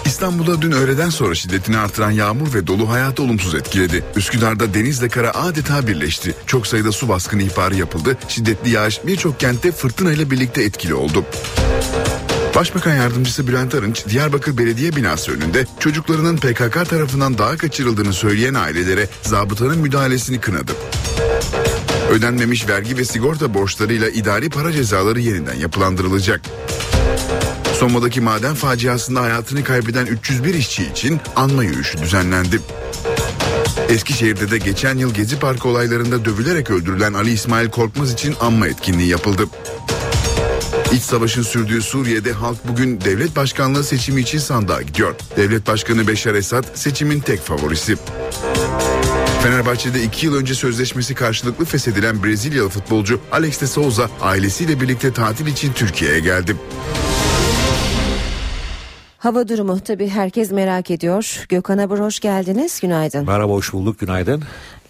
İstanbul'da 0.05 0.61
dün 0.61 0.71
öğleden 0.71 1.09
sonra 1.09 1.35
şiddetini 1.35 1.77
artıran 1.77 2.11
yağmur 2.11 2.53
ve 2.53 2.67
dolu 2.67 2.89
hayatı 2.89 3.23
olumsuz 3.23 3.55
etkiledi. 3.55 4.03
Üsküdar'da 4.15 4.73
denizle 4.73 5.09
kara 5.09 5.31
adeta 5.31 5.87
birleşti. 5.87 6.35
Çok 6.47 6.67
sayıda 6.67 6.91
su 6.91 7.09
baskını 7.09 7.41
ihbarı 7.41 7.75
yapıldı. 7.75 8.17
Şiddetli 8.27 8.69
yağış 8.69 9.07
birçok 9.07 9.39
kentte 9.39 9.71
fırtına 9.71 10.11
ile 10.11 10.31
birlikte 10.31 10.63
etkili 10.63 10.93
oldu. 10.93 11.25
Başbakan 12.55 12.95
Yardımcısı 12.95 13.47
Bülent 13.47 13.75
Arınç, 13.75 14.07
Diyarbakır 14.09 14.57
Belediye 14.57 14.95
binası 14.95 15.31
önünde 15.31 15.65
çocuklarının 15.79 16.37
PKK 16.37 16.89
tarafından 16.89 17.37
dağa 17.37 17.57
kaçırıldığını 17.57 18.13
söyleyen 18.13 18.53
ailelere 18.53 19.07
zabıtanın 19.21 19.79
müdahalesini 19.79 20.39
kınadı. 20.39 20.71
Ödenmemiş 22.11 22.69
vergi 22.69 22.97
ve 22.97 23.05
sigorta 23.05 23.53
borçlarıyla 23.53 24.09
idari 24.09 24.49
para 24.49 24.71
cezaları 24.71 25.19
yeniden 25.19 25.55
yapılandırılacak. 25.55 26.41
Soma'daki 27.79 28.21
maden 28.21 28.55
faciasında 28.55 29.21
hayatını 29.21 29.63
kaybeden 29.63 30.05
301 30.05 30.53
işçi 30.53 30.83
için 30.83 31.19
anma 31.35 31.63
yürüyüşü 31.63 31.97
düzenlendi. 31.97 32.59
Eskişehir'de 33.89 34.51
de 34.51 34.57
geçen 34.57 34.97
yıl 34.97 35.13
Gezi 35.13 35.39
Parkı 35.39 35.67
olaylarında 35.67 36.25
dövülerek 36.25 36.69
öldürülen 36.71 37.13
Ali 37.13 37.31
İsmail 37.31 37.69
Korkmaz 37.69 38.13
için 38.13 38.35
anma 38.41 38.67
etkinliği 38.67 39.09
yapıldı. 39.09 39.47
İç 40.93 41.01
savaşın 41.01 41.41
sürdüğü 41.41 41.81
Suriye'de 41.81 42.31
halk 42.31 42.57
bugün 42.67 43.01
devlet 43.01 43.35
başkanlığı 43.35 43.83
seçimi 43.83 44.21
için 44.21 44.37
sandığa 44.39 44.81
gidiyor. 44.81 45.15
Devlet 45.37 45.67
Başkanı 45.67 46.07
Beşar 46.07 46.35
Esad 46.35 46.63
seçimin 46.73 47.19
tek 47.19 47.39
favorisi. 47.39 47.97
Fenerbahçe'de 49.43 50.03
iki 50.03 50.25
yıl 50.25 50.35
önce 50.35 50.55
sözleşmesi 50.55 51.15
karşılıklı 51.15 51.65
feshedilen 51.65 52.23
Brezilyalı 52.23 52.69
futbolcu 52.69 53.19
Alex 53.31 53.61
de 53.61 53.67
Souza 53.67 54.09
ailesiyle 54.21 54.81
birlikte 54.81 55.13
tatil 55.13 55.47
için 55.47 55.73
Türkiye'ye 55.73 56.19
geldi. 56.19 56.55
Hava 59.17 59.47
durumu 59.47 59.79
tabii 59.79 60.09
herkes 60.09 60.51
merak 60.51 60.91
ediyor. 60.91 61.45
Gökhan 61.49 61.77
Abur 61.77 61.99
hoş 61.99 62.19
geldiniz. 62.19 62.79
Günaydın. 62.79 63.25
Merhaba 63.25 63.53
hoş 63.53 63.73
bulduk 63.73 63.99
günaydın. 63.99 64.43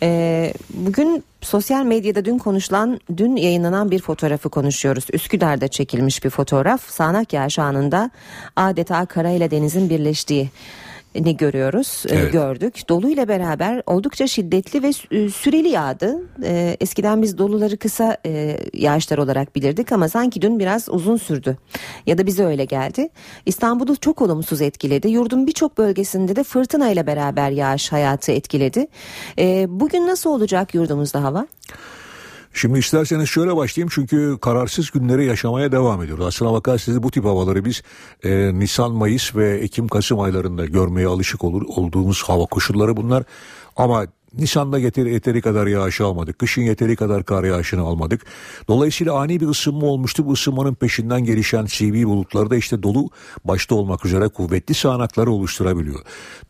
Ee, 0.04 0.54
bugün 0.74 1.24
sosyal 1.41 1.86
medyada 1.86 2.26
dün 2.26 2.38
konuşulan, 2.38 2.99
dün 3.18 3.36
yayınlanan 3.36 3.91
bir 3.91 4.01
fotoğrafı 4.01 4.49
konuşuyoruz. 4.49 5.06
Üsküdar'da 5.14 5.68
çekilmiş 5.68 6.24
bir 6.24 6.30
fotoğraf. 6.30 6.89
Sağanak 6.89 7.34
yağış 7.34 7.60
anında 7.60 8.12
adeta 8.56 9.06
kara 9.06 9.30
ile 9.30 9.51
denizin 9.51 9.89
birleştiği 9.89 10.49
ni 11.16 11.38
görüyoruz, 11.38 12.03
e, 12.09 12.16
Evet. 12.16 12.34
gördük. 12.34 12.89
Dolu 12.89 13.09
ile 13.09 13.28
beraber 13.28 13.84
oldukça 13.88 14.28
şiddetli 14.28 14.84
ve 14.84 14.88
sü- 14.89 15.30
süreli 15.30 15.70
yağdı. 15.70 16.18
E, 16.43 16.78
eskiden 16.82 17.22
biz 17.22 17.38
doluları 17.38 17.78
kısa 17.78 18.18
e, 18.26 18.57
yağışlar 18.74 19.18
olarak 19.18 19.55
bilirdik 19.55 19.91
ama 19.91 20.09
sanki 20.09 20.41
dün 20.41 20.59
biraz 20.59 20.89
uzun 20.89 21.18
sürdü. 21.18 21.57
Ya 22.05 22.18
da 22.18 22.26
bize 22.26 22.45
öyle 22.45 22.66
geldi. 22.66 23.09
İstanbul'u 23.45 23.95
çok 23.95 24.22
olumsuz 24.22 24.61
etkiledi. 24.61 25.07
Yurdun 25.07 25.47
birçok 25.47 25.78
bölgesinde 25.78 26.36
de 26.36 26.43
fırtına 26.43 26.89
ile 26.89 27.07
beraber 27.07 27.49
yağış 27.51 27.91
hayatı 27.91 28.32
etkiledi. 28.32 28.88
E, 29.39 29.66
bugün 29.70 30.07
nasıl 30.07 30.30
olacak 30.30 30.74
yurdumuzda 30.76 31.24
hava? 31.24 31.47
Şimdi 32.54 32.80
isterseniz 32.80 33.30
şöyle 33.30 33.56
başlayayım 33.56 33.89
çünkü 33.93 34.38
kararsız 34.41 34.91
günleri 34.91 35.26
yaşamaya 35.26 35.72
devam 35.72 36.04
ediyoruz. 36.04 36.26
Aslına 36.26 36.54
bakarsanız 36.54 37.04
bu 37.04 37.12
tip 37.12 37.26
havaları 37.26 37.66
biz 37.66 37.82
e, 38.24 38.60
Nisan, 38.60 38.91
Mayıs 38.91 39.36
ve 39.36 39.58
Ekim, 39.58 39.88
Kasım 39.88 40.20
aylarında 40.20 40.66
görmeye 40.66 41.08
alışık 41.08 41.43
olur, 41.43 41.62
olduğumuz 41.68 42.24
hava 42.24 42.45
koşulları 42.45 42.97
bunlar. 42.97 43.24
Ama 43.76 44.06
Nisan'da 44.38 44.79
yeteri, 44.79 45.13
yeteri 45.13 45.41
kadar 45.41 45.67
yağış 45.67 46.01
almadık. 46.01 46.39
Kışın 46.39 46.61
yeteri 46.61 46.95
kadar 46.95 47.23
kar 47.23 47.43
yağışını 47.43 47.81
almadık. 47.81 48.25
Dolayısıyla 48.67 49.13
ani 49.13 49.39
bir 49.39 49.47
ısınma 49.47 49.88
olmuştu. 49.88 50.25
Bu 50.25 50.31
ısınmanın 50.31 50.73
peşinden 50.73 51.23
gelişen 51.23 51.65
CV 51.65 52.03
bulutları 52.03 52.49
da 52.49 52.55
işte 52.55 52.84
dolu 52.84 53.09
başta 53.45 53.75
olmak 53.75 54.05
üzere 54.05 54.27
kuvvetli 54.27 54.73
sağanakları 54.73 55.31
oluşturabiliyor. 55.31 55.99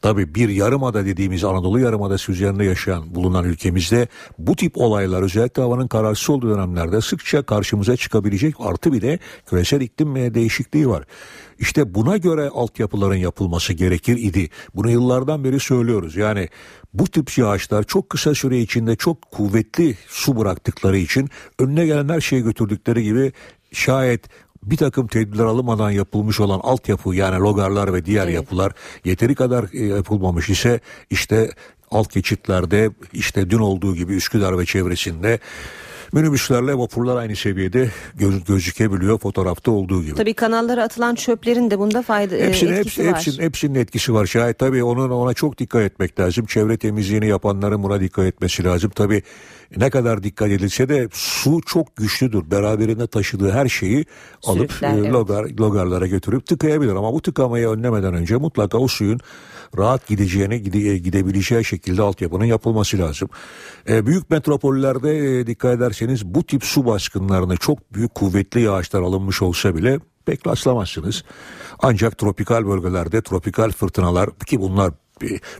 Tabii 0.01 0.35
bir 0.35 0.49
yarımada 0.49 1.05
dediğimiz 1.05 1.43
Anadolu 1.43 1.79
yarımadası 1.79 2.31
üzerinde 2.31 2.65
yaşayan 2.65 3.15
bulunan 3.15 3.45
ülkemizde 3.45 4.07
bu 4.37 4.55
tip 4.55 4.77
olaylar 4.77 5.21
özellikle 5.21 5.61
havanın 5.61 5.87
kararsız 5.87 6.29
olduğu 6.29 6.49
dönemlerde 6.49 7.01
sıkça 7.01 7.43
karşımıza 7.43 7.97
çıkabilecek 7.97 8.55
artı 8.59 8.93
bir 8.93 9.01
de 9.01 9.19
küresel 9.45 9.81
iklim 9.81 10.15
değişikliği 10.33 10.89
var. 10.89 11.03
İşte 11.59 11.95
buna 11.95 12.17
göre 12.17 12.49
altyapıların 12.49 13.15
yapılması 13.15 13.73
gerekir 13.73 14.17
idi. 14.17 14.49
Bunu 14.75 14.91
yıllardan 14.91 15.43
beri 15.43 15.59
söylüyoruz. 15.59 16.15
Yani 16.15 16.49
bu 16.93 17.07
tip 17.07 17.37
yağışlar 17.37 17.83
çok 17.83 18.09
kısa 18.09 18.35
süre 18.35 18.59
içinde 18.59 18.95
çok 18.95 19.21
kuvvetli 19.21 19.97
su 20.07 20.37
bıraktıkları 20.39 20.97
için 20.97 21.29
önüne 21.59 21.85
gelen 21.85 22.09
her 22.09 22.21
şeyi 22.21 22.43
götürdükleri 22.43 23.03
gibi 23.03 23.31
şayet 23.71 24.21
bir 24.63 24.77
takım 24.77 25.07
tedbirler 25.07 25.45
alınmadan 25.45 25.91
yapılmış 25.91 26.39
olan 26.39 26.59
altyapı 26.59 27.15
yani 27.15 27.37
logarlar 27.37 27.93
ve 27.93 28.05
diğer 28.05 28.27
yapılar 28.27 28.71
yeteri 29.05 29.35
kadar 29.35 29.65
e, 29.73 29.85
yapılmamış 29.85 30.49
ise 30.49 30.79
işte 31.09 31.51
alt 31.91 32.13
geçitlerde 32.13 32.89
işte 33.13 33.49
dün 33.49 33.59
olduğu 33.59 33.95
gibi 33.95 34.13
Üsküdar 34.13 34.59
ve 34.59 34.65
çevresinde 34.65 35.39
minibüslerle 36.13 36.77
vapurlar 36.77 37.15
aynı 37.15 37.35
seviyede 37.35 37.89
göz, 38.15 38.43
gözükebiliyor 38.45 39.19
fotoğrafta 39.19 39.71
olduğu 39.71 40.03
gibi. 40.03 40.15
Tabii 40.15 40.33
kanallara 40.33 40.83
atılan 40.83 41.15
çöplerin 41.15 41.71
de 41.71 41.79
bunda 41.79 42.01
fayda 42.01 42.35
e, 42.35 42.47
Hepsinin, 42.47 42.73
etkisi 42.73 43.03
hepsi, 43.03 43.11
var. 43.11 43.17
hepsinin, 43.17 43.45
hepsinin 43.45 43.75
etkisi 43.79 44.13
var. 44.13 44.25
Şayet 44.25 44.59
tabii 44.59 44.83
onun 44.83 45.09
ona 45.09 45.33
çok 45.33 45.57
dikkat 45.57 45.81
etmek 45.81 46.19
lazım. 46.19 46.45
Çevre 46.45 46.77
temizliğini 46.77 47.27
yapanların 47.27 47.83
buna 47.83 47.99
dikkat 47.99 48.25
etmesi 48.25 48.63
lazım. 48.63 48.91
Tabii 48.95 49.23
ne 49.77 49.89
kadar 49.89 50.23
dikkat 50.23 50.49
edilse 50.49 50.89
de 50.89 51.07
su 51.11 51.61
çok 51.65 51.95
güçlüdür. 51.95 52.51
Beraberinde 52.51 53.07
taşıdığı 53.07 53.51
her 53.51 53.67
şeyi 53.67 54.05
alıp 54.43 54.71
Sürükler, 54.71 54.95
e, 54.95 54.99
evet. 54.99 55.11
logar, 55.11 55.45
logarlara 55.59 56.07
götürüp 56.07 56.45
tıkayabilir. 56.45 56.95
Ama 56.95 57.13
bu 57.13 57.21
tıkamayı 57.21 57.67
önlemeden 57.67 58.13
önce 58.13 58.35
mutlaka 58.35 58.77
o 58.77 58.87
suyun 58.87 59.19
rahat 59.77 60.07
gideceğine 60.07 60.57
gide, 60.57 60.97
gidebileceği 60.97 61.65
şekilde 61.65 62.01
altyapının 62.01 62.45
yapılması 62.45 62.97
lazım. 62.97 63.29
E, 63.89 64.05
büyük 64.05 64.29
metropollerde 64.29 65.39
e, 65.39 65.47
dikkat 65.47 65.77
ederseniz 65.77 66.25
bu 66.25 66.43
tip 66.43 66.63
su 66.63 66.85
baskınlarını 66.85 67.57
çok 67.57 67.93
büyük 67.93 68.15
kuvvetli 68.15 68.61
yağışlar 68.61 69.01
alınmış 69.01 69.41
olsa 69.41 69.75
bile 69.75 69.99
pek 70.25 70.47
rastlamazsınız. 70.47 71.23
Ancak 71.79 72.17
tropikal 72.17 72.65
bölgelerde 72.67 73.21
tropikal 73.21 73.71
fırtınalar 73.71 74.29
ki 74.45 74.61
bunlar 74.61 74.89
e, 74.89 74.93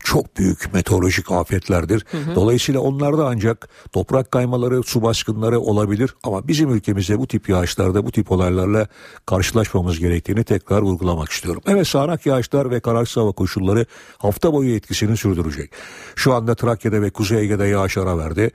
çok 0.04 0.38
büyük 0.38 0.74
meteorolojik 0.74 1.32
afetlerdir. 1.32 2.06
Hı 2.12 2.18
hı. 2.18 2.36
Dolayısıyla 2.36 2.82
onlarda 2.82 3.28
ancak 3.28 3.70
toprak 3.92 4.32
kaymaları, 4.32 4.84
su 4.84 5.02
baskınları 5.02 5.60
olabilir 5.60 6.16
ama 6.24 6.48
bizim 6.48 6.74
ülkemizde 6.74 7.20
bu 7.20 7.28
tip 7.28 7.50
yağışlarda, 7.50 8.06
bu 8.06 8.12
tip 8.12 8.32
olaylarla 8.32 8.88
karşılaşmamız 9.26 10.00
gerektiğini 10.00 10.44
tekrar 10.44 10.82
vurgulamak 10.82 11.30
istiyorum. 11.30 11.62
Evet 11.68 11.88
sağanak 11.88 12.26
yağışlar 12.26 12.72
ve 12.72 12.80
kararsız 12.80 13.18
hava 13.18 13.32
koşulları 13.32 13.86
hafta 14.18 14.54
boyu 14.54 14.76
etkisini 14.76 15.18
sürdürecek. 15.18 15.72
Şu 16.16 16.34
anda 16.34 16.56
Trakya'da 16.56 17.02
ve 17.02 17.10
Kuzey 17.10 17.44
Ege'de 17.44 17.66
yağış 17.66 17.98
ara 17.98 18.18
verdi. 18.18 18.52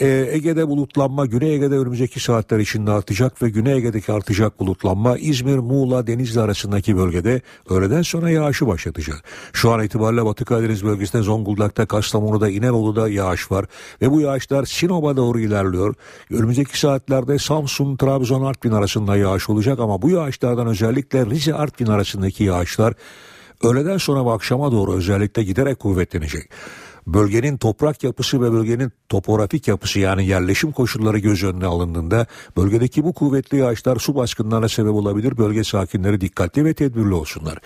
Ee, 0.00 0.28
Ege'de 0.30 0.68
bulutlanma 0.68 1.26
Güney 1.26 1.54
Ege'de 1.54 1.78
önümüzdeki 1.78 2.20
saatler 2.20 2.58
içinde 2.58 2.90
artacak 2.90 3.42
ve 3.42 3.50
Güney 3.50 3.76
Ege'deki 3.76 4.12
artacak 4.12 4.60
bulutlanma 4.60 5.18
İzmir, 5.18 5.58
Muğla, 5.58 6.06
Denizli 6.06 6.40
arasındaki 6.40 6.96
bölgede 6.96 7.42
öğleden 7.70 8.02
sonra 8.02 8.30
yağışı 8.30 8.66
başlatacak. 8.66 9.24
Şu 9.52 9.72
an 9.72 9.84
itibariyle 9.84 10.24
Batı 10.24 10.44
Karadeniz 10.44 10.84
bölgesinde 10.84 11.22
Zonguldak'ta, 11.22 11.86
Kastamonu'da, 11.86 12.50
İnebolu'da 12.50 13.08
yağış 13.08 13.50
var 13.50 13.66
ve 14.02 14.10
bu 14.10 14.20
yağışlar 14.20 14.64
Sinop'a 14.64 15.16
doğru 15.16 15.40
ilerliyor. 15.40 15.94
Önümüzdeki 16.30 16.78
saatlerde 16.78 17.38
Samsun, 17.38 17.96
Trabzon, 17.96 18.44
Artvin 18.44 18.72
arasında 18.72 19.16
yağış 19.16 19.50
olacak 19.50 19.78
ama 19.80 20.02
bu 20.02 20.10
yağışlardan 20.10 20.66
özellikle 20.66 21.26
Rize, 21.26 21.54
Artvin 21.54 21.86
arasındaki 21.86 22.44
yağışlar 22.44 22.94
öğleden 23.62 23.98
sonra 23.98 24.26
ve 24.26 24.30
akşama 24.30 24.72
doğru 24.72 24.92
özellikle 24.92 25.42
giderek 25.42 25.78
kuvvetlenecek. 25.78 26.50
Bölgenin 27.06 27.56
toprak 27.56 28.04
yapısı 28.04 28.42
ve 28.42 28.52
bölgenin 28.52 28.92
topografik 29.08 29.68
yapısı 29.68 30.00
yani 30.00 30.26
yerleşim 30.26 30.72
koşulları 30.72 31.18
göz 31.18 31.44
önüne 31.44 31.66
alındığında 31.66 32.26
bölgedeki 32.56 33.04
bu 33.04 33.12
kuvvetli 33.12 33.58
yağışlar 33.58 33.96
su 33.96 34.14
baskınlarına 34.14 34.68
sebep 34.68 34.92
olabilir. 34.92 35.38
Bölge 35.38 35.64
sakinleri 35.64 36.20
dikkatli 36.20 36.64
ve 36.64 36.74
tedbirli 36.74 37.14
olsunlar. 37.14 37.58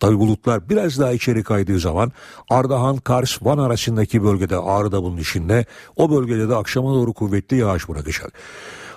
Tabi 0.00 0.18
bulutlar 0.18 0.68
biraz 0.68 0.98
daha 0.98 1.12
içeri 1.12 1.42
kaydığı 1.42 1.78
zaman 1.78 2.12
Ardahan, 2.50 2.96
Kars, 2.96 3.38
Van 3.42 3.58
arasındaki 3.58 4.22
bölgede 4.22 4.56
Ağrı'da 4.56 5.02
bunun 5.02 5.16
içinde 5.16 5.66
o 5.96 6.10
bölgede 6.10 6.48
de 6.48 6.54
akşama 6.54 6.94
doğru 6.94 7.12
kuvvetli 7.12 7.56
yağış 7.56 7.88
bırakacak. 7.88 8.32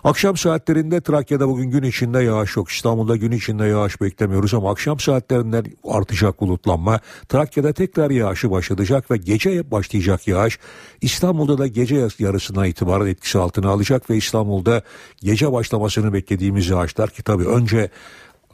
Akşam 0.05 0.37
saatlerinde 0.37 1.01
Trakya'da 1.01 1.47
bugün 1.47 1.71
gün 1.71 1.83
içinde 1.83 2.23
yağış 2.23 2.55
yok. 2.55 2.69
İstanbul'da 2.69 3.15
gün 3.15 3.31
içinde 3.31 3.65
yağış 3.65 4.01
beklemiyoruz 4.01 4.53
ama 4.53 4.71
akşam 4.71 4.99
saatlerinden 4.99 5.65
artacak 5.89 6.41
bulutlanma. 6.41 6.99
Trakya'da 7.29 7.73
tekrar 7.73 8.11
yağışı 8.11 8.51
başlayacak 8.51 9.11
ve 9.11 9.17
gece 9.17 9.71
başlayacak 9.71 10.27
yağış 10.27 10.59
İstanbul'da 11.01 11.57
da 11.57 11.67
gece 11.67 12.07
yarısına 12.19 12.67
itibaren 12.67 13.05
etkisi 13.05 13.39
altına 13.39 13.69
alacak 13.69 14.09
ve 14.09 14.17
İstanbul'da 14.17 14.81
gece 15.21 15.51
başlamasını 15.51 16.13
beklediğimiz 16.13 16.69
yağışlar 16.69 17.09
ki 17.09 17.23
tabii 17.23 17.45
önce 17.45 17.89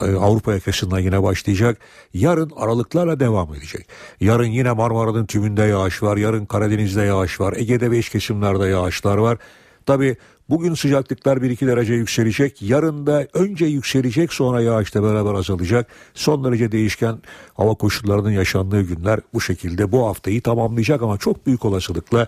e, 0.01 0.05
Avrupa 0.05 0.53
yakasından 0.53 0.99
yine 0.99 1.23
başlayacak. 1.23 1.77
Yarın 2.13 2.51
aralıklarla 2.55 3.19
devam 3.19 3.53
edecek. 3.55 3.87
Yarın 4.19 4.45
yine 4.45 4.71
Marmara'nın 4.71 5.25
tümünde 5.25 5.63
yağış 5.63 6.03
var. 6.03 6.17
Yarın 6.17 6.45
Karadeniz'de 6.45 7.01
yağış 7.01 7.39
var. 7.39 7.53
Ege'de 7.57 7.91
ve 7.91 7.99
iç 7.99 8.09
kesimlerde 8.09 8.67
yağışlar 8.67 9.17
var. 9.17 9.37
Tabi 9.85 10.17
bugün 10.51 10.73
sıcaklıklar 10.73 11.37
1-2 11.37 11.67
derece 11.67 11.93
yükselecek. 11.93 12.61
Yarın 12.61 13.07
da 13.07 13.27
önce 13.33 13.65
yükselecek 13.65 14.33
sonra 14.33 14.61
yağışla 14.61 15.03
beraber 15.03 15.33
azalacak. 15.33 15.87
Son 16.13 16.43
derece 16.43 16.71
değişken 16.71 17.17
hava 17.53 17.73
koşullarının 17.73 18.31
yaşandığı 18.31 18.81
günler 18.81 19.19
bu 19.33 19.41
şekilde 19.41 19.91
bu 19.91 20.07
haftayı 20.07 20.41
tamamlayacak 20.41 21.01
ama 21.01 21.17
çok 21.17 21.45
büyük 21.45 21.65
olasılıkla 21.65 22.27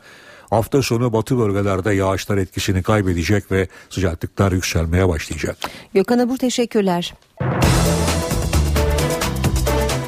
hafta 0.49 0.81
sonu 0.81 1.13
batı 1.13 1.39
bölgelerde 1.39 1.93
yağışlar 1.93 2.37
etkisini 2.37 2.83
kaybedecek 2.83 3.51
ve 3.51 3.67
sıcaklıklar 3.89 4.51
yükselmeye 4.51 5.07
başlayacak. 5.07 5.57
Gökhan 5.93 6.19
Abur 6.19 6.37
teşekkürler. 6.37 7.13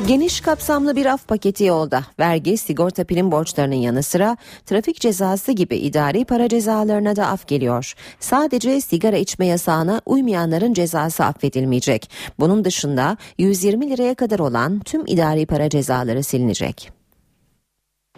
Geniş 0.08 0.42
kapsamlı 0.42 0.96
bir 0.96 1.06
af 1.06 1.28
paketi 1.28 1.64
yolda. 1.64 2.04
Vergi, 2.20 2.58
sigorta 2.58 3.04
prim 3.04 3.32
borçlarının 3.32 3.76
yanı 3.76 4.04
sıra 4.04 4.38
trafik 4.66 5.00
cezası 5.02 5.52
gibi 5.52 5.76
idari 5.76 6.26
para 6.26 6.50
cezalarına 6.50 7.16
da 7.16 7.28
af 7.28 7.48
geliyor. 7.48 7.94
Sadece 8.20 8.82
sigara 8.82 9.18
içme 9.18 9.46
yasağına 9.46 10.02
uymayanların 10.06 10.74
cezası 10.74 11.24
affedilmeyecek. 11.24 12.10
Bunun 12.40 12.66
dışında 12.66 13.18
120 13.38 13.90
liraya 13.90 14.16
kadar 14.16 14.40
olan 14.40 14.80
tüm 14.80 15.04
idari 15.08 15.46
para 15.46 15.70
cezaları 15.70 16.24
silinecek. 16.24 16.92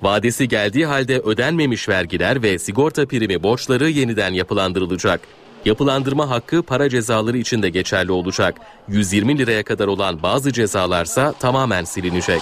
Vadesi 0.01 0.47
geldiği 0.47 0.85
halde 0.85 1.19
ödenmemiş 1.19 1.89
vergiler 1.89 2.43
ve 2.43 2.59
sigorta 2.59 3.07
primi 3.07 3.43
borçları 3.43 3.89
yeniden 3.89 4.33
yapılandırılacak. 4.33 5.21
Yapılandırma 5.65 6.29
hakkı 6.29 6.63
para 6.63 6.89
cezaları 6.89 7.37
için 7.37 7.61
de 7.61 7.69
geçerli 7.69 8.11
olacak. 8.11 8.55
120 8.87 9.37
liraya 9.37 9.63
kadar 9.63 9.87
olan 9.87 10.23
bazı 10.23 10.53
cezalarsa 10.53 11.33
tamamen 11.33 11.83
silinecek. 11.83 12.41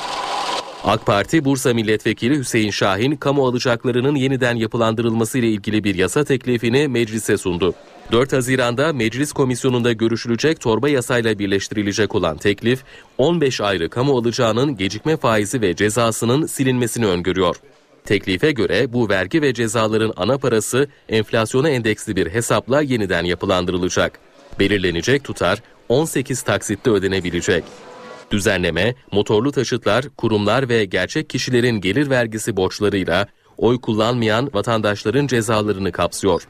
AK 0.84 1.06
Parti 1.06 1.46
Bursa 1.46 1.74
Milletvekili 1.74 2.38
Hüseyin 2.38 2.72
Şahin, 2.72 3.16
kamu 3.16 3.48
alacaklarının 3.48 4.16
yeniden 4.16 4.56
yapılandırılması 4.56 5.38
ile 5.38 5.48
ilgili 5.48 5.84
bir 5.84 5.96
yasa 5.96 6.24
teklifini 6.24 6.88
meclise 6.88 7.38
sundu. 7.38 7.74
4 8.12 8.34
Haziran'da 8.34 8.94
meclis 8.94 9.32
komisyonunda 9.32 9.92
görüşülecek 9.92 10.60
torba 10.60 10.90
yasayla 10.90 11.40
birleştirilecek 11.40 12.16
olan 12.16 12.38
teklif, 12.38 12.84
15 13.18 13.62
ayrı 13.62 13.90
kamu 13.90 14.18
alacağının 14.18 14.78
gecikme 14.78 15.18
faizi 15.18 15.62
ve 15.62 15.76
cezasının 15.76 16.46
silinmesini 16.46 17.06
öngörüyor. 17.06 17.56
Teklife 18.06 18.52
göre 18.52 18.94
bu 18.94 19.10
vergi 19.10 19.42
ve 19.42 19.54
cezaların 19.54 20.14
ana 20.18 20.38
parası 20.38 20.88
enflasyona 21.10 21.70
endeksli 21.70 22.16
bir 22.16 22.28
hesapla 22.28 22.82
yeniden 22.82 23.26
yapılandırılacak. 23.26 24.20
Belirlenecek 24.60 25.24
tutar 25.24 25.62
18 25.90 26.42
taksitte 26.42 26.90
ödenebilecek. 26.90 27.64
Düzenleme, 28.32 28.96
motorlu 29.12 29.52
taşıtlar, 29.52 30.06
kurumlar 30.18 30.70
ve 30.70 30.86
gerçek 30.86 31.30
kişilerin 31.30 31.82
gelir 31.82 32.10
vergisi 32.10 32.58
borçlarıyla 32.58 33.28
oy 33.58 33.82
kullanmayan 33.82 34.50
vatandaşların 34.54 35.28
cezalarını 35.28 35.92
kapsıyor. 35.92 36.48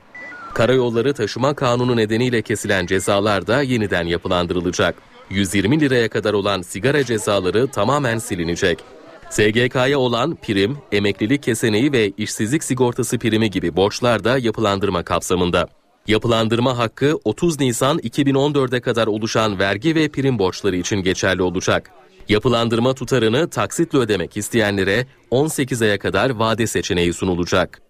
Karayolları 0.53 1.13
Taşıma 1.13 1.53
Kanunu 1.53 1.95
nedeniyle 1.95 2.41
kesilen 2.41 2.85
cezalar 2.85 3.47
da 3.47 3.61
yeniden 3.61 4.03
yapılandırılacak. 4.03 4.95
120 5.29 5.79
liraya 5.79 6.09
kadar 6.09 6.33
olan 6.33 6.61
sigara 6.61 7.03
cezaları 7.03 7.67
tamamen 7.67 8.17
silinecek. 8.17 8.94
SGK'ya 9.35 9.99
olan 9.99 10.35
prim, 10.35 10.77
emeklilik 10.91 11.43
keseneği 11.43 11.91
ve 11.91 12.11
işsizlik 12.17 12.63
sigortası 12.63 13.19
primi 13.19 13.49
gibi 13.49 13.75
borçlar 13.75 14.23
da 14.23 14.37
yapılandırma 14.37 15.03
kapsamında. 15.03 15.67
Yapılandırma 16.07 16.77
hakkı 16.77 17.19
30 17.23 17.59
Nisan 17.59 17.99
2014'e 17.99 18.81
kadar 18.81 19.07
oluşan 19.07 19.59
vergi 19.59 19.95
ve 19.95 20.09
prim 20.09 20.39
borçları 20.39 20.75
için 20.75 20.97
geçerli 20.97 21.41
olacak. 21.41 21.91
Yapılandırma 22.29 22.93
tutarını 22.93 23.49
taksitle 23.49 23.99
ödemek 23.99 24.37
isteyenlere 24.37 25.05
18 25.31 25.81
aya 25.81 25.99
kadar 25.99 26.29
vade 26.29 26.67
seçeneği 26.67 27.13
sunulacak. 27.13 27.84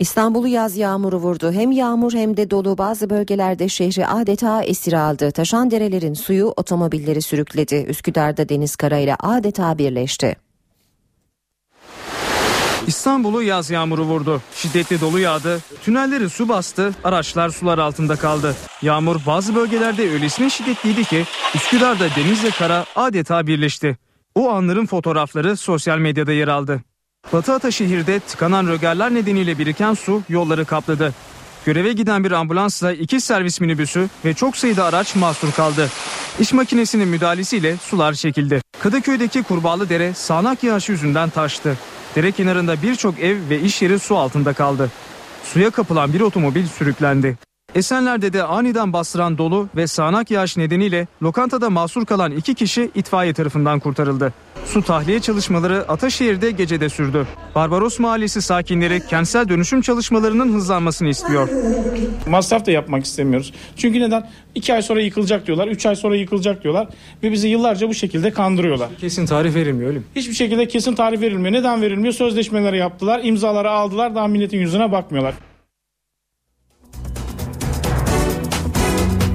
İstanbul'u 0.00 0.48
yaz 0.48 0.76
yağmuru 0.76 1.16
vurdu. 1.16 1.52
Hem 1.52 1.72
yağmur 1.72 2.12
hem 2.12 2.36
de 2.36 2.50
dolu 2.50 2.78
bazı 2.78 3.10
bölgelerde 3.10 3.68
şehri 3.68 4.06
adeta 4.06 4.62
esir 4.62 4.92
aldı. 4.92 5.30
Taşan 5.30 5.70
derelerin 5.70 6.14
suyu 6.14 6.46
otomobilleri 6.56 7.22
sürükledi. 7.22 7.74
Üsküdar'da 7.88 8.48
deniz 8.48 8.76
karayla 8.76 9.16
adeta 9.20 9.78
birleşti. 9.78 10.36
İstanbul'u 12.86 13.42
yaz 13.42 13.70
yağmuru 13.70 14.02
vurdu. 14.02 14.42
Şiddetli 14.54 15.00
dolu 15.00 15.18
yağdı. 15.18 15.60
Tünelleri 15.84 16.30
su 16.30 16.48
bastı. 16.48 16.94
Araçlar 17.04 17.48
sular 17.48 17.78
altında 17.78 18.16
kaldı. 18.16 18.56
Yağmur 18.82 19.16
bazı 19.26 19.54
bölgelerde 19.54 20.10
öylesine 20.10 20.50
şiddetliydi 20.50 21.04
ki 21.04 21.24
Üsküdar'da 21.54 22.08
denizle 22.16 22.50
kara 22.50 22.84
adeta 22.96 23.46
birleşti. 23.46 23.98
O 24.34 24.50
anların 24.50 24.86
fotoğrafları 24.86 25.56
sosyal 25.56 25.98
medyada 25.98 26.32
yer 26.32 26.48
aldı. 26.48 26.80
Batı 27.32 27.52
Ataşehir'de 27.52 28.20
tıkanan 28.20 28.66
rögerler 28.66 29.14
nedeniyle 29.14 29.58
biriken 29.58 29.94
su 29.94 30.22
yolları 30.28 30.64
kapladı. 30.64 31.14
Göreve 31.64 31.92
giden 31.92 32.24
bir 32.24 32.32
ambulansla 32.32 32.92
iki 32.92 33.20
servis 33.20 33.60
minibüsü 33.60 34.08
ve 34.24 34.34
çok 34.34 34.56
sayıda 34.56 34.84
araç 34.84 35.16
mahsur 35.16 35.52
kaldı. 35.52 35.88
İş 36.40 36.52
makinesinin 36.52 37.08
müdahalesiyle 37.08 37.76
sular 37.76 38.14
çekildi. 38.14 38.60
Kadıköy'deki 38.80 39.42
Kurbağalı 39.42 39.88
Dere 39.88 40.14
sağanak 40.14 40.62
yağış 40.62 40.88
yüzünden 40.88 41.30
taştı. 41.30 41.76
Dere 42.14 42.32
kenarında 42.32 42.82
birçok 42.82 43.18
ev 43.18 43.36
ve 43.50 43.60
iş 43.60 43.82
yeri 43.82 43.98
su 43.98 44.16
altında 44.16 44.52
kaldı. 44.52 44.90
Suya 45.44 45.70
kapılan 45.70 46.12
bir 46.12 46.20
otomobil 46.20 46.66
sürüklendi. 46.66 47.36
Esenler'de 47.74 48.32
de 48.32 48.42
aniden 48.42 48.92
bastıran 48.92 49.38
dolu 49.38 49.68
ve 49.76 49.86
sağanak 49.86 50.30
yağış 50.30 50.56
nedeniyle 50.56 51.06
lokantada 51.22 51.70
mahsur 51.70 52.06
kalan 52.06 52.32
iki 52.32 52.54
kişi 52.54 52.90
itfaiye 52.94 53.32
tarafından 53.32 53.80
kurtarıldı. 53.80 54.32
Su 54.64 54.82
tahliye 54.82 55.20
çalışmaları 55.20 55.84
Ataşehir'de 55.88 56.50
gecede 56.50 56.88
sürdü. 56.88 57.26
Barbaros 57.54 57.98
Mahallesi 57.98 58.42
sakinleri 58.42 59.06
kentsel 59.06 59.48
dönüşüm 59.48 59.80
çalışmalarının 59.80 60.52
hızlanmasını 60.52 61.08
istiyor. 61.08 61.48
Masraf 62.26 62.66
da 62.66 62.70
yapmak 62.70 63.04
istemiyoruz. 63.04 63.52
Çünkü 63.76 64.00
neden? 64.00 64.30
2 64.54 64.74
ay 64.74 64.82
sonra 64.82 65.00
yıkılacak 65.00 65.46
diyorlar, 65.46 65.68
3 65.68 65.86
ay 65.86 65.96
sonra 65.96 66.16
yıkılacak 66.16 66.62
diyorlar 66.62 66.88
ve 67.22 67.32
bizi 67.32 67.48
yıllarca 67.48 67.88
bu 67.88 67.94
şekilde 67.94 68.30
kandırıyorlar. 68.30 68.88
Kesin 69.00 69.26
tarih 69.26 69.54
verilmiyor 69.54 69.88
öyle 69.88 69.98
mi? 69.98 70.04
Hiçbir 70.16 70.34
şekilde 70.34 70.68
kesin 70.68 70.94
tarih 70.94 71.20
verilmiyor. 71.20 71.52
Neden 71.52 71.82
verilmiyor? 71.82 72.14
Sözleşmeleri 72.14 72.78
yaptılar, 72.78 73.20
imzaları 73.24 73.70
aldılar, 73.70 74.14
daha 74.14 74.26
milletin 74.26 74.58
yüzüne 74.58 74.92
bakmıyorlar. 74.92 75.34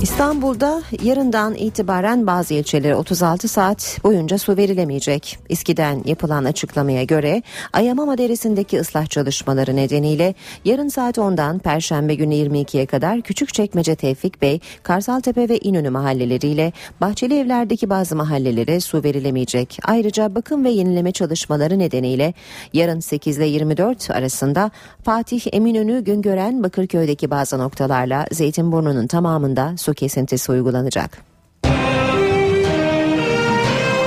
İstanbul'da 0.06 0.82
yarından 1.04 1.56
itibaren 1.56 2.28
bazı 2.28 2.54
ilçelere 2.54 2.96
36 2.96 3.48
saat 3.48 4.00
boyunca 4.04 4.38
su 4.38 4.58
verilemeyecek. 4.58 5.40
İSKİ'den 5.50 6.04
yapılan 6.06 6.44
açıklamaya 6.46 7.04
göre 7.04 7.44
Ayamama 7.74 8.18
Deresi'ndeki 8.18 8.80
ıslah 8.80 9.10
çalışmaları 9.10 9.76
nedeniyle 9.76 10.34
yarın 10.66 10.88
saat 10.88 11.18
10'dan 11.18 11.60
Perşembe 11.60 12.16
günü 12.16 12.34
22'ye 12.34 12.86
kadar 12.86 13.22
Küçükçekmece 13.22 13.96
Tevfik 13.96 14.42
Bey, 14.42 14.60
Karsaltepe 14.84 15.50
ve 15.50 15.58
İnönü 15.58 15.90
mahalleleriyle 15.90 16.74
Bahçeli 17.02 17.40
Evler'deki 17.40 17.90
bazı 17.90 18.16
mahallelere 18.16 18.80
su 18.80 19.04
verilemeyecek. 19.04 19.80
Ayrıca 19.84 20.36
bakım 20.36 20.66
ve 20.66 20.70
yenileme 20.70 21.12
çalışmaları 21.12 21.80
nedeniyle 21.80 22.34
yarın 22.74 23.00
8 23.00 23.38
ile 23.38 23.46
24 23.46 24.12
arasında 24.12 24.72
Fatih 25.04 25.42
Eminönü 25.52 26.04
Güngören 26.04 26.64
Bakırköy'deki 26.64 27.30
bazı 27.32 27.60
noktalarla 27.60 28.26
Zeytinburnu'nun 28.32 29.08
tamamında 29.08 29.74
su 29.78 29.95
kesintisi 29.96 30.52
uygulanacak. 30.52 31.18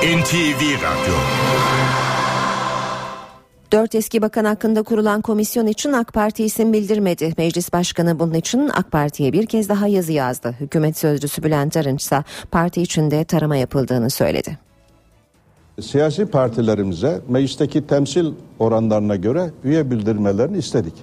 NTV 0.03 0.61
Radyo 0.61 1.15
Dört 3.71 3.95
eski 3.95 4.21
bakan 4.21 4.45
hakkında 4.45 4.83
kurulan 4.83 5.21
komisyon 5.21 5.67
için 5.67 5.93
AK 5.93 6.13
Parti 6.13 6.43
isim 6.43 6.73
bildirmedi. 6.73 7.33
Meclis 7.37 7.73
Başkanı 7.73 8.19
bunun 8.19 8.33
için 8.33 8.69
AK 8.73 8.91
Parti'ye 8.91 9.33
bir 9.33 9.45
kez 9.45 9.69
daha 9.69 9.87
yazı 9.87 10.11
yazdı. 10.11 10.55
Hükümet 10.59 10.97
sözcüsü 10.97 11.43
Bülent 11.43 11.77
Arınç 11.77 12.01
ise 12.01 12.23
parti 12.51 12.81
içinde 12.81 13.23
tarama 13.23 13.55
yapıldığını 13.55 14.09
söyledi. 14.09 14.57
Siyasi 15.81 16.25
partilerimize 16.25 17.21
meclisteki 17.27 17.87
temsil 17.87 18.33
oranlarına 18.59 19.15
göre 19.15 19.51
üye 19.63 19.91
bildirmelerini 19.91 20.57
istedik. 20.57 20.93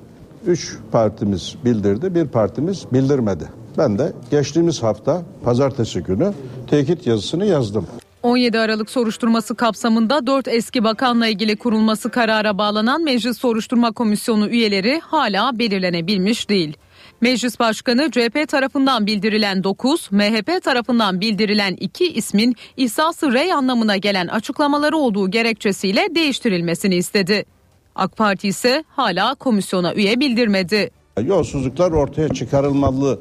Üç 0.47 0.79
partimiz 0.93 1.57
bildirdi, 1.65 2.15
bir 2.15 2.27
partimiz 2.29 2.87
bildirmedi. 2.93 3.45
Ben 3.79 3.99
de 3.99 4.13
geçtiğimiz 4.31 4.83
hafta 4.83 5.23
pazartesi 5.45 6.01
günü 6.01 6.33
tekit 6.71 7.07
yazısını 7.07 7.47
yazdım. 7.47 7.87
17 8.23 8.59
Aralık 8.59 8.91
soruşturması 8.91 9.55
kapsamında 9.55 10.27
4 10.27 10.49
eski 10.49 10.85
bakanla 10.85 11.27
ilgili 11.27 11.57
kurulması 11.57 12.11
karara 12.11 12.59
bağlanan 12.59 13.05
Meclis 13.05 13.39
Soruşturma 13.39 13.93
Komisyonu 13.93 14.49
üyeleri 14.49 15.01
hala 15.01 15.59
belirlenebilmiş 15.59 16.49
değil. 16.49 16.77
Meclis 17.21 17.61
Başkanı 17.61 18.11
CHP 18.11 18.49
tarafından 18.49 19.07
bildirilen 19.07 19.65
9, 19.65 20.09
MHP 20.13 20.63
tarafından 20.63 21.21
bildirilen 21.21 21.75
2 21.81 22.13
ismin 22.13 22.55
ihsası 22.77 23.33
rey 23.33 23.53
anlamına 23.53 23.97
gelen 23.97 24.27
açıklamaları 24.27 24.97
olduğu 24.97 25.31
gerekçesiyle 25.31 26.15
değiştirilmesini 26.15 26.95
istedi. 26.95 27.45
AK 27.95 28.17
Parti 28.17 28.49
ise 28.49 28.85
hala 28.89 29.35
komisyona 29.35 29.95
üye 29.95 30.21
bildirmedi. 30.21 30.91
Yolsuzluklar 31.23 31.93
ortaya 31.93 32.29
çıkarılmalı 32.29 33.21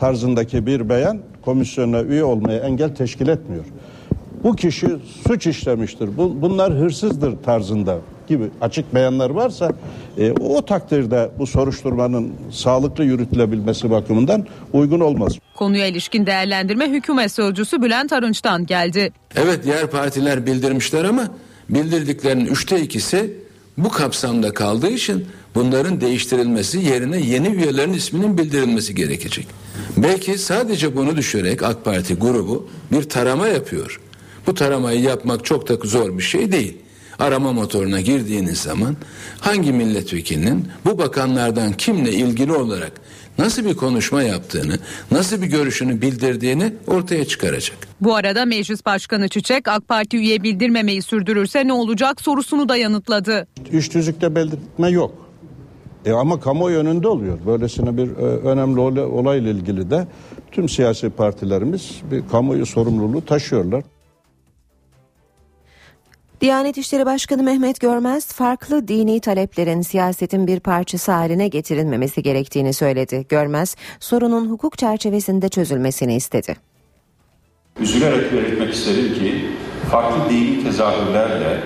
tarzındaki 0.00 0.66
bir 0.66 0.88
beyan 0.88 1.18
komisyona 1.42 2.02
üye 2.02 2.24
olmaya 2.24 2.58
engel 2.58 2.94
teşkil 2.94 3.28
etmiyor. 3.28 3.64
Bu 4.44 4.56
kişi 4.56 4.88
suç 5.28 5.46
işlemiştir, 5.46 6.08
bunlar 6.16 6.72
hırsızdır 6.72 7.36
tarzında 7.42 7.98
gibi 8.28 8.44
açık 8.60 8.94
beyanlar 8.94 9.30
varsa 9.30 9.72
e, 10.18 10.32
o 10.32 10.64
takdirde 10.64 11.30
bu 11.38 11.46
soruşturmanın 11.46 12.32
sağlıklı 12.50 13.04
yürütülebilmesi 13.04 13.90
bakımından 13.90 14.46
uygun 14.72 15.00
olmaz. 15.00 15.32
Konuya 15.54 15.86
ilişkin 15.86 16.26
değerlendirme 16.26 16.90
hükümet 16.90 17.32
sözcüsü 17.32 17.82
Bülent 17.82 18.12
Arınç'tan 18.12 18.66
geldi. 18.66 19.12
Evet 19.36 19.64
diğer 19.64 19.86
partiler 19.86 20.46
bildirmişler 20.46 21.04
ama 21.04 21.28
bildirdiklerinin 21.68 22.46
üçte 22.46 22.80
ikisi 22.80 23.34
bu 23.78 23.88
kapsamda 23.88 24.54
kaldığı 24.54 24.90
için 24.90 25.26
bunların 25.54 26.00
değiştirilmesi 26.00 26.78
yerine 26.78 27.20
yeni 27.20 27.48
üyelerin 27.48 27.92
isminin 27.92 28.38
bildirilmesi 28.38 28.94
gerekecek. 28.94 29.46
Belki 29.96 30.38
sadece 30.38 30.96
bunu 30.96 31.16
düşürerek 31.16 31.62
AK 31.62 31.84
Parti 31.84 32.14
grubu 32.14 32.68
bir 32.92 33.02
tarama 33.02 33.48
yapıyor. 33.48 34.00
Bu 34.46 34.54
taramayı 34.54 35.00
yapmak 35.00 35.44
çok 35.44 35.68
da 35.68 35.76
zor 35.88 36.18
bir 36.18 36.22
şey 36.22 36.52
değil. 36.52 36.76
Arama 37.18 37.52
motoruna 37.52 38.00
girdiğiniz 38.00 38.58
zaman 38.58 38.96
hangi 39.40 39.72
milletvekilinin 39.72 40.68
bu 40.84 40.98
bakanlardan 40.98 41.72
kimle 41.72 42.12
ilgili 42.12 42.52
olarak 42.52 42.92
nasıl 43.38 43.64
bir 43.64 43.74
konuşma 43.74 44.22
yaptığını, 44.22 44.78
nasıl 45.10 45.42
bir 45.42 45.46
görüşünü 45.46 46.02
bildirdiğini 46.02 46.72
ortaya 46.86 47.24
çıkaracak. 47.24 47.76
Bu 48.00 48.14
arada 48.14 48.44
Meclis 48.44 48.86
Başkanı 48.86 49.28
Çiçek 49.28 49.68
AK 49.68 49.88
Parti 49.88 50.16
üye 50.16 50.42
bildirmemeyi 50.42 51.02
sürdürürse 51.02 51.66
ne 51.66 51.72
olacak 51.72 52.20
sorusunu 52.20 52.68
da 52.68 52.76
yanıtladı. 52.76 53.46
Üç 53.72 53.88
tüzükte 53.88 54.34
belirtme 54.34 54.90
yok. 54.90 55.25
E 56.06 56.12
ama 56.12 56.40
kamuoyu 56.40 56.78
önünde 56.78 57.08
oluyor. 57.08 57.38
Böylesine 57.46 57.96
bir 57.96 58.10
e, 58.10 58.22
önemli 58.22 58.80
olayla 58.80 59.50
ilgili 59.50 59.90
de 59.90 60.06
tüm 60.52 60.68
siyasi 60.68 61.10
partilerimiz 61.10 62.00
bir 62.10 62.28
kamuoyu 62.28 62.66
sorumluluğu 62.66 63.24
taşıyorlar. 63.24 63.84
Diyanet 66.40 66.78
İşleri 66.78 67.06
Başkanı 67.06 67.42
Mehmet 67.42 67.80
Görmez 67.80 68.26
farklı 68.26 68.88
dini 68.88 69.20
taleplerin 69.20 69.80
siyasetin 69.80 70.46
bir 70.46 70.60
parçası 70.60 71.12
haline 71.12 71.48
getirilmemesi 71.48 72.22
gerektiğini 72.22 72.72
söyledi. 72.72 73.26
Görmez 73.28 73.76
sorunun 74.00 74.50
hukuk 74.50 74.78
çerçevesinde 74.78 75.48
çözülmesini 75.48 76.16
istedi. 76.16 76.56
Üzülerek 77.80 78.32
belirtmek 78.32 78.74
isterim 78.74 79.14
ki 79.14 79.44
farklı 79.90 80.30
dini 80.30 80.64
tezahürlerle 80.64 81.60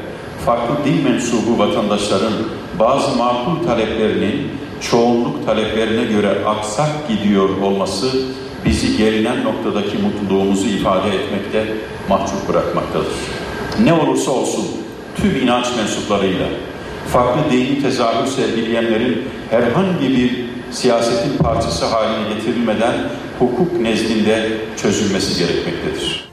farklı 0.47 0.85
din 0.85 1.05
mensubu 1.05 1.59
vatandaşların 1.59 2.33
bazı 2.81 3.17
makul 3.17 3.67
taleplerinin 3.67 4.49
çoğunluk 4.91 5.47
taleplerine 5.47 6.05
göre 6.05 6.45
aksak 6.47 7.09
gidiyor 7.09 7.49
olması 7.63 8.07
bizi 8.65 8.97
gelinen 8.97 9.45
noktadaki 9.45 9.97
mutluluğumuzu 9.99 10.69
ifade 10.69 11.09
etmekte 11.09 11.65
mahcup 12.09 12.49
bırakmaktadır 12.49 13.41
ne 13.85 13.93
olursa 13.93 14.31
olsun 14.31 14.65
tüm 15.17 15.43
inanç 15.43 15.67
mensuplarıyla 15.77 16.47
farklı 17.09 17.51
dini 17.51 17.83
tezahür 17.83 18.27
sergileyenlerin 18.27 19.23
herhangi 19.51 20.17
bir 20.17 20.45
siyasetin 20.71 21.39
parçası 21.39 21.85
haline 21.87 22.35
getirilmeden 22.35 22.95
hukuk 23.39 23.81
nezdinde 23.81 24.49
çözülmesi 24.83 25.39
gerekmektedir. 25.39 26.30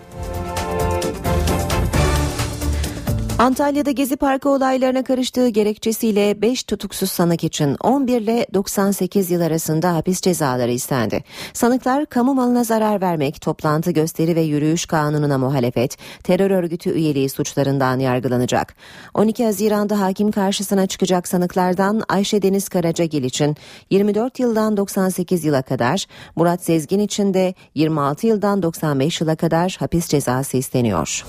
Antalya'da 3.39 3.91
Gezi 3.91 4.17
Parkı 4.17 4.49
olaylarına 4.49 5.03
karıştığı 5.03 5.47
gerekçesiyle 5.47 6.41
5 6.41 6.63
tutuksuz 6.63 7.11
sanık 7.11 7.43
için 7.43 7.75
11 7.83 8.21
ile 8.21 8.47
98 8.53 9.31
yıl 9.31 9.41
arasında 9.41 9.95
hapis 9.95 10.21
cezaları 10.21 10.71
istendi. 10.71 11.23
Sanıklar 11.53 12.05
kamu 12.05 12.33
malına 12.33 12.63
zarar 12.63 13.01
vermek, 13.01 13.41
toplantı 13.41 13.91
gösteri 13.91 14.35
ve 14.35 14.41
yürüyüş 14.41 14.85
kanununa 14.85 15.38
muhalefet, 15.38 15.97
terör 16.23 16.51
örgütü 16.51 16.89
üyeliği 16.89 17.29
suçlarından 17.29 17.99
yargılanacak. 17.99 18.75
12 19.13 19.45
Haziran'da 19.45 19.99
hakim 19.99 20.31
karşısına 20.31 20.88
çıkacak 20.88 21.27
sanıklardan 21.27 22.03
Ayşe 22.09 22.41
Deniz 22.41 22.69
Karacagil 22.69 23.23
için 23.23 23.55
24 23.89 24.39
yıldan 24.39 24.77
98 24.77 25.45
yıla 25.45 25.61
kadar, 25.61 26.05
Murat 26.35 26.63
Sezgin 26.63 26.99
için 26.99 27.33
de 27.33 27.53
26 27.75 28.27
yıldan 28.27 28.63
95 28.63 29.21
yıla 29.21 29.35
kadar 29.35 29.75
hapis 29.79 30.07
cezası 30.07 30.57
isteniyor. 30.57 31.25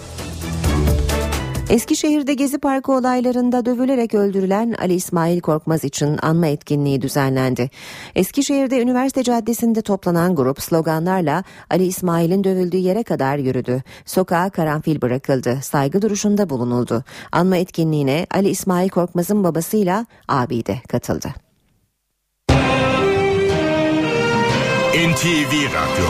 Eskişehir'de 1.70 2.34
Gezi 2.34 2.58
Parkı 2.58 2.92
olaylarında 2.92 3.66
dövülerek 3.66 4.14
öldürülen 4.14 4.74
Ali 4.78 4.94
İsmail 4.94 5.40
Korkmaz 5.40 5.84
için 5.84 6.18
anma 6.22 6.46
etkinliği 6.46 7.02
düzenlendi. 7.02 7.70
Eskişehir'de 8.14 8.82
Üniversite 8.82 9.22
Caddesi'nde 9.22 9.82
toplanan 9.82 10.34
grup 10.34 10.62
sloganlarla 10.62 11.44
Ali 11.70 11.84
İsmail'in 11.84 12.44
dövüldüğü 12.44 12.76
yere 12.76 13.02
kadar 13.02 13.38
yürüdü. 13.38 13.82
Sokağa 14.06 14.50
karanfil 14.50 15.00
bırakıldı. 15.00 15.58
Saygı 15.62 16.02
duruşunda 16.02 16.50
bulunuldu. 16.50 17.04
Anma 17.32 17.56
etkinliğine 17.56 18.26
Ali 18.34 18.48
İsmail 18.48 18.88
Korkmaz'ın 18.88 19.44
babasıyla 19.44 20.06
abi 20.28 20.66
de 20.66 20.78
katıldı. 20.88 21.28
NTV 24.94 25.52
Radyo 25.52 26.08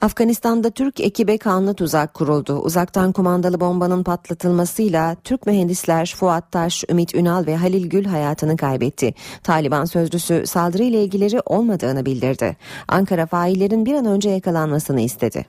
Afganistan'da 0.00 0.70
Türk 0.70 1.00
ekibe 1.00 1.38
kanlı 1.38 1.74
tuzak 1.74 2.14
kuruldu. 2.14 2.58
Uzaktan 2.58 3.12
kumandalı 3.12 3.60
bombanın 3.60 4.02
patlatılmasıyla 4.02 5.16
Türk 5.24 5.46
mühendisler 5.46 6.14
Fuat 6.16 6.52
Taş, 6.52 6.84
Ümit 6.90 7.14
Ünal 7.14 7.46
ve 7.46 7.56
Halil 7.56 7.86
Gül 7.90 8.04
hayatını 8.04 8.56
kaybetti. 8.56 9.14
Taliban 9.42 9.84
sözcüsü 9.84 10.46
saldırıyla 10.46 10.98
ilgileri 10.98 11.40
olmadığını 11.40 12.06
bildirdi. 12.06 12.56
Ankara 12.88 13.26
faillerin 13.26 13.86
bir 13.86 13.94
an 13.94 14.06
önce 14.06 14.30
yakalanmasını 14.30 15.00
istedi. 15.00 15.46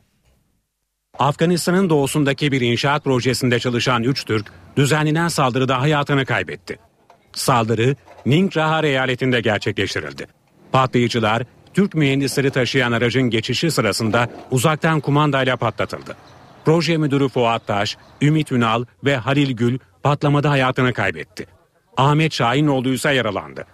Afganistan'ın 1.20 1.90
doğusundaki 1.90 2.52
bir 2.52 2.62
inşaat 2.62 3.04
projesinde 3.04 3.60
çalışan 3.60 4.04
3 4.04 4.26
Türk 4.26 4.52
düzenlenen 4.78 5.28
saldırıda 5.28 5.82
hayatını 5.82 6.26
kaybetti. 6.26 6.80
Saldırı 7.34 7.96
Ningrahar 8.26 8.84
eyaletinde 8.84 9.42
gerçekleştirildi. 9.42 10.28
Patlayıcılar 10.72 11.44
Türk 11.78 11.96
mühendisleri 11.96 12.52
taşıyan 12.52 12.92
aracın 12.92 13.30
geçişi 13.30 13.72
sırasında 13.72 14.28
uzaktan 14.52 15.00
kumandayla 15.00 15.58
patlatıldı. 15.58 16.16
Proje 16.66 16.98
müdürü 16.98 17.30
Fuat 17.30 17.68
Taş, 17.68 17.98
Ümit 18.22 18.52
Ünal 18.52 18.86
ve 19.04 19.18
Halil 19.18 19.52
Gül 19.52 19.80
patlamada 20.04 20.50
hayatını 20.50 20.94
kaybetti. 20.94 21.48
Ahmet 21.98 22.34
Şahinoğlu 22.34 22.90
ise 22.90 23.14
yaralandı. 23.14 23.66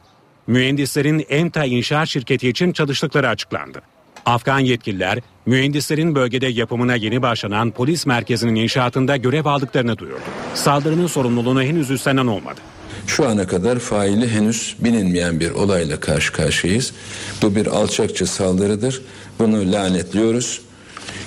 Mühendislerin 0.47 1.26
EMTA 1.30 1.66
inşaat 1.66 2.08
şirketi 2.08 2.49
için 2.49 2.74
çalıştıkları 2.74 3.30
açıklandı. 3.30 3.82
Afgan 4.26 4.60
yetkililer 4.60 5.20
mühendislerin 5.45 6.16
bölgede 6.16 6.47
yapımına 6.47 6.95
yeni 6.95 7.22
başlanan 7.22 7.72
polis 7.72 8.06
merkezinin 8.06 8.56
inşaatında 8.56 9.18
görev 9.18 9.45
aldıklarını 9.45 9.97
duyurdu. 9.97 10.24
Saldırının 10.54 11.08
sorumluluğunu 11.08 11.64
henüz 11.64 11.91
üstlenen 11.91 12.28
olmadı. 12.28 12.60
Şu 13.08 13.28
ana 13.28 13.47
kadar 13.47 13.80
faili 13.80 14.30
henüz 14.30 14.76
bilinmeyen 14.80 15.39
bir 15.39 15.51
olayla 15.51 15.99
karşı 15.99 16.34
karşıyayız. 16.34 16.93
Bu 17.41 17.56
bir 17.56 17.68
alçakça 17.68 18.26
saldırıdır. 18.26 19.01
Bunu 19.39 19.72
lanetliyoruz. 19.72 20.62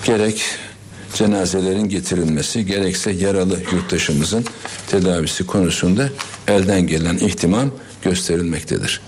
Gerek 0.04 0.44
cenazelerin 1.14 1.88
getirilmesi 1.88 2.66
gerekse 2.66 3.10
yaralı 3.10 3.58
yurttaşımızın 3.72 4.44
tedavisi 4.86 5.46
konusunda 5.46 6.08
elden 6.48 6.86
gelen 6.86 7.16
ihtimam 7.16 7.70
gösterilmektedir. 8.02 9.00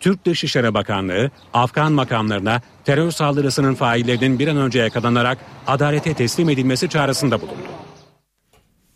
Türk 0.00 0.24
Dışişleri 0.26 0.74
Bakanlığı 0.74 1.30
Afgan 1.54 1.92
makamlarına 1.92 2.60
terör 2.84 3.10
saldırısının 3.10 3.74
faillerinin 3.74 4.38
bir 4.38 4.48
an 4.48 4.56
önce 4.56 4.78
yakalanarak 4.78 5.38
adalete 5.66 6.14
teslim 6.14 6.48
edilmesi 6.48 6.88
çağrısında 6.88 7.40
bulundu. 7.40 7.81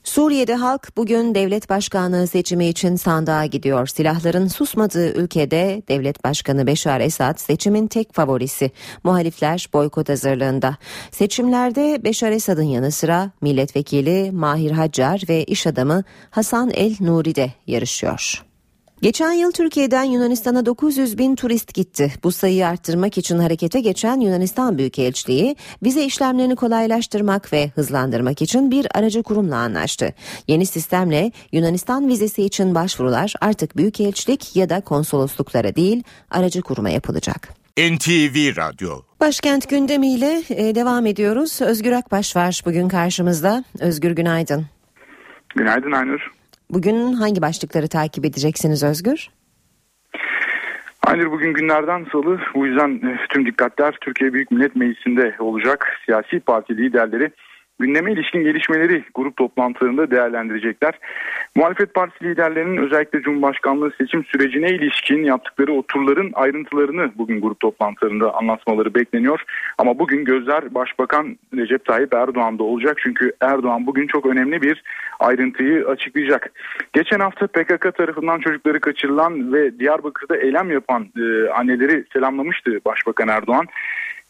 Suriye'de 0.07 0.55
halk 0.55 0.97
bugün 0.97 1.35
devlet 1.35 1.71
başkanlığı 1.71 2.27
seçimi 2.27 2.67
için 2.67 2.97
sandığa 2.97 3.47
gidiyor. 3.47 3.87
Silahların 3.87 4.49
susmadığı 4.49 5.13
ülkede 5.13 5.83
devlet 5.89 6.25
başkanı 6.25 6.67
Beşar 6.67 7.01
Esad 7.01 7.39
seçimin 7.39 7.87
tek 7.87 8.15
favorisi. 8.15 8.71
Muhalifler 9.05 9.69
boykot 9.73 10.09
hazırlığında. 10.09 10.77
Seçimlerde 11.11 12.05
Beşar 12.05 12.33
Esad'ın 12.33 12.63
yanı 12.63 12.93
sıra 12.93 13.31
milletvekili 13.41 14.31
Mahir 14.33 14.71
Haccar 14.71 15.23
ve 15.29 15.45
iş 15.45 15.67
adamı 15.67 16.05
Hasan 16.31 16.71
El 16.71 16.97
Nuri 17.01 17.35
de 17.35 17.53
yarışıyor. 17.67 18.46
Geçen 19.03 19.33
yıl 19.33 19.53
Türkiye'den 19.53 20.05
Yunanistan'a 20.05 20.67
900 20.67 21.19
bin 21.19 21.37
turist 21.37 21.75
gitti. 21.75 22.13
Bu 22.23 22.33
sayıyı 22.33 22.67
arttırmak 22.67 23.19
için 23.19 23.39
harekete 23.39 23.81
geçen 23.81 24.21
Yunanistan 24.21 24.79
Büyükelçiliği 24.79 25.57
vize 25.85 26.05
işlemlerini 26.05 26.57
kolaylaştırmak 26.57 27.53
ve 27.53 27.69
hızlandırmak 27.75 28.43
için 28.43 28.71
bir 28.71 28.87
aracı 28.95 29.23
kurumla 29.23 29.57
anlaştı. 29.57 30.15
Yeni 30.49 30.67
sistemle 30.67 31.33
Yunanistan 31.53 32.09
vizesi 32.09 32.43
için 32.43 32.75
başvurular 32.75 33.35
artık 33.41 33.77
Büyükelçilik 33.77 34.57
ya 34.57 34.69
da 34.69 34.81
konsolosluklara 34.81 35.77
değil 35.77 36.03
aracı 36.31 36.63
kuruma 36.63 36.91
yapılacak. 36.91 37.49
NTV 37.79 38.57
Radyo 38.57 39.03
Başkent 39.21 39.69
gündemiyle 39.69 40.43
e, 40.51 40.75
devam 40.75 41.07
ediyoruz. 41.07 41.63
Özgür 41.63 41.93
Akbaş 41.93 42.37
var 42.37 42.63
bugün 42.67 42.89
karşımızda. 42.89 43.65
Özgür 43.81 44.11
günaydın. 44.11 44.67
Günaydın 45.57 45.93
Aynur. 45.93 46.36
Bugün 46.71 47.13
hangi 47.13 47.43
başlıkları 47.43 47.89
takip 47.89 48.25
edeceksiniz 48.25 48.85
Özgür? 48.85 49.29
Aynur 51.07 51.31
bugün 51.31 51.55
günlerden 51.55 52.07
salı. 52.13 52.41
Bu 52.55 52.67
yüzden 52.67 52.91
e, 52.91 53.19
tüm 53.29 53.47
dikkatler 53.47 53.99
Türkiye 54.01 54.33
Büyük 54.33 54.51
Millet 54.51 54.77
Meclisi'nde 54.77 55.37
olacak. 55.39 55.87
Siyasi 56.05 56.41
parti 56.41 56.77
liderleri 56.77 57.31
gündeme 57.81 58.13
ilişkin 58.13 58.45
gelişmeleri 58.45 59.05
grup 59.15 59.37
toplantılarında 59.37 60.11
değerlendirecekler. 60.11 60.99
Muhalefet 61.55 61.95
partisi 61.95 62.25
liderlerinin 62.25 62.77
özellikle 62.77 63.23
Cumhurbaşkanlığı 63.23 63.93
seçim 63.99 64.25
sürecine 64.25 64.71
ilişkin 64.71 65.25
yaptıkları 65.25 65.73
oturların 65.73 66.31
ayrıntılarını 66.35 67.11
bugün 67.19 67.41
grup 67.41 67.61
toplantılarında 67.61 68.35
anlatmaları 68.35 68.95
bekleniyor. 68.95 69.43
Ama 69.79 69.99
bugün 69.99 70.25
gözler 70.25 70.75
Başbakan 70.75 71.39
Recep 71.57 71.85
Tayyip 71.85 72.15
Erdoğan'da 72.15 72.63
olacak. 72.63 72.99
Çünkü 73.03 73.33
Erdoğan 73.41 73.87
bugün 73.87 74.07
çok 74.07 74.27
önemli 74.27 74.63
bir 74.63 74.83
ayrıntıyı 75.21 75.87
açıklayacak. 75.89 76.53
Geçen 76.93 77.21
hafta 77.21 77.47
PKK 77.47 77.95
tarafından 77.97 78.41
çocukları 78.41 78.81
kaçırılan 78.81 79.53
ve 79.53 79.79
Diyarbakır'da 79.79 80.37
eylem 80.37 80.71
yapan 80.71 81.07
e, 81.17 81.51
anneleri 81.51 82.05
selamlamıştı 82.13 82.81
Başbakan 82.85 83.29
Erdoğan. 83.29 83.67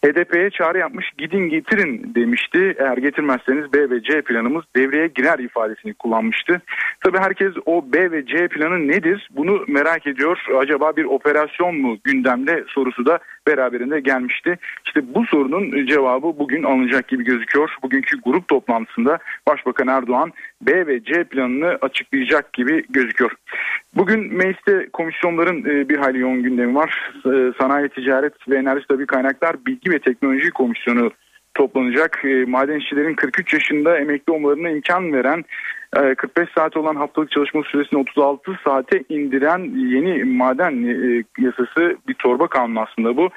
HDP'ye 0.07 0.50
çağrı 0.50 0.78
yapmış 0.78 1.11
gidin 1.18 1.48
getirin 1.48 2.14
demişti. 2.14 2.74
Eğer 2.78 2.96
getirmezseniz 2.96 3.72
B 3.72 3.90
ve 3.90 4.02
C 4.02 4.22
planımız 4.22 4.64
devreye 4.76 5.07
girer 5.07 5.38
ifadesini 5.38 5.94
kullanmıştı. 5.94 6.61
Tabii 7.00 7.18
herkes 7.18 7.52
o 7.66 7.84
B 7.92 8.11
ve 8.11 8.26
C 8.26 8.48
planı 8.48 8.88
nedir 8.88 9.28
bunu 9.36 9.64
merak 9.68 10.07
ediyor. 10.07 10.38
Acaba 10.59 10.96
bir 10.96 11.04
operasyon 11.04 11.80
mu 11.80 11.96
gündemde 12.04 12.64
sorusu 12.68 13.07
da 13.07 13.18
beraberinde 13.46 14.00
gelmişti. 14.00 14.59
İşte 14.86 15.14
bu 15.14 15.26
sorunun 15.26 15.86
cevabı 15.86 16.38
bugün 16.38 16.62
alınacak 16.62 17.09
gibi 17.09 17.24
gözüküyor. 17.24 17.70
Bugünkü 17.82 18.20
grup 18.20 18.48
toplantısında 18.48 19.18
Başbakan 19.48 19.88
Erdoğan 19.88 20.32
B 20.62 20.86
ve 20.86 21.04
C 21.04 21.24
planını 21.24 21.78
açıklayacak 21.80 22.52
gibi 22.52 22.84
gözüküyor. 22.88 23.32
Bugün 23.94 24.34
mecliste 24.34 24.88
komisyonların 24.92 25.64
e, 25.64 25.88
bir 25.88 25.96
hayli 25.96 26.18
yoğun 26.18 26.42
gündemi 26.42 26.74
var. 26.74 27.12
E, 27.26 27.52
Sanayi, 27.59 27.88
Ticaret 27.88 28.48
ve 28.48 28.59
Enerji 28.59 28.86
Tabi 28.86 29.07
Kaynaklar 29.07 29.66
Bilgi 29.66 29.90
ve 29.90 29.98
Teknoloji 29.98 30.50
Komisyonu 30.50 31.11
toplanacak. 31.54 32.24
E, 32.24 32.44
maden 32.44 32.78
işçilerin 32.78 33.14
43 33.14 33.52
yaşında 33.52 33.98
emekli 33.98 34.32
olmalarına 34.32 34.70
imkan 34.70 35.12
veren 35.12 35.44
45 36.16 36.49
saat 36.55 36.76
olan 36.76 36.97
haftalık 36.97 37.30
çalışma 37.30 37.62
süresini 37.62 38.01
36 38.01 38.59
saate 38.64 39.05
indiren 39.09 39.59
yeni 39.76 40.24
maden 40.24 40.72
yasası 41.39 41.97
bir 42.09 42.14
torba 42.14 42.49
kanunu 42.49 42.80
aslında 42.80 43.16
bu. 43.16 43.28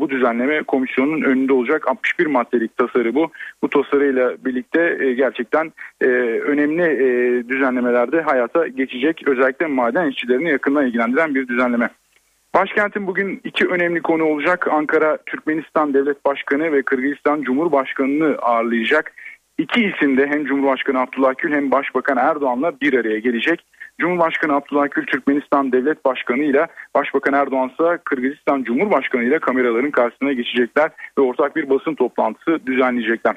Bu 0.00 0.10
düzenleme 0.10 0.62
komisyonun 0.62 1.22
önünde 1.22 1.52
olacak 1.52 1.88
61 1.88 2.26
maddelik 2.26 2.76
tasarı 2.76 3.14
bu. 3.14 3.30
Bu 3.62 3.70
tasarıyla 3.70 4.36
birlikte 4.44 5.14
gerçekten 5.16 5.72
önemli 6.42 7.48
düzenlemelerde 7.48 8.20
hayata 8.20 8.66
geçecek. 8.66 9.22
Özellikle 9.26 9.66
maden 9.66 10.10
işçilerini 10.10 10.50
yakından 10.50 10.86
ilgilendiren 10.86 11.34
bir 11.34 11.48
düzenleme. 11.48 11.88
Başkentin 12.54 13.06
bugün 13.06 13.40
iki 13.44 13.66
önemli 13.66 14.02
konu 14.02 14.24
olacak. 14.24 14.68
Ankara 14.70 15.18
Türkmenistan 15.26 15.94
Devlet 15.94 16.24
Başkanı 16.24 16.72
ve 16.72 16.82
Kırgızistan 16.82 17.42
Cumhurbaşkanı'nı 17.42 18.36
ağırlayacak. 18.36 19.12
İki 19.58 19.84
isim 19.84 20.16
de 20.16 20.26
hem 20.26 20.44
Cumhurbaşkanı 20.44 21.00
Abdullah 21.00 21.34
Gül 21.38 21.52
hem 21.52 21.70
Başbakan 21.70 22.16
Erdoğan'la 22.16 22.80
bir 22.80 23.00
araya 23.00 23.18
gelecek. 23.18 23.64
Cumhurbaşkanı 24.00 24.52
Abdullah 24.54 24.86
Gül 24.90 25.06
Türkmenistan 25.06 25.72
Devlet 25.72 26.04
Başkanı 26.04 26.42
ile 26.42 26.66
Başbakan 26.94 27.34
Erdoğan 27.34 27.68
ise 27.68 27.98
Kırgızistan 28.04 28.62
Cumhurbaşkanı 28.62 29.24
ile 29.24 29.38
kameraların 29.38 29.90
karşısına 29.90 30.32
geçecekler 30.32 30.90
ve 31.18 31.22
ortak 31.22 31.56
bir 31.56 31.70
basın 31.70 31.94
toplantısı 31.94 32.66
düzenleyecekler. 32.66 33.36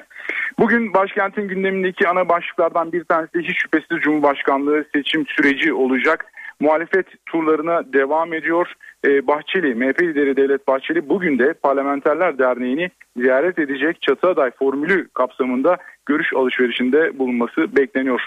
Bugün 0.58 0.94
başkentin 0.94 1.48
gündemindeki 1.48 2.08
ana 2.08 2.28
başlıklardan 2.28 2.92
bir 2.92 3.04
tanesi 3.04 3.38
hiç 3.38 3.62
şüphesiz 3.62 4.00
Cumhurbaşkanlığı 4.00 4.84
seçim 4.94 5.26
süreci 5.26 5.72
olacak. 5.72 6.26
Muhalefet 6.60 7.06
turlarına 7.26 7.92
devam 7.92 8.34
ediyor. 8.34 8.72
Ee, 9.06 9.26
Bahçeli, 9.26 9.74
MHP 9.74 10.02
lideri 10.02 10.36
Devlet 10.36 10.68
Bahçeli 10.68 11.08
bugün 11.08 11.38
de 11.38 11.52
Parlamenterler 11.52 12.38
Derneği'ni 12.38 12.90
ziyaret 13.16 13.58
edecek 13.58 14.02
çatı 14.02 14.28
aday 14.28 14.50
formülü 14.50 15.08
kapsamında 15.08 15.76
görüş 16.06 16.32
alışverişinde 16.36 17.18
bulunması 17.18 17.76
bekleniyor. 17.76 18.20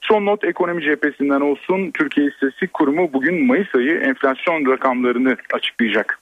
Son 0.00 0.26
not 0.26 0.44
ekonomi 0.44 0.82
cephesinden 0.82 1.40
olsun. 1.40 1.90
Türkiye 1.90 2.26
İstatistik 2.26 2.72
Kurumu 2.72 3.12
bugün 3.12 3.46
Mayıs 3.46 3.74
ayı 3.74 4.00
enflasyon 4.00 4.72
rakamlarını 4.72 5.36
açıklayacak. 5.52 6.18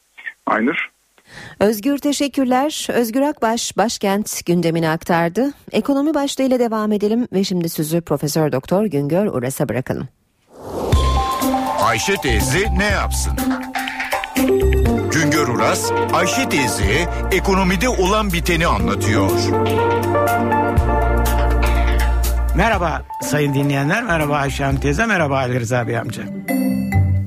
Aynur. 0.47 0.91
Özgür 1.61 1.99
teşekkürler. 1.99 2.89
Özgür 2.95 3.21
Akbaş 3.21 3.77
başkent 3.77 4.47
gündemini 4.47 4.89
aktardı. 4.89 5.51
Ekonomi 5.73 6.15
başlığıyla 6.15 6.59
devam 6.59 6.93
edelim 6.93 7.29
ve 7.33 7.45
şimdi 7.45 7.69
sözü 7.69 8.01
Profesör 8.01 8.53
Doktor 8.53 8.85
Güngör 8.85 9.27
Uras'a 9.27 9.69
bırakalım. 9.69 10.09
Ayşe 11.89 12.15
teyze 12.15 12.59
ne 12.79 12.85
yapsın? 12.85 13.33
Güngör 15.47 15.59
Uras, 15.59 15.93
Ayşe 16.13 16.49
teyze 16.49 17.09
ekonomide 17.33 17.89
olan 17.89 18.33
biteni 18.33 18.67
anlatıyor. 18.67 19.31
Merhaba 22.57 23.03
sayın 23.23 23.55
dinleyenler, 23.55 24.03
merhaba 24.05 24.37
Ayşe 24.37 24.65
Hanım 24.65 24.81
teyze, 24.81 25.07
merhaba 25.07 25.37
Ali 25.37 25.61
Rıza 25.61 25.89
Bey 25.89 25.99
amca. 25.99 26.23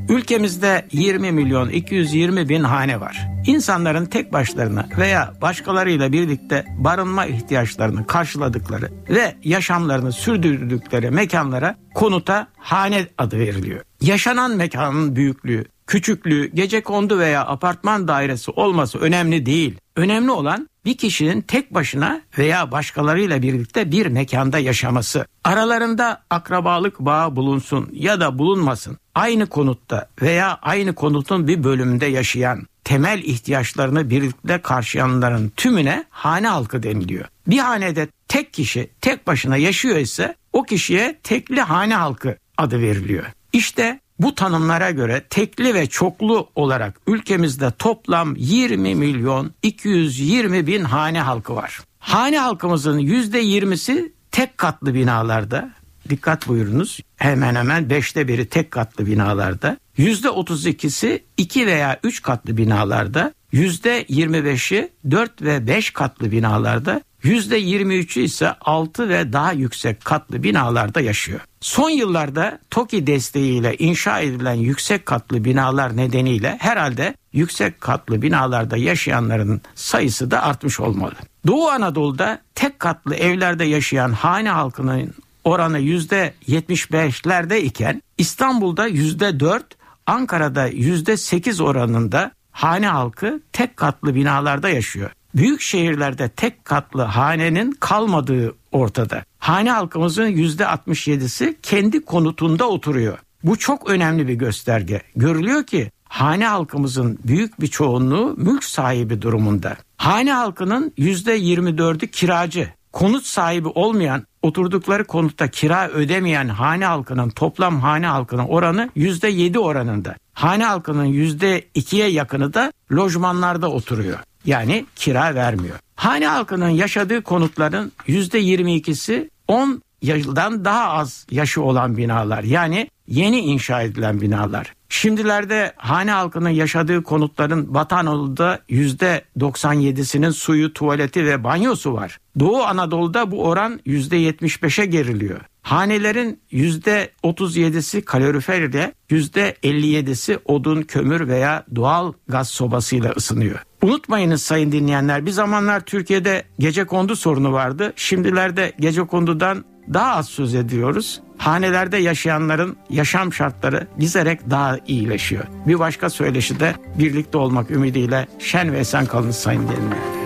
Ülkemizde 0.09 0.85
20 0.91 1.31
milyon 1.31 1.69
220 1.69 2.49
bin 2.49 2.63
hane 2.63 2.99
var. 2.99 3.27
İnsanların 3.45 4.05
tek 4.05 4.33
başlarına 4.33 4.85
veya 4.97 5.33
başkalarıyla 5.41 6.11
birlikte 6.11 6.65
barınma 6.77 7.25
ihtiyaçlarını 7.25 8.07
karşıladıkları 8.07 8.91
ve 9.09 9.35
yaşamlarını 9.43 10.11
sürdürdükleri 10.11 11.11
mekanlara 11.11 11.75
konuta 11.95 12.47
hane 12.57 13.07
adı 13.17 13.39
veriliyor. 13.39 13.81
Yaşanan 14.01 14.51
mekanın 14.51 15.15
büyüklüğü, 15.15 15.65
küçüklüğü, 15.89 16.51
gece 16.53 16.81
kondu 16.81 17.19
veya 17.19 17.45
apartman 17.45 18.07
dairesi 18.07 18.51
olması 18.51 18.97
önemli 18.97 19.45
değil. 19.45 19.77
Önemli 19.95 20.31
olan 20.31 20.69
bir 20.85 20.97
kişinin 20.97 21.41
tek 21.41 21.73
başına 21.73 22.21
veya 22.37 22.71
başkalarıyla 22.71 23.41
birlikte 23.41 23.91
bir 23.91 24.05
mekanda 24.05 24.59
yaşaması. 24.59 25.25
Aralarında 25.43 26.23
akrabalık 26.29 26.99
bağı 26.99 27.35
bulunsun 27.35 27.89
ya 27.93 28.19
da 28.19 28.37
bulunmasın. 28.37 28.97
Aynı 29.15 29.47
konutta 29.47 30.09
veya 30.21 30.59
aynı 30.61 30.95
konutun 30.95 31.47
bir 31.47 31.63
bölümünde 31.63 32.05
yaşayan, 32.05 32.67
temel 32.83 33.19
ihtiyaçlarını 33.23 34.09
birlikte 34.09 34.61
karşılayanların 34.61 35.51
tümüne 35.57 36.05
hane 36.09 36.47
halkı 36.47 36.83
deniliyor. 36.83 37.25
Bir 37.47 37.59
hanede 37.59 38.07
tek 38.27 38.53
kişi 38.53 38.89
tek 39.01 39.27
başına 39.27 39.57
yaşıyor 39.57 39.97
ise 39.97 40.35
o 40.53 40.63
kişiye 40.63 41.19
tekli 41.23 41.61
hane 41.61 41.95
halkı 41.95 42.37
adı 42.57 42.81
veriliyor. 42.81 43.25
İşte 43.53 43.99
bu 44.19 44.35
tanımlara 44.35 44.91
göre 44.91 45.23
tekli 45.29 45.73
ve 45.73 45.87
çoklu 45.87 46.49
olarak 46.55 46.99
ülkemizde 47.07 47.71
toplam 47.71 48.35
20 48.35 48.95
milyon 48.95 49.51
220 49.63 50.67
bin 50.67 50.83
hane 50.83 51.21
halkı 51.21 51.55
var. 51.55 51.79
Hane 51.99 52.39
halkımızın 52.39 52.99
%20'si 52.99 54.11
tek 54.31 54.57
katlı 54.57 54.93
binalarda, 54.93 55.69
dikkat 56.09 56.47
buyurunuz. 56.47 56.99
Hemen 57.15 57.55
hemen 57.55 57.89
beşte 57.89 58.27
biri 58.27 58.45
tek 58.45 58.71
katlı 58.71 59.05
binalarda, 59.05 59.77
%32'si 59.97 61.19
iki 61.37 61.67
veya 61.67 61.99
üç 62.03 62.21
katlı 62.21 62.57
binalarda, 62.57 63.33
%25'i 63.53 64.89
4 65.11 65.41
ve 65.41 65.67
5 65.67 65.91
katlı 65.91 66.31
binalarda, 66.31 67.01
%23'ü 67.23 68.21
ise 68.21 68.53
6 68.61 69.09
ve 69.09 69.33
daha 69.33 69.51
yüksek 69.51 70.05
katlı 70.05 70.43
binalarda 70.43 71.01
yaşıyor. 71.01 71.39
Son 71.61 71.89
yıllarda 71.89 72.59
TOKİ 72.69 73.07
desteğiyle 73.07 73.75
inşa 73.77 74.19
edilen 74.19 74.53
yüksek 74.53 75.05
katlı 75.05 75.45
binalar 75.45 75.97
nedeniyle 75.97 76.57
herhalde 76.59 77.15
yüksek 77.33 77.81
katlı 77.81 78.21
binalarda 78.21 78.77
yaşayanların 78.77 79.61
sayısı 79.75 80.31
da 80.31 80.43
artmış 80.43 80.79
olmalı. 80.79 81.15
Doğu 81.47 81.67
Anadolu'da 81.69 82.41
tek 82.55 82.79
katlı 82.79 83.15
evlerde 83.15 83.63
yaşayan 83.63 84.11
hane 84.11 84.49
halkının 84.49 85.13
oranı 85.43 85.79
yüzde 85.79 86.33
75'lerde 86.47 87.57
iken 87.57 88.01
İstanbul'da 88.17 88.87
yüzde 88.87 89.39
4, 89.39 89.65
Ankara'da 90.05 90.67
yüzde 90.67 91.17
8 91.17 91.61
oranında 91.61 92.31
hane 92.51 92.87
halkı 92.87 93.41
tek 93.53 93.77
katlı 93.77 94.15
binalarda 94.15 94.69
yaşıyor. 94.69 95.11
Büyük 95.35 95.61
şehirlerde 95.61 96.29
tek 96.29 96.65
katlı 96.65 97.01
hanenin 97.01 97.71
kalmadığı 97.71 98.55
ortada. 98.71 99.23
Hane 99.39 99.71
halkımızın 99.71 100.27
yüzde 100.27 100.63
67'si 100.63 101.55
kendi 101.63 102.05
konutunda 102.05 102.69
oturuyor. 102.69 103.17
Bu 103.43 103.57
çok 103.57 103.89
önemli 103.89 104.27
bir 104.27 104.33
gösterge. 104.33 105.01
Görülüyor 105.15 105.63
ki 105.63 105.91
hane 106.03 106.47
halkımızın 106.47 107.19
büyük 107.23 107.61
bir 107.61 107.67
çoğunluğu 107.67 108.35
mülk 108.37 108.63
sahibi 108.63 109.21
durumunda. 109.21 109.77
Hane 109.97 110.33
halkının 110.33 110.93
yüzde 110.97 111.39
24'ü 111.39 112.07
kiracı. 112.07 112.69
Konut 112.93 113.25
sahibi 113.25 113.67
olmayan, 113.67 114.23
oturdukları 114.41 115.03
konutta 115.03 115.47
kira 115.47 115.89
ödemeyen 115.89 116.47
hane 116.47 116.85
halkının 116.85 117.29
toplam 117.29 117.79
hane 117.79 118.07
halkının 118.07 118.47
oranı 118.47 118.89
yüzde 118.95 119.27
7 119.27 119.59
oranında. 119.59 120.15
Hane 120.33 120.65
halkının 120.65 121.05
yüzde 121.05 121.61
2'ye 121.75 122.09
yakını 122.09 122.53
da 122.53 122.71
lojmanlarda 122.91 123.71
oturuyor. 123.71 124.19
Yani 124.49 124.85
kira 124.95 125.35
vermiyor. 125.35 125.79
Hane 125.95 126.27
halkının 126.27 126.69
yaşadığı 126.69 127.21
konutların 127.21 127.91
yüzde 128.07 128.41
22'si 128.41 129.29
10 129.47 129.81
yıldan 130.01 130.65
daha 130.65 130.89
az 130.89 131.27
yaşı 131.31 131.61
olan 131.61 131.97
binalar. 131.97 132.43
Yani 132.43 132.89
yeni 133.07 133.39
inşa 133.39 133.81
edilen 133.81 134.21
binalar. 134.21 134.73
Şimdilerde 134.89 135.73
hane 135.77 136.11
halkının 136.11 136.49
yaşadığı 136.49 137.03
konutların 137.03 137.73
Batanoğlu'da 137.73 138.59
yüzde 138.69 139.21
97'sinin 139.39 140.29
suyu, 140.29 140.73
tuvaleti 140.73 141.25
ve 141.25 141.43
banyosu 141.43 141.93
var. 141.93 142.17
Doğu 142.39 142.63
Anadolu'da 142.63 143.31
bu 143.31 143.45
oran 143.45 143.79
yüzde 143.85 144.17
75'e 144.17 144.85
geriliyor. 144.85 145.39
Hanelerin 145.61 146.41
yüzde 146.51 147.11
37'si 147.23 148.01
kalorifer 148.01 148.61
ile 148.61 148.93
yüzde 149.09 149.55
57'si 149.63 150.39
odun, 150.45 150.81
kömür 150.81 151.27
veya 151.27 151.65
doğal 151.75 152.13
gaz 152.27 152.49
sobasıyla 152.49 153.11
ısınıyor. 153.11 153.59
Unutmayınız 153.83 154.41
sayın 154.41 154.71
dinleyenler 154.71 155.25
bir 155.25 155.31
zamanlar 155.31 155.79
Türkiye'de 155.79 156.43
gece 156.59 156.83
kondu 156.83 157.15
sorunu 157.15 157.53
vardı. 157.53 157.93
Şimdilerde 157.95 158.73
gece 158.79 159.07
kondudan 159.07 159.65
daha 159.93 160.15
az 160.15 160.29
söz 160.29 160.55
ediyoruz. 160.55 161.21
Hanelerde 161.37 161.97
yaşayanların 161.97 162.77
yaşam 162.89 163.33
şartları 163.33 163.87
gizerek 163.99 164.49
daha 164.49 164.77
iyileşiyor. 164.87 165.43
Bir 165.67 165.79
başka 165.79 166.09
söyleşi 166.09 166.59
de 166.59 166.75
birlikte 166.99 167.37
olmak 167.37 167.71
ümidiyle 167.71 168.27
şen 168.39 168.73
ve 168.73 168.79
esen 168.79 169.05
kalın 169.05 169.31
sayın 169.31 169.61
dinleyenler. 169.61 170.19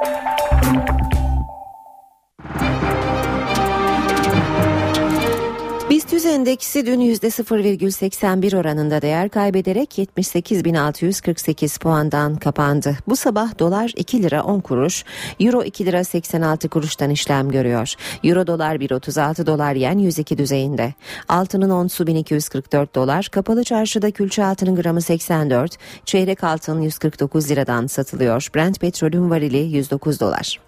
BIST 6.13 6.25
endeksi 6.25 6.85
dün 6.85 6.99
%0,81 6.99 8.57
oranında 8.57 9.01
değer 9.01 9.29
kaybederek 9.29 9.97
78.648 9.97 11.79
puandan 11.79 12.35
kapandı. 12.35 12.97
Bu 13.07 13.15
sabah 13.15 13.59
dolar 13.59 13.91
2 13.95 14.23
lira 14.23 14.43
10 14.43 14.59
kuruş, 14.59 15.03
euro 15.39 15.63
2 15.63 15.85
lira 15.85 16.03
86 16.03 16.69
kuruştan 16.69 17.09
işlem 17.09 17.49
görüyor. 17.49 17.93
Euro 18.23 18.47
dolar 18.47 18.75
1.36 18.75 19.45
dolar 19.45 19.73
yen 19.73 19.97
102 19.97 20.37
düzeyinde. 20.37 20.93
Altının 21.27 21.69
onsu 21.69 22.07
1244 22.07 22.95
dolar, 22.95 23.27
kapalı 23.31 23.63
çarşıda 23.63 24.11
külçe 24.11 24.45
altının 24.45 24.75
gramı 24.75 25.01
84, 25.01 25.77
çeyrek 26.05 26.43
altın 26.43 26.81
149 26.81 27.49
liradan 27.49 27.87
satılıyor. 27.87 28.47
Brent 28.55 28.79
petrolün 28.79 29.29
varili 29.29 29.57
109 29.57 30.19
dolar. 30.19 30.59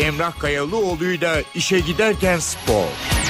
Emrah 0.00 0.38
Kayalıoğlu'yla 0.38 1.42
işe 1.54 1.80
giderken 1.80 2.38
spor. 2.38 3.23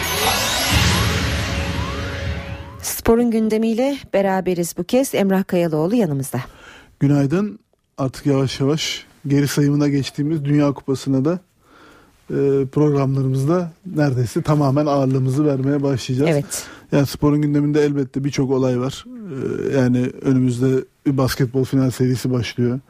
Sporun 2.84 3.30
gündemiyle 3.30 3.98
beraberiz 4.12 4.74
bu 4.78 4.84
kez. 4.84 5.14
Emrah 5.14 5.46
Kayalıoğlu 5.46 5.94
yanımızda. 5.94 6.40
Günaydın. 7.00 7.58
Artık 7.98 8.26
yavaş 8.26 8.60
yavaş 8.60 9.06
geri 9.26 9.48
sayımına 9.48 9.88
geçtiğimiz 9.88 10.44
Dünya 10.44 10.72
Kupası'na 10.72 11.24
da 11.24 11.38
e, 12.30 12.66
programlarımızda 12.72 13.72
neredeyse 13.86 14.42
tamamen 14.42 14.86
ağırlığımızı 14.86 15.46
vermeye 15.46 15.82
başlayacağız. 15.82 16.30
Evet. 16.30 16.66
Yani 16.92 17.06
sporun 17.06 17.42
gündeminde 17.42 17.84
elbette 17.84 18.24
birçok 18.24 18.50
olay 18.50 18.80
var. 18.80 19.04
E, 19.08 19.76
yani 19.78 20.06
önümüzde 20.22 20.84
bir 21.06 21.16
basketbol 21.16 21.64
final 21.64 21.90
serisi 21.90 22.30
başlıyor. 22.30 22.80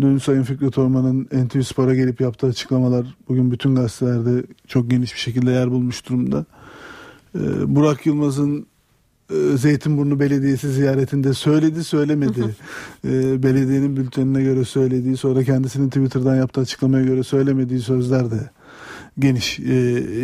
Dün 0.00 0.18
Sayın 0.18 0.42
Fikret 0.42 0.78
Orman'ın 0.78 1.24
NTV 1.44 1.60
Spor'a 1.60 1.94
gelip 1.94 2.20
yaptığı 2.20 2.46
açıklamalar 2.46 3.06
bugün 3.28 3.50
bütün 3.50 3.74
gazetelerde 3.74 4.44
çok 4.66 4.90
geniş 4.90 5.14
bir 5.14 5.20
şekilde 5.20 5.50
yer 5.50 5.70
bulmuş 5.70 6.08
durumda. 6.08 6.44
Ee, 7.34 7.40
Burak 7.74 8.06
Yılmaz'ın 8.06 8.60
e, 8.60 8.77
Zeytinburnu 9.56 10.20
Belediyesi 10.20 10.70
ziyaretinde 10.72 11.34
söyledi 11.34 11.84
söylemedi. 11.84 12.40
Ee, 13.04 13.42
belediyenin 13.42 13.96
bültenine 13.96 14.42
göre 14.42 14.64
söylediği 14.64 15.16
sonra 15.16 15.44
kendisinin 15.44 15.88
Twitter'dan 15.88 16.36
yaptığı 16.36 16.60
açıklamaya 16.60 17.04
göre 17.04 17.22
söylemediği 17.22 17.80
sözler 17.80 18.30
de 18.30 18.50
geniş 19.18 19.60
e, 19.60 19.72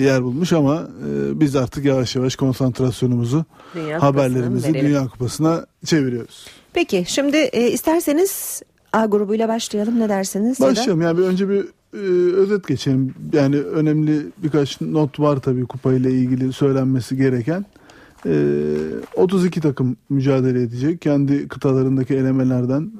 yer 0.03 0.23
bulmuş 0.23 0.53
ama 0.53 0.89
e, 1.09 1.41
biz 1.41 1.57
artık 1.57 1.85
yavaş 1.85 2.17
yavaş 2.17 2.37
konsantrasyonumuzu 2.37 3.45
Dünya 3.75 4.03
haberlerimizi 4.03 4.67
Kupası'nın 4.67 4.89
Dünya 4.89 5.07
Kupası'na 5.09 5.67
çeviriyoruz. 5.85 6.47
Peki 6.73 7.05
şimdi 7.07 7.37
e, 7.37 7.71
isterseniz 7.71 8.63
A 8.93 9.07
grubuyla 9.07 9.49
başlayalım 9.49 10.01
ne 10.01 10.09
dersiniz? 10.09 10.61
ya 10.61 10.67
da- 10.67 10.71
Başlayalım 10.71 11.03
yani 11.03 11.19
bir 11.19 11.23
önce 11.23 11.49
bir 11.49 11.65
e, 11.95 12.33
özet 12.35 12.69
geçelim. 12.69 13.15
Yani 13.33 13.57
önemli 13.61 14.27
birkaç 14.43 14.81
not 14.81 15.21
var 15.21 15.37
tabii 15.37 15.67
kupayla 15.67 16.11
ilgili 16.11 16.53
söylenmesi 16.53 17.17
gereken. 17.17 17.65
E, 18.27 18.35
32 19.17 19.61
takım 19.61 19.97
mücadele 20.09 20.63
edecek. 20.63 21.01
Kendi 21.01 21.49
kıtalarındaki 21.49 22.15
elemelerden, 22.15 22.93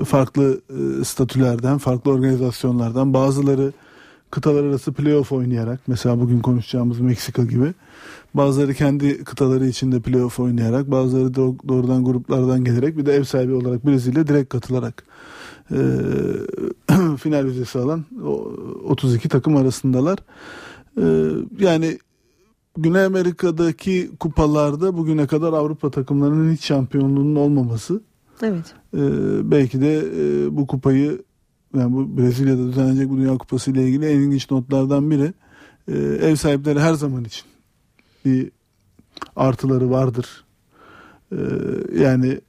e, 0.00 0.04
farklı 0.04 0.60
e, 0.70 1.04
statülerden, 1.04 1.78
farklı 1.78 2.10
organizasyonlardan 2.10 3.14
bazıları 3.14 3.72
kıtalar 4.30 4.64
arası 4.64 4.92
playoff 4.92 5.32
oynayarak 5.32 5.80
mesela 5.86 6.20
bugün 6.20 6.40
konuşacağımız 6.40 7.00
Meksika 7.00 7.44
gibi 7.44 7.74
bazıları 8.34 8.74
kendi 8.74 9.24
kıtaları 9.24 9.66
içinde 9.66 10.00
playoff 10.00 10.40
oynayarak 10.40 10.90
bazıları 10.90 11.28
doğ- 11.28 11.68
doğrudan 11.68 12.04
gruplardan 12.04 12.64
gelerek 12.64 12.96
bir 12.96 13.06
de 13.06 13.12
ev 13.12 13.24
sahibi 13.24 13.52
olarak 13.52 13.86
Brezilya 13.86 14.26
direkt 14.26 14.48
katılarak 14.48 15.04
e, 15.70 15.78
final 17.16 17.44
vizesi 17.44 17.78
alan 17.78 18.04
o 18.24 18.52
32 18.84 19.28
takım 19.28 19.56
arasındalar. 19.56 20.18
E, 21.00 21.04
yani 21.58 21.98
Güney 22.78 23.04
Amerika'daki 23.04 24.10
kupalarda 24.20 24.96
bugüne 24.96 25.26
kadar 25.26 25.52
Avrupa 25.52 25.90
takımlarının 25.90 26.52
hiç 26.52 26.64
şampiyonluğunun 26.64 27.36
olmaması 27.36 28.00
Evet. 28.42 28.74
e, 28.94 29.00
belki 29.50 29.80
de 29.80 29.98
e, 29.98 30.56
bu 30.56 30.66
kupayı 30.66 31.22
yani 31.76 31.92
bu 31.92 32.18
Brezilya'da 32.18 32.66
düzenlenecek 32.66 33.10
bu 33.10 33.16
Dünya 33.16 33.38
Kupası 33.38 33.70
ile 33.70 33.88
ilgili 33.88 34.06
en 34.06 34.20
ilginç 34.20 34.50
notlardan 34.50 35.10
biri. 35.10 35.32
E, 35.88 35.98
ev 35.98 36.36
sahipleri 36.36 36.80
her 36.80 36.94
zaman 36.94 37.24
için 37.24 37.44
bir 38.24 38.50
artıları 39.36 39.90
vardır. 39.90 40.44
E, 41.32 41.38
yani 41.98 42.40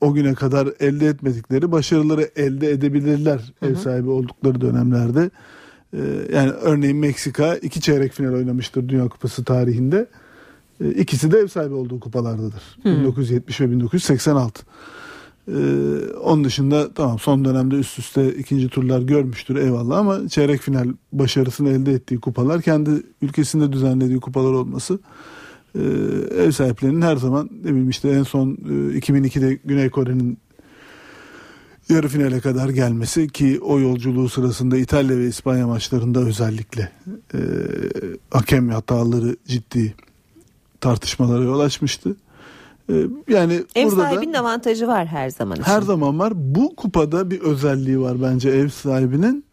o 0.00 0.14
güne 0.14 0.34
kadar 0.34 0.68
elde 0.80 1.06
etmedikleri 1.06 1.72
başarıları 1.72 2.30
elde 2.36 2.70
edebilirler 2.70 3.52
ev 3.62 3.74
sahibi 3.74 4.10
oldukları 4.10 4.60
dönemlerde. 4.60 5.30
E, 5.92 6.00
yani 6.32 6.50
örneğin 6.50 6.96
Meksika 6.96 7.56
iki 7.56 7.80
çeyrek 7.80 8.12
final 8.12 8.32
oynamıştır 8.32 8.88
Dünya 8.88 9.08
Kupası 9.08 9.44
tarihinde. 9.44 10.06
E, 10.80 10.90
ikisi 10.90 11.30
de 11.30 11.38
ev 11.38 11.46
sahibi 11.46 11.74
olduğu 11.74 12.00
kupalardadır. 12.00 12.62
Hı. 12.82 12.88
1970 12.88 13.60
ve 13.60 13.70
1986. 13.70 14.62
Ee, 15.48 15.52
onun 16.22 16.44
dışında 16.44 16.92
tamam 16.94 17.18
son 17.18 17.44
dönemde 17.44 17.74
üst 17.74 17.98
üste 17.98 18.34
ikinci 18.34 18.68
turlar 18.68 19.00
görmüştür 19.00 19.56
eyvallah 19.56 19.98
ama 19.98 20.28
çeyrek 20.28 20.60
final 20.60 20.86
başarısını 21.12 21.68
elde 21.68 21.92
ettiği 21.92 22.20
kupalar 22.20 22.62
kendi 22.62 22.90
ülkesinde 23.22 23.72
düzenlediği 23.72 24.20
kupalar 24.20 24.52
olması 24.52 24.98
e, 25.74 25.80
ev 26.38 26.50
sahiplerinin 26.50 27.02
her 27.02 27.16
zaman 27.16 27.50
ne 27.64 27.70
bileyim 27.70 27.90
işte 27.90 28.08
en 28.08 28.22
son 28.22 28.50
e, 28.50 28.98
2002'de 28.98 29.58
Güney 29.64 29.90
Kore'nin 29.90 30.38
yarı 31.88 32.08
finale 32.08 32.40
kadar 32.40 32.68
gelmesi 32.68 33.28
ki 33.28 33.60
o 33.62 33.80
yolculuğu 33.80 34.28
sırasında 34.28 34.76
İtalya 34.76 35.16
ve 35.18 35.26
İspanya 35.26 35.66
maçlarında 35.66 36.20
özellikle 36.20 36.92
e, 37.34 37.38
hakem 38.30 38.68
hataları 38.68 39.36
ciddi 39.46 39.94
tartışmalara 40.80 41.44
yol 41.44 41.60
açmıştı. 41.60 42.16
E, 42.90 42.94
yani 43.28 43.62
Ev 43.74 43.84
burada 43.86 43.96
da- 44.02 44.02
sahibinin 44.10 44.34
avantajı 44.34 44.86
var 44.86 45.06
her 45.06 45.30
zaman 45.30 45.54
için. 45.54 45.62
her 45.64 45.82
zaman 45.82 46.18
var. 46.18 46.32
Bu 46.36 46.76
kupada 46.76 47.30
bir 47.30 47.40
özelliği 47.40 48.00
var 48.00 48.22
bence 48.22 48.50
ev 48.50 48.68
sahibinin. 48.68 49.44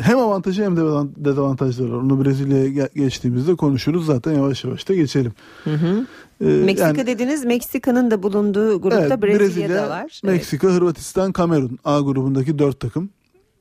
Hem 0.00 0.18
avantajı 0.18 0.64
hem 0.64 0.76
de 0.76 0.80
dezavantajları 1.24 1.92
var. 1.92 1.96
Onu 1.96 2.24
Brezilya'ya 2.24 2.66
ge- 2.68 2.94
geçtiğimizde 2.94 3.54
konuşuruz 3.54 4.06
zaten 4.06 4.32
yavaş 4.32 4.64
yavaş 4.64 4.88
da 4.88 4.94
geçelim. 4.94 5.32
Hı 5.64 5.70
hı. 5.74 6.06
Ee, 6.42 6.46
Meksika 6.46 6.86
yani- 6.86 7.06
dediniz. 7.06 7.44
Meksika'nın 7.44 8.10
da 8.10 8.22
bulunduğu 8.22 8.80
grupta 8.80 9.06
Evet, 9.06 9.22
Brezilya, 9.22 9.68
da 9.68 9.90
var. 9.90 10.20
Evet. 10.24 10.34
Meksika, 10.34 10.68
Hırvatistan, 10.68 11.32
Kamerun 11.32 11.78
A 11.84 12.00
grubundaki 12.00 12.58
dört 12.58 12.80
takım. 12.80 13.10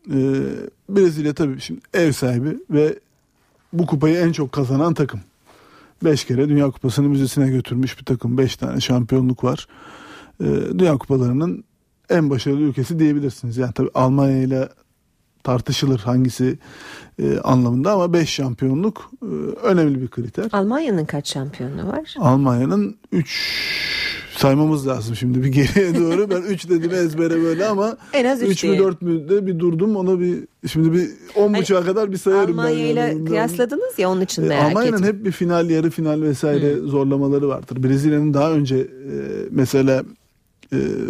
Ee, 0.07 0.13
Brezilya 0.89 1.33
tabii 1.33 1.61
şimdi 1.61 1.81
ev 1.93 2.11
sahibi 2.11 2.57
ve 2.69 2.99
bu 3.73 3.85
kupayı 3.85 4.15
en 4.15 4.31
çok 4.31 4.51
kazanan 4.51 4.93
takım. 4.93 5.19
Beş 6.03 6.25
kere 6.25 6.49
Dünya 6.49 6.71
Kupası'nı 6.71 7.09
müzesine 7.09 7.49
götürmüş 7.49 7.99
bir 7.99 8.05
takım. 8.05 8.37
Beş 8.37 8.55
tane 8.55 8.79
şampiyonluk 8.81 9.43
var. 9.43 9.67
Ee, 10.43 10.45
Dünya 10.79 10.97
Kupalarının 10.97 11.63
en 12.09 12.29
başarılı 12.29 12.61
ülkesi 12.61 12.99
diyebilirsiniz. 12.99 13.57
Yani 13.57 13.73
tabii 13.73 13.89
Almanya 13.93 14.43
ile 14.43 14.69
tartışılır 15.43 15.99
hangisi 15.99 16.57
e, 17.23 17.37
anlamında 17.39 17.91
ama 17.91 18.13
5 18.13 18.29
şampiyonluk 18.29 19.11
e, 19.23 19.25
önemli 19.63 20.01
bir 20.01 20.07
kriter. 20.07 20.45
Almanya'nın 20.51 21.05
kaç 21.05 21.33
şampiyonu 21.33 21.87
var? 21.87 22.15
Almanya'nın 22.19 22.95
3 23.11 23.51
saymamız 24.37 24.87
lazım 24.87 25.15
şimdi 25.15 25.43
bir 25.43 25.47
geriye 25.47 25.95
doğru. 25.99 26.29
Ben 26.29 26.41
3 26.41 26.69
dedim 26.69 26.91
ezbere 26.93 27.43
böyle 27.43 27.65
ama 27.67 27.97
En 28.13 28.25
az 28.25 28.41
üç 28.41 28.49
3 28.49 28.63
mü 28.63 28.69
diyelim. 28.69 28.85
4 28.87 29.01
mü 29.01 29.29
de 29.29 29.47
bir 29.47 29.59
durdum. 29.59 29.95
Onu 29.95 30.19
bir 30.19 30.39
şimdi 30.67 30.93
bir 30.93 31.09
10 31.35 31.53
buçuğa 31.53 31.83
kadar 31.83 32.11
bir 32.11 32.17
sayarım 32.17 32.47
ben. 32.57 32.63
Almanya 32.63 32.87
ile 32.89 33.25
kıyasladınız 33.25 33.99
ya 33.99 34.09
onun 34.09 34.21
için 34.21 34.43
E, 34.43 34.47
merak 34.47 34.65
Almanya'nın 34.69 34.97
ettim. 35.03 35.07
hep 35.07 35.25
bir 35.25 35.31
final, 35.31 35.69
yarı 35.69 35.89
final 35.89 36.21
vesaire 36.21 36.75
zorlamaları 36.75 37.47
vardır. 37.47 37.83
Brezilya'nın 37.83 38.33
daha 38.33 38.51
önce 38.51 38.77
e, 38.77 38.87
mesela 39.51 40.03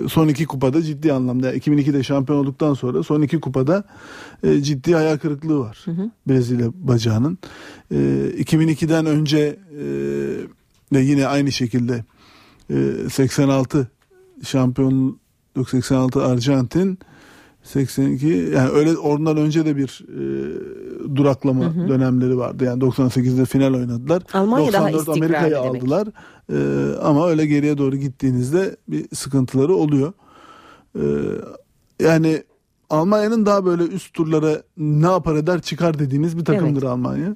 son 0.10 0.28
iki 0.28 0.46
kupada 0.46 0.82
ciddi 0.82 1.14
anlamda 1.14 1.48
yani 1.48 1.58
2002'de 1.58 2.04
şampiyon 2.04 2.40
olduktan 2.40 2.74
sonra 2.74 3.04
son 3.04 3.22
iki 3.22 3.40
kupada 3.40 3.84
e, 4.44 4.62
ciddi 4.62 4.94
hayal 4.96 5.18
kırıklığı 5.18 5.60
var. 5.60 5.86
Brezilya 6.28 6.68
bacağının. 6.74 7.38
E, 7.92 7.96
2002'den 8.40 9.06
önce 9.06 9.60
e, 9.72 9.84
de 10.94 11.00
yine 11.00 11.28
aynı 11.28 11.52
şekilde 11.52 12.04
e, 12.70 13.10
86 13.10 13.92
şampiyon 14.44 15.20
yok 15.56 15.70
86 15.70 16.26
Arjantin 16.26 17.00
82 17.64 18.28
yani 18.28 18.70
öyle 18.70 18.98
ondan 18.98 19.38
önce 19.38 19.66
de 19.66 19.78
bir 19.78 20.06
e, 20.08 20.22
duraklama 21.16 21.66
Hı 21.66 21.70
hı. 21.70 21.88
dönemleri 21.88 22.38
vardı. 22.38 22.64
Yani 22.64 22.84
98'de 22.84 23.46
final 23.46 23.74
oynadılar. 23.74 24.24
Almanya 24.34 24.74
daha 24.74 24.94
94 24.94 25.18
istikrarlı 25.18 25.26
Amerika'yı 25.26 25.64
demek. 25.64 25.84
aldılar. 25.84 26.08
E, 26.54 26.58
ama 26.98 27.30
öyle 27.30 27.46
geriye 27.46 27.78
doğru 27.78 27.96
gittiğinizde 27.96 28.76
bir 28.88 29.16
sıkıntıları 29.16 29.76
oluyor. 29.76 30.14
E, 30.96 31.04
yani 32.00 32.44
Almanya'nın 32.90 33.46
daha 33.46 33.66
böyle 33.66 33.84
üst 33.84 34.14
turlara 34.14 34.62
ne 34.78 35.06
yapar 35.08 35.36
eder 35.36 35.62
çıkar 35.62 36.00
dediğiniz 36.00 36.38
bir 36.38 36.46
takımdır 36.46 36.84
Almanya. 36.84 37.36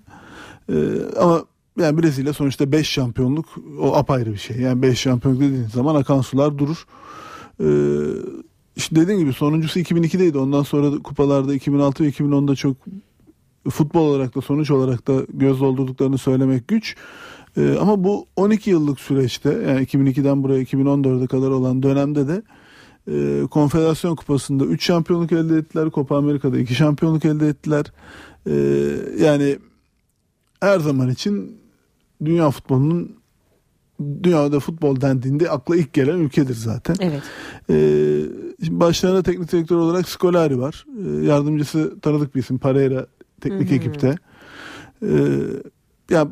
E, 0.69 0.75
ama 1.19 1.45
yani 1.79 2.03
Brezilya 2.03 2.33
sonuçta 2.33 2.71
5 2.71 2.89
şampiyonluk 2.89 3.45
o 3.81 3.95
apayrı 3.95 4.33
bir 4.33 4.37
şey. 4.37 4.57
Yani 4.57 4.81
5 4.81 4.99
şampiyonluk 4.99 5.41
dediğiniz 5.41 5.71
zaman 5.71 5.95
akan 5.95 6.21
sular 6.21 6.57
durur. 6.57 6.85
E, 7.59 7.67
işte 8.75 8.95
dediğim 8.95 9.19
gibi 9.19 9.33
sonuncusu 9.33 9.79
2002'deydi. 9.79 10.37
Ondan 10.37 10.63
sonra 10.63 10.91
da 10.91 10.97
kupalarda 10.97 11.53
2006 11.53 12.03
ve 12.03 12.09
2010'da 12.09 12.55
çok 12.55 12.77
futbol 13.69 14.01
olarak 14.01 14.35
da 14.35 14.41
sonuç 14.41 14.71
olarak 14.71 15.07
da 15.07 15.25
göz 15.33 15.59
doldurduklarını 15.59 16.17
söylemek 16.17 16.67
güç. 16.67 16.95
Ee, 17.57 17.75
ama 17.81 18.03
bu 18.03 18.27
12 18.35 18.69
yıllık 18.69 18.99
süreçte 18.99 19.49
yani 19.49 19.85
2002'den 19.85 20.43
buraya 20.43 20.63
2014'e 20.63 21.27
kadar 21.27 21.49
olan 21.49 21.83
dönemde 21.83 22.27
de 22.27 22.41
e, 23.07 23.47
Konfederasyon 23.47 24.15
Kupası'nda 24.15 24.65
3 24.65 24.85
şampiyonluk 24.85 25.31
elde 25.31 25.57
ettiler. 25.57 25.89
Copa 25.93 26.17
Amerika'da 26.17 26.59
2 26.59 26.75
şampiyonluk 26.75 27.25
elde 27.25 27.47
ettiler. 27.47 27.85
Ee, 28.47 28.53
yani 29.19 29.57
her 30.59 30.79
zaman 30.79 31.09
için 31.09 31.57
dünya 32.25 32.51
futbolunun 32.51 33.15
dünyada 33.99 34.59
futbol 34.59 35.01
dendiğinde 35.01 35.49
akla 35.49 35.75
ilk 35.75 35.93
gelen 35.93 36.17
ülkedir 36.17 36.55
zaten. 36.55 36.95
Evet. 36.99 37.23
Ee, 37.69 38.79
başlarında 38.79 39.23
teknik 39.23 39.51
direktör 39.51 39.75
olarak 39.75 40.09
Scolari 40.09 40.59
var. 40.59 40.85
Ee, 41.05 41.25
yardımcısı 41.25 41.99
tanıdık 41.99 42.35
bir 42.35 42.39
isim 42.39 42.57
Pereira 42.57 43.07
teknik 43.41 43.69
Hı 43.69 43.73
hı. 43.73 43.77
ekipte. 43.77 44.15
Ee, 45.03 45.07
ya 46.09 46.27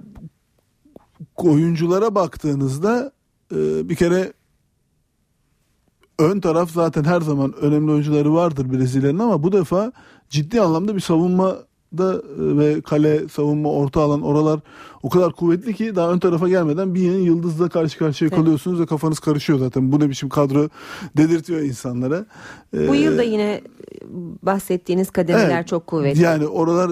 oyunculara 1.35 2.15
baktığınızda 2.15 3.11
e, 3.51 3.89
bir 3.89 3.95
kere 3.95 4.33
ön 6.19 6.39
taraf 6.39 6.71
zaten 6.71 7.03
her 7.03 7.21
zaman 7.21 7.53
önemli 7.53 7.91
oyuncuları 7.91 8.33
vardır 8.33 8.71
Brezilya'nın 8.71 9.19
ama 9.19 9.43
bu 9.43 9.51
defa 9.51 9.91
ciddi 10.29 10.61
anlamda 10.61 10.95
bir 10.95 10.99
savunma 10.99 11.57
da 11.97 12.13
e, 12.13 12.57
ve 12.57 12.81
kale 12.81 13.27
savunma 13.27 13.69
orta 13.69 14.01
alan 14.01 14.21
oralar 14.21 14.59
o 15.03 15.09
kadar 15.09 15.33
kuvvetli 15.33 15.73
ki 15.73 15.95
daha 15.95 16.11
ön 16.11 16.19
tarafa 16.19 16.49
gelmeden 16.49 16.95
bir 16.95 16.99
yeni 16.99 17.25
yıldızla 17.25 17.69
karşı 17.69 17.97
karşıya 17.97 18.27
Evet. 18.27 18.39
kalıyorsunuz 18.39 18.79
ve 18.79 18.85
kafanız 18.85 19.19
karışıyor 19.19 19.59
zaten. 19.59 19.91
Bu 19.91 19.99
ne 19.99 20.09
biçim 20.09 20.29
kadro 20.29 20.69
dedirtiyor 21.17 21.59
insanlara. 21.59 22.25
Bu 22.73 22.95
Ee, 22.95 22.99
yıl 22.99 23.17
da 23.17 23.23
yine 23.23 23.61
bahsettiğiniz 24.43 25.11
kademeler 25.11 25.57
Evet. 25.57 25.67
çok 25.67 25.87
kuvvetli. 25.87 26.21
Yani 26.21 26.47
oralar 26.47 26.91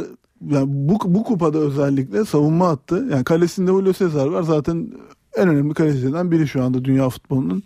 yani 0.49 0.66
bu, 0.68 0.99
bu 1.06 1.24
kupada 1.24 1.58
özellikle 1.58 2.26
savunma 2.26 2.70
attı. 2.70 3.08
Yani 3.12 3.24
kalesinde 3.24 3.72
Julio 3.72 3.93
Cesar 3.93 4.28
var. 4.28 4.43
Zaten 4.43 4.91
en 5.38 5.47
önemli 5.49 5.74
kalecilerden 5.74 6.32
biri 6.32 6.47
şu 6.47 6.64
anda 6.64 6.86
dünya 6.86 7.10
futbolunun. 7.10 7.64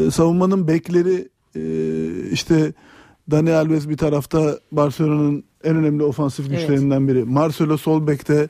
Ee, 0.00 0.10
savunmanın 0.10 0.68
bekleri 0.68 1.28
e, 1.56 1.62
işte 2.30 2.72
Dani 3.30 3.52
Alves 3.52 3.88
bir 3.88 3.96
tarafta 3.96 4.58
Barcelona'nın 4.72 5.44
en 5.66 5.76
önemli 5.76 6.02
ofansif 6.02 6.46
Evet. 6.48 6.60
güçlerinden 6.60 7.08
biri. 7.08 7.24
Marcelo 7.24 7.76
sol 7.76 8.06
bekte 8.06 8.48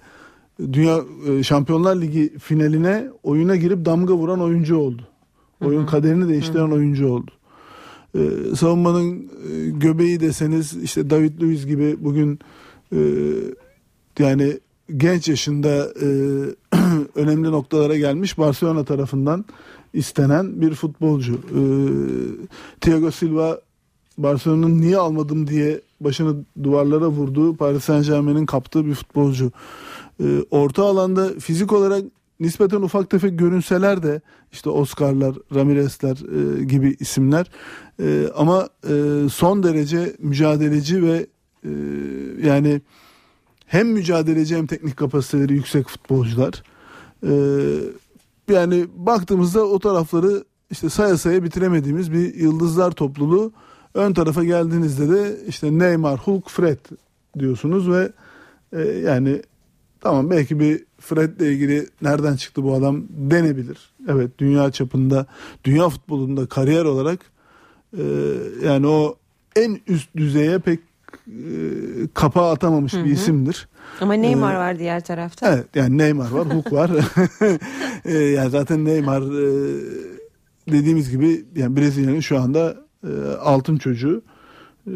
Dünya 0.73 1.01
e, 1.29 1.43
Şampiyonlar 1.43 2.01
Ligi 2.01 2.39
finaline 2.39 3.05
oyuna 3.23 3.57
girip 3.57 3.85
damga 3.85 4.15
vuran 4.15 4.41
oyuncu 4.41 4.77
oldu. 4.77 5.03
Oyun 5.65 5.87
kaderini 5.87 6.29
değiştiren 6.29 6.71
oyuncu 6.71 7.09
oldu. 7.09 7.31
Ee, 8.15 8.57
savunmanın 8.57 9.19
e, 9.23 9.71
göbeği 9.71 10.21
deseniz 10.21 10.77
işte 10.83 11.11
David 11.11 11.41
Luiz 11.43 11.67
gibi 11.67 11.97
bugün 12.01 12.39
e, 12.93 12.99
yani 14.19 14.59
genç 14.97 15.29
yaşında 15.29 15.89
e, 16.03 16.09
önemli 17.15 17.51
noktalara 17.51 17.97
gelmiş 17.97 18.39
Barcelona 18.39 18.85
tarafından 18.85 19.45
istenen 19.93 20.61
bir 20.61 20.75
futbolcu. 20.75 21.35
E, 21.35 21.61
Thiago 22.81 23.11
Silva 23.11 23.61
Barcelona'nın 24.19 24.81
niye 24.81 24.97
almadım 24.97 25.47
diye 25.47 25.81
başını 26.01 26.45
duvarlara 26.63 27.09
vurduğu 27.09 27.57
Paris 27.57 27.85
Saint 27.85 28.07
Germain'in 28.07 28.47
kaptığı 28.47 28.87
bir 28.87 28.95
futbolcu. 28.95 29.53
E, 30.21 30.43
orta 30.51 30.85
alanda 30.85 31.29
fizik 31.41 31.73
olarak 31.73 32.05
nispeten 32.41 32.83
ufak 32.83 33.11
tefek 33.11 33.39
görünseler 33.39 34.03
de 34.03 34.21
işte 34.53 34.71
Oscar'lar, 34.71 35.35
Ramirez'ler 35.55 36.17
e, 36.17 36.65
gibi 36.65 36.97
isimler 37.01 37.51
E, 38.01 38.29
ama 38.37 38.69
e, 38.89 39.29
son 39.33 39.63
derece 39.63 40.17
mücadeleci 40.19 41.03
ve 41.03 41.27
e, 41.65 41.71
yani 42.49 42.81
hem 43.67 43.89
mücadeleci 43.89 44.57
hem 44.57 44.67
teknik 44.67 44.97
kapasiteleri 44.97 45.53
yüksek 45.53 45.89
futbolcular. 45.89 46.63
E, 47.23 47.33
yani 48.53 48.87
baktığımızda 48.97 49.65
o 49.67 49.79
tarafları 49.79 50.45
işte 50.71 50.89
saya 50.89 51.19
saya 51.19 51.45
bitiremediğimiz 51.45 52.13
bir 52.13 52.35
yıldızlar 52.35 52.91
topluluğu. 52.91 53.53
Ön 53.97 54.13
tarafa 54.13 54.45
geldiğinizde 54.45 55.09
de 55.09 55.37
işte 55.49 55.79
Neymar, 55.79 56.19
Hulk, 56.19 56.51
Fred 56.51 56.79
diyorsunuz 57.39 57.91
ve 57.91 58.13
e, 58.73 58.81
yani 58.83 59.43
tamam 60.01 60.31
belki 60.31 60.61
bir 60.61 60.85
Fred'le 61.01 61.41
ilgili 61.41 61.87
nereden 62.03 62.37
çıktı 62.37 62.63
bu 62.63 62.75
adam 62.75 63.05
denebilir. 63.11 63.79
Evet 64.09 64.31
dünya 64.39 64.71
çapında, 64.73 65.27
dünya 65.65 65.89
futbolunda 65.89 66.47
kariyer 66.47 66.85
olarak 66.85 67.21
e, 67.99 68.03
yani 68.65 68.87
o 68.87 69.17
en 69.57 69.81
üst 69.87 70.17
düzeye 70.17 70.59
pek 70.59 70.81
e, 71.27 71.41
kapağı 72.15 72.51
atamamış 72.51 72.93
Hı 72.93 73.05
bir 73.05 73.11
hı. 73.11 73.15
isimdir. 73.15 73.69
Ama 74.01 74.15
Neymar 74.15 74.55
Ee, 74.55 74.59
var 74.59 74.79
diğer 74.79 75.05
tarafta. 75.05 75.55
Evet 75.55 75.67
yani 75.75 75.99
Neymar 75.99 76.31
var, 76.31 76.47
Hulk 76.55 76.73
var. 76.73 76.91
Ee, 78.05 78.13
yani 78.15 78.51
zaten 78.51 78.85
Neymar 78.85 79.23
e, 79.23 79.81
dediğimiz 80.73 81.11
gibi 81.11 81.45
yani 81.57 81.77
Brezilya'nın 81.77 82.21
şu 82.21 82.39
anda 82.41 82.86
e, 83.05 83.09
altın 83.41 83.77
çocuğu. 83.77 84.23
Ee, 84.87 84.93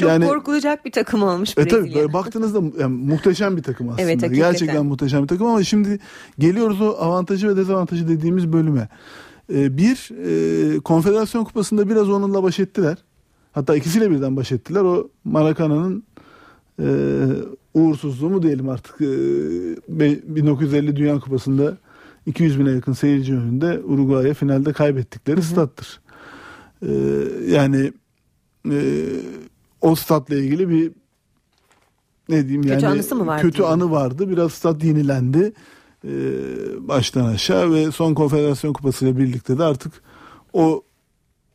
Çok 0.00 0.08
yani 0.10 0.26
korkulacak 0.26 0.84
bir 0.84 0.92
takım 0.92 1.22
olmuş 1.22 1.52
e 1.52 1.56
Brezilya. 1.56 1.80
tabii 1.82 1.94
böyle 1.94 2.12
baktığınızda 2.12 2.62
yani 2.82 2.96
muhteşem 2.96 3.56
bir 3.56 3.62
takım 3.62 3.88
aslında. 3.88 4.02
Evet, 4.02 4.22
hakikaten. 4.22 4.50
Gerçekten 4.52 4.86
muhteşem 4.86 5.22
bir 5.22 5.28
takım 5.28 5.46
ama 5.46 5.64
şimdi 5.64 5.98
geliyoruz 6.38 6.80
o 6.80 6.86
avantajı 6.98 7.48
ve 7.48 7.56
dezavantajı 7.56 8.08
dediğimiz 8.08 8.52
bölüme. 8.52 8.88
Ee, 9.54 9.76
bir 9.76 10.10
e, 10.76 10.80
konfederasyon 10.80 11.44
kupasında 11.44 11.88
biraz 11.88 12.08
onunla 12.10 12.42
baş 12.42 12.58
ettiler. 12.60 12.98
Hatta 13.52 13.76
ikisiyle 13.76 14.10
birden 14.10 14.36
baş 14.36 14.52
ettiler. 14.52 14.80
O 14.80 15.08
Maracana'nın 15.24 16.02
e, 16.82 16.86
uğursuzluğu 17.74 18.30
mu 18.30 18.42
diyelim 18.42 18.68
artık. 18.68 19.00
E, 19.00 19.06
be- 19.88 20.20
1950 20.36 20.96
Dünya 20.96 21.18
Kupası'nda 21.20 21.76
200 22.26 22.60
bine 22.60 22.70
yakın 22.70 22.92
seyirci 22.92 23.34
önünde 23.34 23.80
Uruguay'a 23.84 24.34
finalde 24.34 24.72
kaybettikleri 24.72 25.42
stattır. 25.42 26.00
E, 26.82 26.92
yani 27.48 27.92
e, 28.70 29.06
o 29.80 29.94
statla 29.94 30.34
ilgili 30.36 30.68
bir 30.68 30.92
ne 32.28 32.42
diyeyim 32.42 32.62
Kötü 32.62 32.74
yani 32.74 32.86
anısı 32.86 33.16
mı 33.16 33.26
vardı 33.26 33.42
kötü 33.42 33.58
diyelim? 33.58 33.72
anı 33.72 33.90
vardı. 33.90 34.30
Biraz 34.30 34.52
stat 34.52 34.84
yenilendi. 34.84 35.52
e, 36.04 36.10
baştan 36.88 37.24
aşağı 37.26 37.72
ve 37.72 37.90
son 37.90 38.14
konfederasyon 38.14 38.72
kupası 38.72 39.04
ile 39.06 39.18
birlikte 39.18 39.58
de 39.58 39.64
artık 39.64 39.92
o 40.52 40.82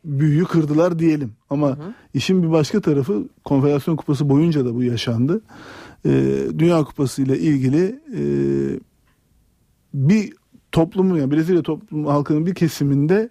büyüyü 0.04 0.44
kırdılar 0.44 0.98
diyelim. 0.98 1.32
Ama 1.50 1.78
işin 2.14 2.42
bir 2.42 2.50
başka 2.50 2.80
tarafı 2.80 3.28
konfederasyon 3.44 3.96
kupası 3.96 4.28
boyunca 4.28 4.64
da 4.64 4.74
bu 4.74 4.82
yaşandı. 4.82 5.40
E, 6.06 6.10
Dünya 6.58 6.84
kupası 6.84 7.22
ile 7.22 7.38
ilgili 7.38 8.00
e, 8.16 8.22
bir 9.94 10.32
toplumun 10.72 11.18
yani 11.18 11.30
Brezilya 11.30 11.62
toplumu 11.62 12.10
halkının 12.12 12.46
bir 12.46 12.54
kesiminde 12.54 13.28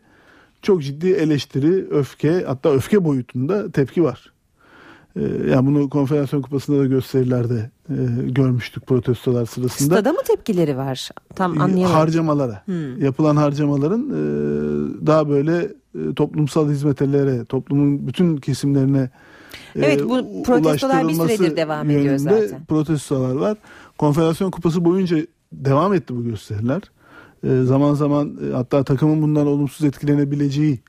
çok 0.65 0.83
ciddi 0.83 1.09
eleştiri, 1.09 1.87
öfke 1.91 2.43
hatta 2.47 2.69
öfke 2.69 3.03
boyutunda 3.03 3.71
tepki 3.71 4.03
var. 4.03 4.33
Ee, 5.15 5.21
yani 5.49 5.65
bunu 5.67 5.89
konfederasyon 5.89 6.41
kupasında 6.41 6.79
da 6.79 6.85
gösterilerde 6.85 7.69
e, 7.89 7.95
görmüştük 8.23 8.87
protestolar 8.87 9.45
sırasında. 9.45 9.95
Stada 9.95 10.11
mı 10.13 10.19
tepkileri 10.27 10.77
var? 10.77 11.09
Tam 11.35 11.51
anlayamadım. 11.51 11.95
Harcamalara. 11.95 12.61
Hmm. 12.65 13.01
Yapılan 13.01 13.35
harcamaların 13.35 14.09
e, 14.09 14.17
daha 15.07 15.29
böyle 15.29 15.57
e, 15.95 16.13
toplumsal 16.15 16.69
hizmetlere, 16.69 17.45
toplumun 17.45 18.07
bütün 18.07 18.37
kesimlerine 18.37 19.09
e, 19.75 19.85
Evet, 19.85 20.03
bu 20.09 20.43
protestolar 20.43 21.07
bir 21.07 21.13
süredir 21.13 21.55
devam 21.55 21.89
ediyor 21.89 22.17
zaten. 22.17 22.65
Protestolar 22.65 23.35
var. 23.35 23.57
Konfederasyon 23.97 24.51
kupası 24.51 24.85
boyunca 24.85 25.17
devam 25.51 25.93
etti 25.93 26.15
bu 26.15 26.23
gösteriler. 26.23 26.81
E, 27.45 27.63
zaman 27.63 27.93
zaman 27.93 28.37
e, 28.49 28.53
hatta 28.53 28.83
takımın 28.83 29.21
bundan 29.21 29.47
olumsuz 29.47 29.85
etkilenebileceği 29.87 30.79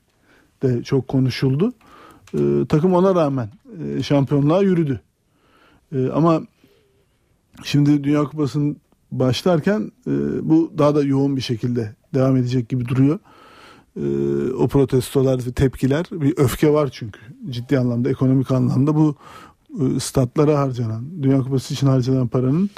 de 0.62 0.82
çok 0.82 1.08
konuşuldu. 1.08 1.72
E, 2.34 2.38
takım 2.68 2.94
ona 2.94 3.14
rağmen 3.14 3.48
şampiyonluğa 4.02 4.62
yürüdü. 4.62 5.00
Ama 6.12 6.42
şimdi 7.64 8.04
Dünya 8.04 8.24
Kupası'nın 8.24 8.76
başlarken 9.12 9.92
bu 10.42 10.72
daha 10.78 10.94
da 10.94 11.02
yoğun 11.02 11.36
bir 11.36 11.40
şekilde 11.40 11.94
devam 12.14 12.36
edecek 12.36 12.68
gibi 12.68 12.88
duruyor. 12.88 13.18
O 14.58 14.68
protestolar 14.68 15.46
ve 15.46 15.52
tepkiler 15.52 16.06
bir 16.12 16.34
öfke 16.36 16.72
var 16.72 16.88
çünkü 16.92 17.20
ciddi 17.50 17.78
anlamda 17.78 18.10
ekonomik 18.10 18.50
anlamda 18.50 18.94
bu 18.94 19.16
statlara 19.98 20.58
harcanan 20.58 21.22
Dünya 21.22 21.38
Kupası 21.42 21.74
için 21.74 21.86
harcanan 21.86 22.28
paranın 22.28 22.70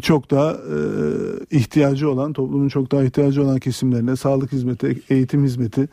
çok 0.00 0.30
daha 0.30 0.52
e, 0.52 0.76
ihtiyacı 1.50 2.10
olan 2.10 2.32
toplumun 2.32 2.68
çok 2.68 2.92
daha 2.92 3.04
ihtiyacı 3.04 3.42
olan 3.42 3.58
kesimlerine 3.58 4.16
sağlık 4.16 4.52
hizmeti, 4.52 5.02
eğitim 5.10 5.44
hizmeti, 5.44 5.88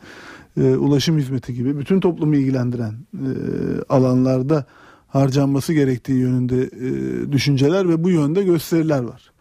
e, 0.56 0.76
ulaşım 0.76 1.18
hizmeti 1.18 1.54
gibi 1.54 1.78
bütün 1.78 2.00
toplumu 2.00 2.36
ilgilendiren 2.36 2.94
e, 3.14 3.28
alanlarda 3.88 4.64
harcanması 5.08 5.72
gerektiği 5.72 6.18
yönünde 6.18 6.70
düşünceler 7.32 7.88
ve 7.88 8.04
bu 8.04 8.10
yönde 8.10 8.42
gösteriler 8.42 9.02
var. 9.02 9.32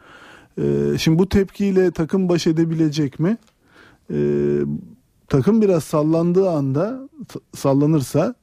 Şimdi 0.97 1.19
bu 1.19 1.29
tepkiyle 1.29 1.91
takım 1.91 2.29
baş 2.29 2.47
edebilecek 2.47 3.19
mi? 3.19 3.37
Takım 5.27 5.61
biraz 5.61 5.83
sallandığı 5.83 6.49
anda 6.49 7.09
sallanırsa 7.55 8.35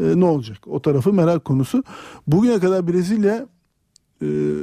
ne 0.00 0.24
olacak? 0.24 0.58
O 0.66 0.82
tarafı 0.82 1.12
merak 1.12 1.44
konusu. 1.44 1.84
Bugüne 2.26 2.58
kadar 2.60 2.88
Brezilya 2.88 3.46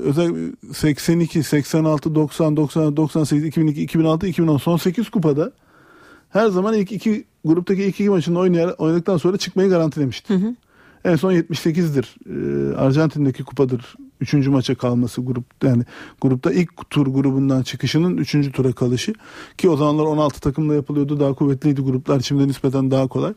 özellikle 0.03 0.73
82, 0.73 1.43
86, 1.43 2.15
90, 2.15 2.57
90, 2.57 2.97
98, 2.97 3.45
2002, 3.45 3.83
2006, 3.83 4.27
2010 4.27 4.57
son 4.57 4.77
8 4.77 5.09
kupada 5.09 5.51
her 6.29 6.47
zaman 6.47 6.73
ilk 6.73 6.91
iki 6.91 7.25
gruptaki 7.45 7.83
ilk 7.83 7.89
iki 7.89 8.09
maçını 8.09 8.39
oynayarak, 8.39 8.79
oynadıktan 8.79 9.17
sonra 9.17 9.37
çıkmayı 9.37 9.69
garantilemişti. 9.69 10.33
En 11.05 11.15
son 11.15 11.33
78'dir. 11.33 12.15
Ee, 12.29 12.75
Arjantin'deki 12.75 13.43
kupadır. 13.43 13.95
Üçüncü 14.21 14.49
maça 14.49 14.75
kalması 14.75 15.21
grup 15.21 15.45
yani 15.63 15.83
grupta 16.21 16.51
ilk 16.51 16.89
tur 16.89 17.07
grubundan 17.07 17.61
çıkışının 17.61 18.17
üçüncü 18.17 18.51
tura 18.51 18.71
kalışı 18.71 19.13
ki 19.57 19.69
o 19.69 19.77
zamanlar 19.77 20.03
16 20.03 20.41
takımla 20.41 20.75
yapılıyordu 20.75 21.19
daha 21.19 21.33
kuvvetliydi 21.33 21.81
gruplar 21.81 22.19
şimdi 22.19 22.47
nispeten 22.47 22.91
daha 22.91 23.07
kolay. 23.07 23.33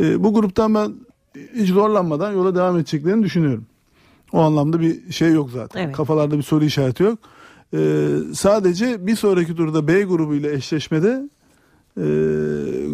Ee, 0.00 0.24
bu 0.24 0.34
gruptan 0.34 0.74
ben 0.74 0.94
hiç 1.54 1.68
zorlanmadan 1.68 2.32
yola 2.32 2.54
devam 2.54 2.76
edeceklerini 2.76 3.24
düşünüyorum. 3.24 3.66
O 4.32 4.38
anlamda 4.38 4.80
bir 4.80 5.12
şey 5.12 5.32
yok 5.32 5.50
zaten. 5.50 5.84
Evet. 5.84 5.96
Kafalarda 5.96 6.38
bir 6.38 6.42
soru 6.42 6.64
işareti 6.64 7.02
yok. 7.02 7.18
Ee, 7.74 8.08
sadece 8.34 9.06
bir 9.06 9.16
sonraki 9.16 9.54
turda 9.56 9.88
B 9.88 10.02
grubu 10.02 10.34
ile 10.34 10.52
eşleşmede 10.54 11.28
e, 11.96 12.04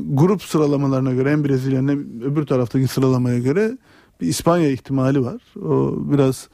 grup 0.09 0.43
sıralamalarına 0.43 1.13
göre 1.13 1.31
hem 1.33 1.45
Brezilya'nın 1.45 1.89
hem 1.89 2.23
öbür 2.33 2.47
taraftaki 2.47 2.87
sıralamaya 2.87 3.39
göre 3.39 3.79
bir 4.21 4.27
İspanya 4.29 4.71
ihtimali 4.71 5.25
var. 5.25 5.43
O 5.63 5.95
biraz 6.13 6.49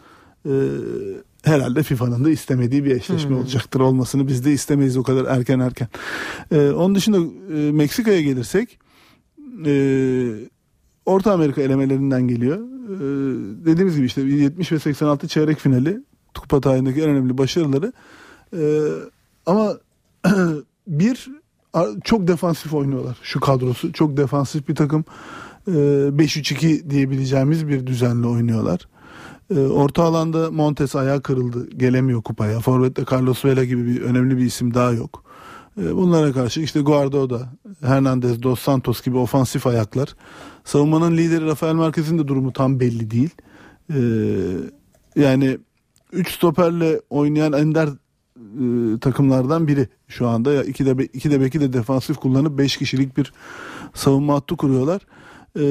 e, 0.46 0.52
herhalde 1.42 1.82
FIFA'nın 1.82 2.24
da 2.24 2.30
istemediği 2.30 2.84
bir 2.84 2.90
eşleşme 2.90 3.30
Hmm. 3.30 3.36
olacaktır 3.38 3.80
olmasını 3.80 4.28
biz 4.28 4.44
de 4.44 4.52
istemeyiz 4.52 4.96
o 4.96 5.02
kadar 5.02 5.24
erken 5.36 5.60
erken. 5.60 5.88
E, 6.52 6.70
onun 6.70 6.94
dışında 6.94 7.18
e, 7.56 7.72
Meksika'ya 7.72 8.20
gelirsek 8.20 8.78
e, 9.66 9.72
Orta 11.10 11.32
Amerika 11.32 11.62
elemelerinden 11.62 12.28
geliyor. 12.28 12.58
E, 12.58 13.00
dediğimiz 13.66 13.96
gibi 13.96 14.06
işte 14.06 14.22
70 14.22 14.72
ve 14.72 14.78
86 14.78 15.28
çeyrek 15.28 15.58
finali 15.58 16.00
kupa 16.38 16.60
tarihindeki 16.60 17.02
en 17.02 17.08
önemli 17.08 17.38
başarıları. 17.38 17.92
E, 18.56 18.62
ama 19.46 19.72
bir 20.86 21.28
çok 22.04 22.28
defansif 22.28 22.74
oynuyorlar 22.74 23.18
şu 23.22 23.40
kadrosu. 23.40 23.92
Çok 23.92 24.16
defansif 24.16 24.68
bir 24.68 24.74
takım. 24.74 25.04
E, 25.68 25.70
5-3-2 25.70 26.90
diyebileceğimiz 26.90 27.68
bir 27.68 27.86
düzenle 27.86 28.26
oynuyorlar. 28.26 28.88
E, 29.56 29.58
Orta 29.58 30.02
alanda 30.02 30.50
Montes 30.50 30.96
ayağı 30.96 31.22
kırıldı. 31.22 31.70
Gelemiyor 31.70 32.22
kupaya. 32.22 32.60
Forvet'te 32.60 33.04
Carlos 33.12 33.44
Vela 33.44 33.64
gibi 33.64 33.86
bir 33.86 34.00
önemli 34.02 34.36
bir 34.36 34.44
isim 34.44 34.74
daha 34.74 34.92
yok. 34.92 35.24
E, 35.82 35.96
Bunlara 35.96 36.32
karşı 36.32 36.60
işte 36.60 36.80
Guardiola, 36.80 37.48
Hernandez, 37.80 38.42
Dos 38.42 38.60
Santos 38.60 39.02
gibi 39.02 39.16
ofansif 39.16 39.66
ayaklar. 39.66 40.08
Savunmanın 40.64 41.16
lideri 41.16 41.46
Rafael 41.46 41.74
Marquez'in 41.74 42.18
de 42.18 42.28
durumu 42.28 42.52
tam 42.52 42.80
belli 42.80 43.10
değil. 43.10 43.30
E, 43.94 44.00
Yani 45.16 45.58
3 46.12 46.30
stoperle 46.34 47.00
oynayan 47.10 47.52
ender 47.52 47.88
e, 48.36 48.98
takımlardan 49.00 49.68
biri 49.68 49.88
şu 50.08 50.28
anda. 50.28 50.64
İki 50.64 50.86
de 50.86 51.04
iki 51.04 51.30
de 51.30 51.40
beki 51.40 51.60
de 51.60 51.72
defansif 51.72 52.16
kullanıp 52.16 52.58
5 52.58 52.76
kişilik 52.76 53.16
bir 53.16 53.32
savunma 53.94 54.34
hattı 54.34 54.56
kuruyorlar. 54.56 55.06
E, 55.56 55.64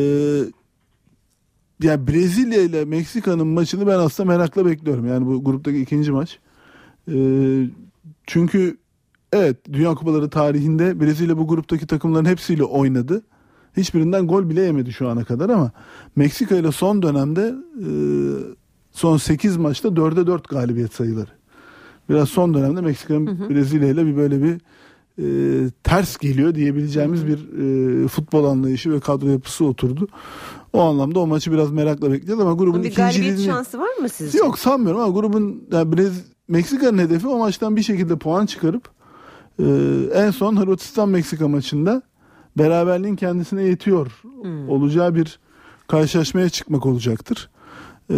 yani 1.83 2.07
Brezilya 2.07 2.61
ile 2.61 2.85
Meksika'nın 2.85 3.47
maçını 3.47 3.87
ben 3.87 3.99
aslında 3.99 4.31
merakla 4.31 4.65
bekliyorum. 4.65 5.07
Yani 5.07 5.25
bu 5.25 5.43
gruptaki 5.43 5.81
ikinci 5.81 6.11
maç. 6.11 6.39
E, 7.11 7.15
çünkü 8.27 8.77
evet 9.33 9.57
Dünya 9.73 9.95
Kupaları 9.95 10.29
tarihinde 10.29 10.99
Brezilya 10.99 11.37
bu 11.37 11.47
gruptaki 11.47 11.87
takımların 11.87 12.25
hepsiyle 12.25 12.63
oynadı. 12.63 13.21
Hiçbirinden 13.79 14.27
gol 14.27 14.49
bile 14.49 14.61
yemedi 14.61 14.93
şu 14.93 15.09
ana 15.09 15.23
kadar 15.23 15.49
ama 15.49 15.71
Meksika 16.15 16.55
ile 16.55 16.71
son 16.71 17.01
dönemde 17.01 17.55
e, 17.77 17.89
son 18.91 19.17
8 19.17 19.57
maçta 19.57 19.87
4'e 19.87 20.27
4 20.27 20.49
galibiyet 20.49 20.93
sayıları. 20.93 21.29
Biraz 22.09 22.29
son 22.29 22.53
dönemde 22.53 22.81
Meksika'nın 22.81 23.49
Brezilya 23.49 23.87
ile 23.87 24.05
bir 24.05 24.17
böyle 24.17 24.43
bir 24.43 24.57
e, 25.19 25.69
ters 25.83 26.17
geliyor 26.17 26.55
diyebileceğimiz 26.55 27.27
bir 27.27 27.39
e, 28.03 28.07
futbol 28.07 28.45
anlayışı 28.45 28.91
ve 28.91 28.99
kadro 28.99 29.27
yapısı 29.27 29.65
oturdu. 29.65 30.07
O 30.73 30.81
anlamda 30.81 31.19
o 31.19 31.27
maçı 31.27 31.51
biraz 31.51 31.71
merakla 31.71 32.11
bekleyeceğiz 32.11 32.41
ama 32.41 32.53
grubun 32.53 32.83
Bir 32.83 32.95
galibiyet 32.95 33.15
ikinciliğini... 33.15 33.53
şansı 33.53 33.79
var 33.79 33.97
mı 34.01 34.09
sizce? 34.09 34.37
Yok 34.37 34.59
sanmıyorum 34.59 35.01
ama 35.01 35.19
grubun 35.19 35.63
yani 35.71 35.97
Brez, 35.97 36.25
Meksika'nın 36.47 36.97
hedefi 36.97 37.27
o 37.27 37.37
maçtan 37.37 37.75
bir 37.75 37.81
şekilde 37.83 38.17
puan 38.17 38.45
çıkarıp 38.45 38.89
e, 39.59 39.65
en 40.13 40.31
son 40.31 40.57
Hırvatistan 40.57 41.09
Meksika 41.09 41.47
maçında 41.47 42.01
beraberliğin 42.59 43.15
kendisine 43.15 43.63
yetiyor 43.63 44.21
olacağı 44.67 45.15
bir 45.15 45.39
karşılaşmaya 45.87 46.49
çıkmak 46.49 46.85
olacaktır. 46.85 47.49
E, 48.11 48.17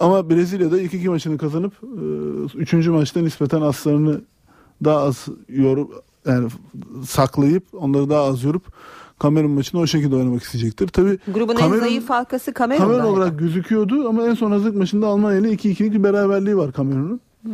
ama 0.00 0.30
Brezilya'da 0.30 0.80
ilk 0.80 0.94
iki 0.94 1.08
maçını 1.08 1.38
kazanıp 1.38 1.72
e, 1.82 2.58
üçüncü 2.58 2.90
maçta 2.90 3.20
nispeten 3.20 3.60
aslarını 3.60 4.20
daha 4.84 4.98
az 4.98 5.26
yorup 5.48 5.92
yani 6.26 6.48
saklayıp 7.08 7.64
onları 7.72 8.10
daha 8.10 8.22
az 8.22 8.44
yorup 8.44 8.62
Kamerun 9.18 9.50
maçını 9.50 9.80
o 9.80 9.86
şekilde 9.86 10.16
oynamak 10.16 10.42
isteyecektir. 10.42 10.88
Tabii 10.88 11.18
Grubun 11.28 11.54
en 11.54 11.58
Kamerun- 11.58 11.80
zayıf 11.80 12.10
halkası 12.10 12.52
Kamerun. 12.52 12.82
Kamerun 12.82 13.04
olarak 13.04 13.38
gözüküyordu 13.38 14.08
ama 14.08 14.26
en 14.26 14.34
son 14.34 14.50
hazırlık 14.50 14.76
maçında 14.76 15.06
Almanya 15.06 15.38
ile 15.38 15.52
2-2'lik 15.52 15.92
bir 15.92 16.02
beraberliği 16.02 16.56
var 16.56 16.72
Kamerun'un. 16.72 17.20
Hmm. 17.42 17.52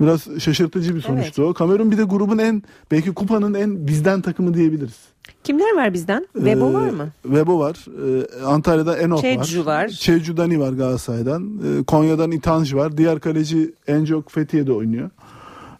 Biraz 0.00 0.40
şaşırtıcı 0.40 0.96
bir 0.96 1.00
sonuçtu 1.00 1.42
o. 1.42 1.54
Kamerun 1.54 1.90
bir 1.90 1.98
de 1.98 2.02
grubun 2.02 2.38
en 2.38 2.62
belki 2.90 3.14
kupanın 3.14 3.54
en 3.54 3.86
bizden 3.86 4.20
takımı 4.20 4.54
diyebiliriz. 4.54 4.98
Kimler 5.44 5.76
var 5.76 5.94
bizden? 5.94 6.26
Vebo 6.36 6.70
Ee, 6.70 6.74
var 6.74 6.90
mı? 6.90 7.08
Vebo 7.24 7.58
var. 7.58 7.86
Ee, 7.88 8.44
Antalya'da 8.44 8.98
Enok 8.98 9.24
var. 9.24 9.44
Çecu 9.44 9.66
var. 9.66 9.88
Çecu 9.88 10.36
Dani 10.36 10.60
var 10.60 10.72
Galatasaray'dan. 10.72 11.60
Ee, 11.64 11.84
Konya'dan 11.84 12.30
İtanj 12.32 12.74
var. 12.74 12.96
Diğer 12.96 13.20
kaleci 13.20 13.74
Encok 13.86 14.30
Fethiye'de 14.30 14.72
oynuyor. 14.72 15.10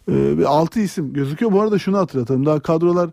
Ee, 0.07 0.37
ve 0.37 0.47
6 0.47 0.79
isim 0.79 1.13
gözüküyor. 1.13 1.51
Bu 1.51 1.61
arada 1.61 1.79
şunu 1.79 1.97
hatırlatalım. 1.97 2.45
Daha 2.45 2.59
kadrolar 2.59 3.09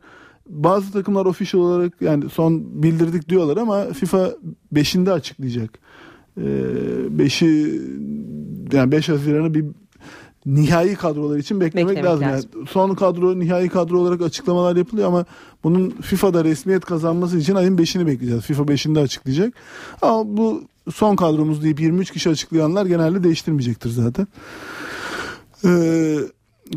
bazı 0.48 0.92
takımlar 0.92 1.26
official 1.26 1.60
olarak 1.62 1.92
yani 2.00 2.30
son 2.30 2.82
bildirdik 2.82 3.28
diyorlar 3.28 3.56
ama 3.56 3.84
FIFA 3.84 4.30
5'inde 4.74 5.12
açıklayacak. 5.12 5.70
Ee, 6.38 6.42
5'i 7.16 7.80
yani 8.72 8.92
5 8.92 9.08
Haziran'ı 9.08 9.54
bir 9.54 9.64
nihai 10.46 10.94
kadrolar 10.94 11.38
için 11.38 11.60
beklemek, 11.60 11.88
Beklemek 11.88 12.10
lazım. 12.10 12.28
lazım. 12.28 12.50
Yani 12.56 12.66
son 12.68 12.94
kadro 12.94 13.38
nihai 13.38 13.68
kadro 13.68 13.98
olarak 13.98 14.22
açıklamalar 14.22 14.76
yapılıyor 14.76 15.08
ama 15.08 15.24
bunun 15.64 15.90
FIFA'da 15.90 16.44
resmiyet 16.44 16.84
kazanması 16.84 17.38
için 17.38 17.54
ayın 17.54 17.76
5'ini 17.78 18.06
bekleyeceğiz. 18.06 18.44
FIFA 18.44 18.62
5'inde 18.62 19.00
açıklayacak. 19.00 19.54
Ama 20.02 20.36
bu 20.36 20.62
son 20.94 21.16
kadromuz 21.16 21.62
deyip 21.62 21.80
23 21.80 22.10
kişi 22.10 22.30
açıklayanlar 22.30 22.86
genelde 22.86 23.22
değiştirmeyecektir 23.24 23.90
zaten. 23.90 24.26
Ee, 25.64 26.16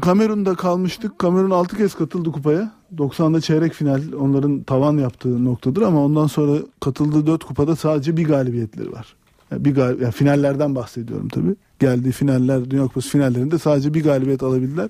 Kamerun'da 0.02 0.56
kalmıştık. 0.56 1.20
Kamerun 1.20 1.50
6 1.50 1.78
kez 1.78 1.96
katıldı 1.96 2.32
kupaya. 2.32 2.72
90'da 2.98 3.42
çeyrek 3.42 3.74
final 3.74 4.02
onların 4.20 4.64
tavan 4.64 4.98
yaptığı 4.98 5.46
noktadır 5.46 5.82
ama 5.82 6.06
ondan 6.06 6.28
sonra 6.28 6.60
katıldığı 6.82 7.28
4 7.28 7.44
kupada 7.44 7.76
sadece 7.76 8.18
bir 8.18 8.24
galibiyetleri 8.28 8.92
var. 8.92 9.16
Bir 9.52 9.76
gal 9.76 10.00
yani 10.00 10.12
finallerden 10.12 10.76
bahsediyorum 10.76 11.30
tabii. 11.30 11.56
Geldiği 11.80 12.12
finaller, 12.12 12.72
Dünya 12.72 12.84
Kupası 12.84 13.10
finallerinde 13.10 13.58
sadece 13.58 13.94
bir 13.94 14.04
galibiyet 14.04 14.44
alabildiler. 14.44 14.90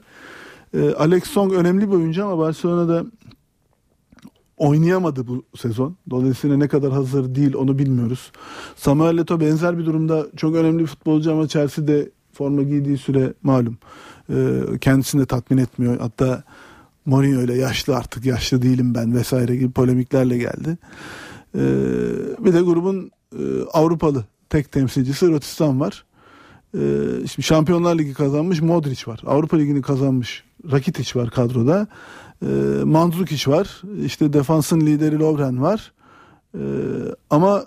Ee, 0.74 0.94
Alex 0.94 1.24
Song 1.24 1.54
önemli 1.54 1.88
bir 1.88 1.94
oyuncu 1.94 2.26
ama 2.26 2.38
Barcelona'da 2.38 3.06
oynayamadı 4.58 5.28
bu 5.28 5.44
sezon. 5.58 5.96
Dolayısıyla 6.10 6.58
ne 6.58 6.68
kadar 6.68 6.92
hazır 6.92 7.36
değil 7.36 7.54
onu 7.56 7.80
bilmiyoruz. 7.80 8.32
Samuel 8.76 9.18
Eto'o 9.18 9.40
benzer 9.40 9.78
bir 9.78 9.86
durumda 9.86 10.28
çok 10.38 10.56
önemli 10.56 10.80
bir 10.80 10.88
futbolcu 10.88 11.32
ama 11.32 11.48
Chelsea'de 11.48 12.10
forma 12.34 12.64
giydiği 12.64 12.98
süre 12.98 13.34
malum. 13.44 13.78
Ee, 14.30 14.62
kendisini 14.82 15.22
de 15.22 15.26
tatmin 15.26 15.58
etmiyor. 15.58 16.00
Hatta 16.00 16.44
Mourinho 17.06 17.40
öyle 17.40 17.54
yaşlı 17.54 17.96
artık 17.96 18.26
yaşlı 18.26 18.62
değilim 18.62 18.96
ben 18.96 19.16
vesaire 19.16 19.56
gibi 19.56 19.72
polemiklerle 19.72 20.38
geldi. 20.38 20.78
Ee, 21.56 21.60
bir 22.40 22.54
de 22.54 22.62
grubun 22.62 23.12
e, 23.34 23.42
Avrupalı 23.74 24.26
tek 24.50 24.72
temsilcisi 24.72 25.28
Rotistan 25.28 25.80
var. 25.80 26.06
Ee, 26.76 26.80
şimdi 27.18 27.44
Şampiyonlar 27.44 27.98
Ligi 27.98 28.14
kazanmış 28.14 28.62
Modric 28.62 29.12
var. 29.12 29.22
Avrupa 29.26 29.58
Ligi'ni 29.58 29.82
kazanmış 29.82 30.44
Rakitic 30.72 31.20
var 31.20 31.30
kadroda. 31.30 31.88
Ee, 32.44 32.46
Mandzukic 32.84 33.52
var. 33.52 33.82
İşte 34.06 34.34
defansın 34.34 34.82
lideri 34.82 35.20
Lovren 35.20 35.62
var. 35.62 35.92
Ee, 36.56 36.60
ama 37.30 37.66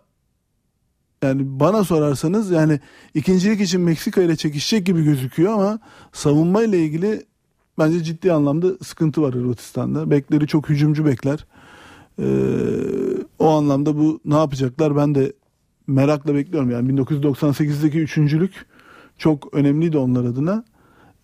yani 1.22 1.60
bana 1.60 1.84
sorarsanız 1.84 2.50
yani 2.50 2.80
ikincilik 3.14 3.60
için 3.60 3.80
Meksika 3.80 4.22
ile 4.22 4.36
çekişecek 4.36 4.86
gibi 4.86 5.04
gözüküyor 5.04 5.52
ama 5.52 5.78
savunma 6.12 6.62
ile 6.62 6.78
ilgili 6.78 7.26
bence 7.78 8.02
ciddi 8.02 8.32
anlamda 8.32 8.84
sıkıntı 8.84 9.22
var 9.22 9.34
Hırvatistan'da. 9.34 10.10
Bekleri 10.10 10.46
çok 10.46 10.68
hücumcu 10.68 11.06
bekler. 11.06 11.46
Ee, 12.18 12.24
o 13.38 13.48
anlamda 13.48 13.96
bu 13.96 14.20
ne 14.24 14.36
yapacaklar 14.36 14.96
ben 14.96 15.14
de 15.14 15.32
merakla 15.92 16.34
bekliyorum. 16.34 16.70
Yani 16.70 16.92
1998'deki 16.92 17.98
üçüncülük 17.98 18.66
çok 19.18 19.54
önemliydi 19.54 19.98
onlar 19.98 20.24
adına. 20.24 20.64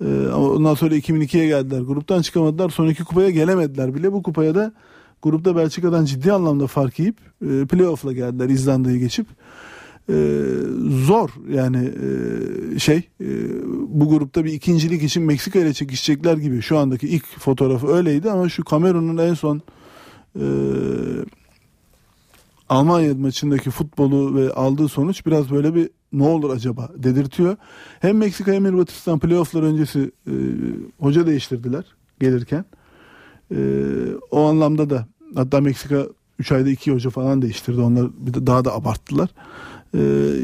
Ee, 0.05 0.27
ama 0.35 0.51
ondan 0.51 0.75
sonra 0.75 0.97
2002'ye 0.97 1.47
geldiler. 1.47 1.81
Gruptan 1.81 2.23
çıkamadılar. 2.23 2.71
Son 2.71 2.89
iki 2.89 3.05
kupaya 3.05 3.31
gelemediler 3.31 3.95
bile. 3.95 4.13
Bu 4.13 4.23
kupaya 4.23 4.55
da 4.55 4.73
grupta 5.23 5.57
Belçika'dan 5.57 6.05
ciddi 6.05 6.33
anlamda 6.33 6.67
fark 6.67 6.99
yiyip 6.99 7.17
e, 7.43 7.67
playoff'la 7.67 8.13
geldiler 8.13 8.49
İzlanda'yı 8.49 8.99
geçip. 8.99 9.27
Ee, 10.11 10.15
zor 11.07 11.31
yani 11.51 11.93
e, 12.75 12.79
şey 12.79 12.97
e, 12.97 13.27
bu 13.89 14.09
grupta 14.09 14.45
bir 14.45 14.53
ikincilik 14.53 15.03
için 15.03 15.23
Meksika 15.23 15.59
ile 15.59 15.73
çekişecekler 15.73 16.37
gibi 16.37 16.63
şu 16.63 16.79
andaki 16.79 17.09
ilk 17.09 17.39
fotoğrafı 17.39 17.87
öyleydi 17.87 18.31
ama 18.31 18.49
şu 18.49 18.65
Kamerun'un 18.65 19.19
en 19.19 19.35
son 19.35 19.63
e, 20.37 20.47
Almanya 22.69 23.15
maçındaki 23.15 23.71
futbolu 23.71 24.35
ve 24.35 24.53
aldığı 24.53 24.89
sonuç 24.89 25.27
biraz 25.27 25.51
böyle 25.51 25.75
bir 25.75 25.91
ne 26.13 26.23
olur 26.23 26.51
acaba 26.51 26.91
dedirtiyor. 26.97 27.57
Hem 28.01 28.17
Meksika 28.17 28.53
hem 28.53 28.65
Hırvatistan 28.65 29.19
playofflar 29.19 29.63
öncesi 29.63 30.13
e, 30.27 30.33
hoca 31.01 31.27
değiştirdiler 31.27 31.85
gelirken. 32.21 32.65
E, 33.55 33.59
o 34.31 34.45
anlamda 34.45 34.91
da 34.91 35.07
hatta 35.35 35.61
Meksika 35.61 36.07
3 36.39 36.53
ayda 36.53 36.71
2 36.71 36.93
hoca 36.93 37.11
falan 37.11 37.43
değiştirdi. 37.43 37.81
Onlar 37.81 38.11
bir 38.19 38.35
de 38.35 38.47
daha 38.47 38.65
da 38.65 38.75
abarttılar. 38.75 39.29
E, 39.95 39.99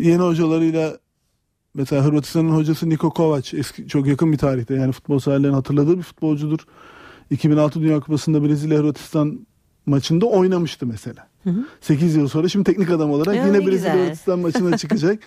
yeni 0.08 0.22
hocalarıyla 0.22 0.98
mesela 1.74 2.04
Hırvatistan'ın 2.04 2.56
hocası 2.56 2.88
Niko 2.88 3.10
Kovac 3.10 3.54
eski 3.54 3.88
çok 3.88 4.06
yakın 4.06 4.32
bir 4.32 4.38
tarihte 4.38 4.74
yani 4.74 4.92
futbol 4.92 5.18
severlerin 5.18 5.52
hatırladığı 5.52 5.98
bir 5.98 6.02
futbolcudur. 6.02 6.60
2006 7.30 7.80
Dünya 7.80 8.00
Kupası'nda 8.00 8.44
Brezilya 8.44 8.78
Hırvatistan 8.78 9.46
maçında 9.86 10.26
oynamıştı 10.26 10.86
mesela. 10.86 11.28
Hı 11.44 11.50
hı. 11.50 11.64
8 11.80 12.16
yıl 12.16 12.28
sonra 12.28 12.48
şimdi 12.48 12.64
teknik 12.64 12.90
adam 12.90 13.10
olarak 13.10 13.36
Ya, 13.36 13.46
yine 13.46 13.60
ne 13.60 13.66
Brezilya. 13.66 13.94
Hırvatistan 13.94 14.38
maçına 14.38 14.76
çıkacak. 14.78 15.18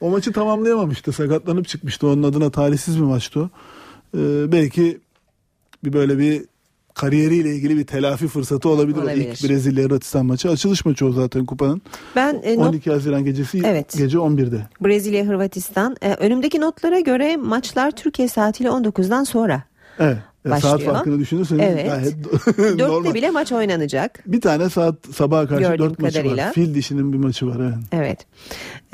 o 0.00 0.10
maçı 0.10 0.32
tamamlayamamıştı. 0.32 1.12
Sakatlanıp 1.12 1.68
çıkmıştı. 1.68 2.06
Onun 2.08 2.22
adına 2.22 2.50
talihsiz 2.50 2.96
bir 2.98 3.04
maçtı 3.04 3.40
o. 3.40 3.48
Ee, 4.18 4.52
belki 4.52 4.98
bir 5.84 5.92
böyle 5.92 6.18
bir 6.18 6.42
kariyeriyle 6.94 7.54
ilgili 7.56 7.76
bir 7.76 7.86
telafi 7.86 8.28
fırsatı 8.28 8.68
olabilir. 8.68 8.98
Olabilir. 9.02 9.36
ilk 9.42 9.48
Brezilya 9.50 9.84
Hırvatistan 9.84 10.26
maçı. 10.26 10.50
Açılış 10.50 10.84
maçı 10.84 11.06
o 11.06 11.12
zaten 11.12 11.46
kupanın. 11.46 11.82
Ben 12.16 12.40
e, 12.44 12.54
not- 12.56 12.68
12 12.68 12.90
Haziran 12.90 13.24
gecesi 13.24 13.60
Evet. 13.64 13.94
gece 13.98 14.18
11'de. 14.18 14.66
Brezilya 14.80 15.24
Hırvatistan 15.26 15.96
e, 16.02 16.14
önümdeki 16.14 16.60
notlara 16.60 17.00
göre 17.00 17.36
maçlar 17.36 17.90
Türkiye 17.90 18.28
saatiyle 18.28 18.68
19'dan 18.70 19.24
sonra. 19.24 19.62
Evet. 19.98 20.18
Ya 20.46 20.52
Başlıyor. 20.52 20.78
saat 20.78 20.82
farkını 20.94 21.18
düşünürseniz 21.18 21.60
Evet. 21.64 21.86
gayet 21.86 22.14
Dörtte 22.58 22.78
normal. 22.78 23.14
bile 23.14 23.30
maç 23.30 23.52
oynanacak. 23.52 24.22
Bir 24.26 24.40
tane 24.40 24.70
saat 24.70 24.94
sabaha 25.14 25.46
karşı 25.46 25.62
Gördüğüm 25.62 25.78
4 25.90 25.98
maçı 25.98 26.14
kadarıyla. 26.18 26.46
var. 26.46 26.52
Fil 26.52 26.74
dişinin 26.74 27.12
bir 27.12 27.18
maçı 27.18 27.46
var. 27.46 27.56
Evet. 27.60 27.76
Evet. 27.92 28.26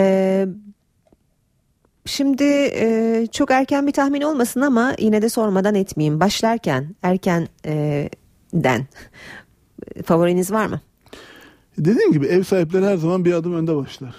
Ee, 0.01 0.47
şimdi 2.07 2.45
e, 2.75 3.27
çok 3.33 3.51
erken 3.51 3.87
bir 3.87 3.93
tahmin 3.93 4.21
olmasın 4.21 4.61
ama 4.61 4.95
yine 4.99 5.23
de 5.23 5.29
sormadan 5.29 5.75
etmeyeyim. 5.75 6.21
Başlarken 6.21 6.95
erken 7.03 7.49
e, 7.67 8.09
den 8.55 8.87
favoriniz 10.05 10.53
var 10.53 10.67
mı? 10.67 10.81
Dediğim 11.79 12.13
gibi 12.13 12.27
ev 12.27 12.43
sahipleri 12.43 12.87
her 12.87 12.97
zaman 12.97 13.25
bir 13.25 13.33
adım 13.33 13.55
önde 13.55 13.77
başlar. 13.77 14.15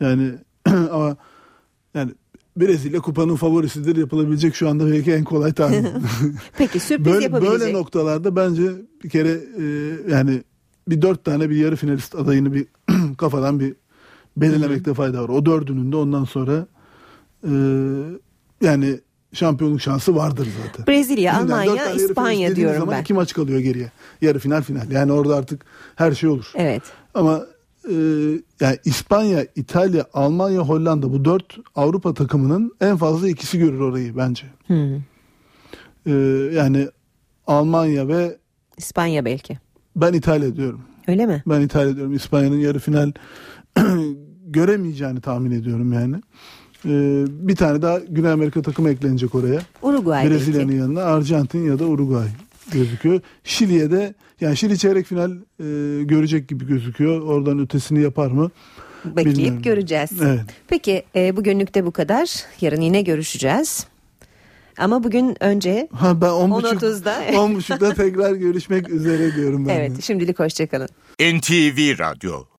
Yani 0.00 0.32
ama 0.92 1.16
yani 1.94 2.10
Brezilya 2.60 3.00
kupanın 3.00 3.36
favorisidir 3.36 3.96
yapılabilecek 3.96 4.54
şu 4.54 4.68
anda 4.68 4.86
belki 4.90 5.12
en 5.12 5.24
kolay 5.24 5.52
tahmin. 5.52 5.88
Peki 6.58 6.80
sürpriz 6.80 7.06
böyle, 7.06 7.24
yapabilecek. 7.24 7.60
böyle 7.60 7.72
noktalarda 7.72 8.36
bence 8.36 8.62
bir 9.04 9.08
kere 9.08 9.40
e, 9.58 9.64
yani 10.10 10.42
bir 10.88 11.02
dört 11.02 11.24
tane 11.24 11.50
bir 11.50 11.56
yarı 11.56 11.76
finalist 11.76 12.14
adayını 12.14 12.54
bir 12.54 12.66
kafadan 13.18 13.60
bir 13.60 13.74
belirlemekte 14.36 14.94
fayda 14.94 15.22
var. 15.22 15.28
O 15.28 15.46
dördünün 15.46 15.92
de 15.92 15.96
ondan 15.96 16.24
sonra 16.24 16.66
e, 17.44 17.52
yani 18.60 19.00
şampiyonluk 19.32 19.80
şansı 19.80 20.16
vardır 20.16 20.48
zaten. 20.66 20.86
Brezilya, 20.86 21.34
Şimdiden 21.34 21.58
Almanya, 21.58 21.90
İspanya 21.90 22.56
diyorum 22.56 22.78
zaman 22.80 22.94
ben. 22.94 23.00
iki 23.02 23.14
maç 23.14 23.32
kalıyor 23.32 23.58
geriye. 23.58 23.90
Yarı 24.20 24.38
final 24.38 24.62
final. 24.62 24.90
Yani 24.90 25.12
orada 25.12 25.36
artık 25.36 25.64
her 25.96 26.12
şey 26.12 26.28
olur. 26.28 26.52
Evet. 26.54 26.82
Ama 27.14 27.46
e, 27.90 27.94
yani 28.60 28.78
İspanya, 28.84 29.46
İtalya, 29.56 30.06
Almanya, 30.12 30.60
Hollanda 30.60 31.12
bu 31.12 31.24
dört 31.24 31.58
Avrupa 31.74 32.14
takımının 32.14 32.72
en 32.80 32.96
fazla 32.96 33.28
ikisi 33.28 33.58
görür 33.58 33.80
orayı 33.80 34.16
bence. 34.16 34.46
Hmm. 34.66 34.96
E, 36.06 36.12
yani 36.54 36.88
Almanya 37.46 38.08
ve 38.08 38.36
İspanya 38.76 39.24
belki. 39.24 39.58
ben 39.96 40.12
İtalya 40.12 40.56
diyorum. 40.56 40.80
Öyle 41.08 41.26
mi? 41.26 41.42
Ben 41.46 41.60
İtalya 41.60 41.96
diyorum. 41.96 42.14
İspanya'nın 42.14 42.58
yarı 42.58 42.78
final 42.78 43.12
göremeyeceğini 44.46 45.20
tahmin 45.20 45.50
ediyorum 45.50 45.92
yani. 45.92 46.16
E, 46.84 47.24
bir 47.48 47.56
tane 47.56 47.82
daha 47.82 47.98
Güney 47.98 48.30
Amerika 48.30 48.62
takımı 48.62 48.90
eklenecek 48.90 49.34
oraya. 49.34 49.60
Uruguay 49.82 50.30
Brezilya'nın 50.30 50.72
yanına 50.72 51.02
Arjantin 51.02 51.66
ya 51.66 51.78
da 51.78 51.84
Uruguay 51.84 52.28
gözüküyor. 52.72 53.20
Şili'ye 53.44 53.90
de 53.90 54.14
yani 54.40 54.56
Şili 54.56 54.78
çeyrek 54.78 55.06
final 55.06 55.30
e, 55.30 55.64
görecek 56.04 56.48
gibi 56.48 56.66
gözüküyor. 56.66 57.20
Oradan 57.20 57.58
ötesini 57.58 58.02
yapar 58.02 58.30
mı? 58.30 58.50
Bekleyip 59.04 59.36
Bilmiyorum. 59.38 59.62
göreceğiz. 59.62 60.10
Evet. 60.22 60.40
Peki 60.68 61.02
e, 61.16 61.36
bugünlük 61.36 61.74
de 61.74 61.86
bu 61.86 61.90
kadar. 61.90 62.44
Yarın 62.60 62.80
yine 62.80 63.02
görüşeceğiz. 63.02 63.86
Ama 64.78 65.04
bugün 65.04 65.36
önce 65.44 65.88
Ha 65.92 66.20
ben 66.20 66.26
10.30 66.26 66.74
10.30'da. 66.74 67.24
10.30'da 67.24 67.94
tekrar 67.94 68.32
görüşmek 68.34 68.88
üzere 68.88 69.34
diyorum 69.34 69.66
ben. 69.66 69.76
de. 69.76 69.84
evet 69.84 70.02
şimdilik 70.02 70.38
hoşçakalın. 70.38 70.88
NTV 71.20 71.98
Radyo 71.98 72.44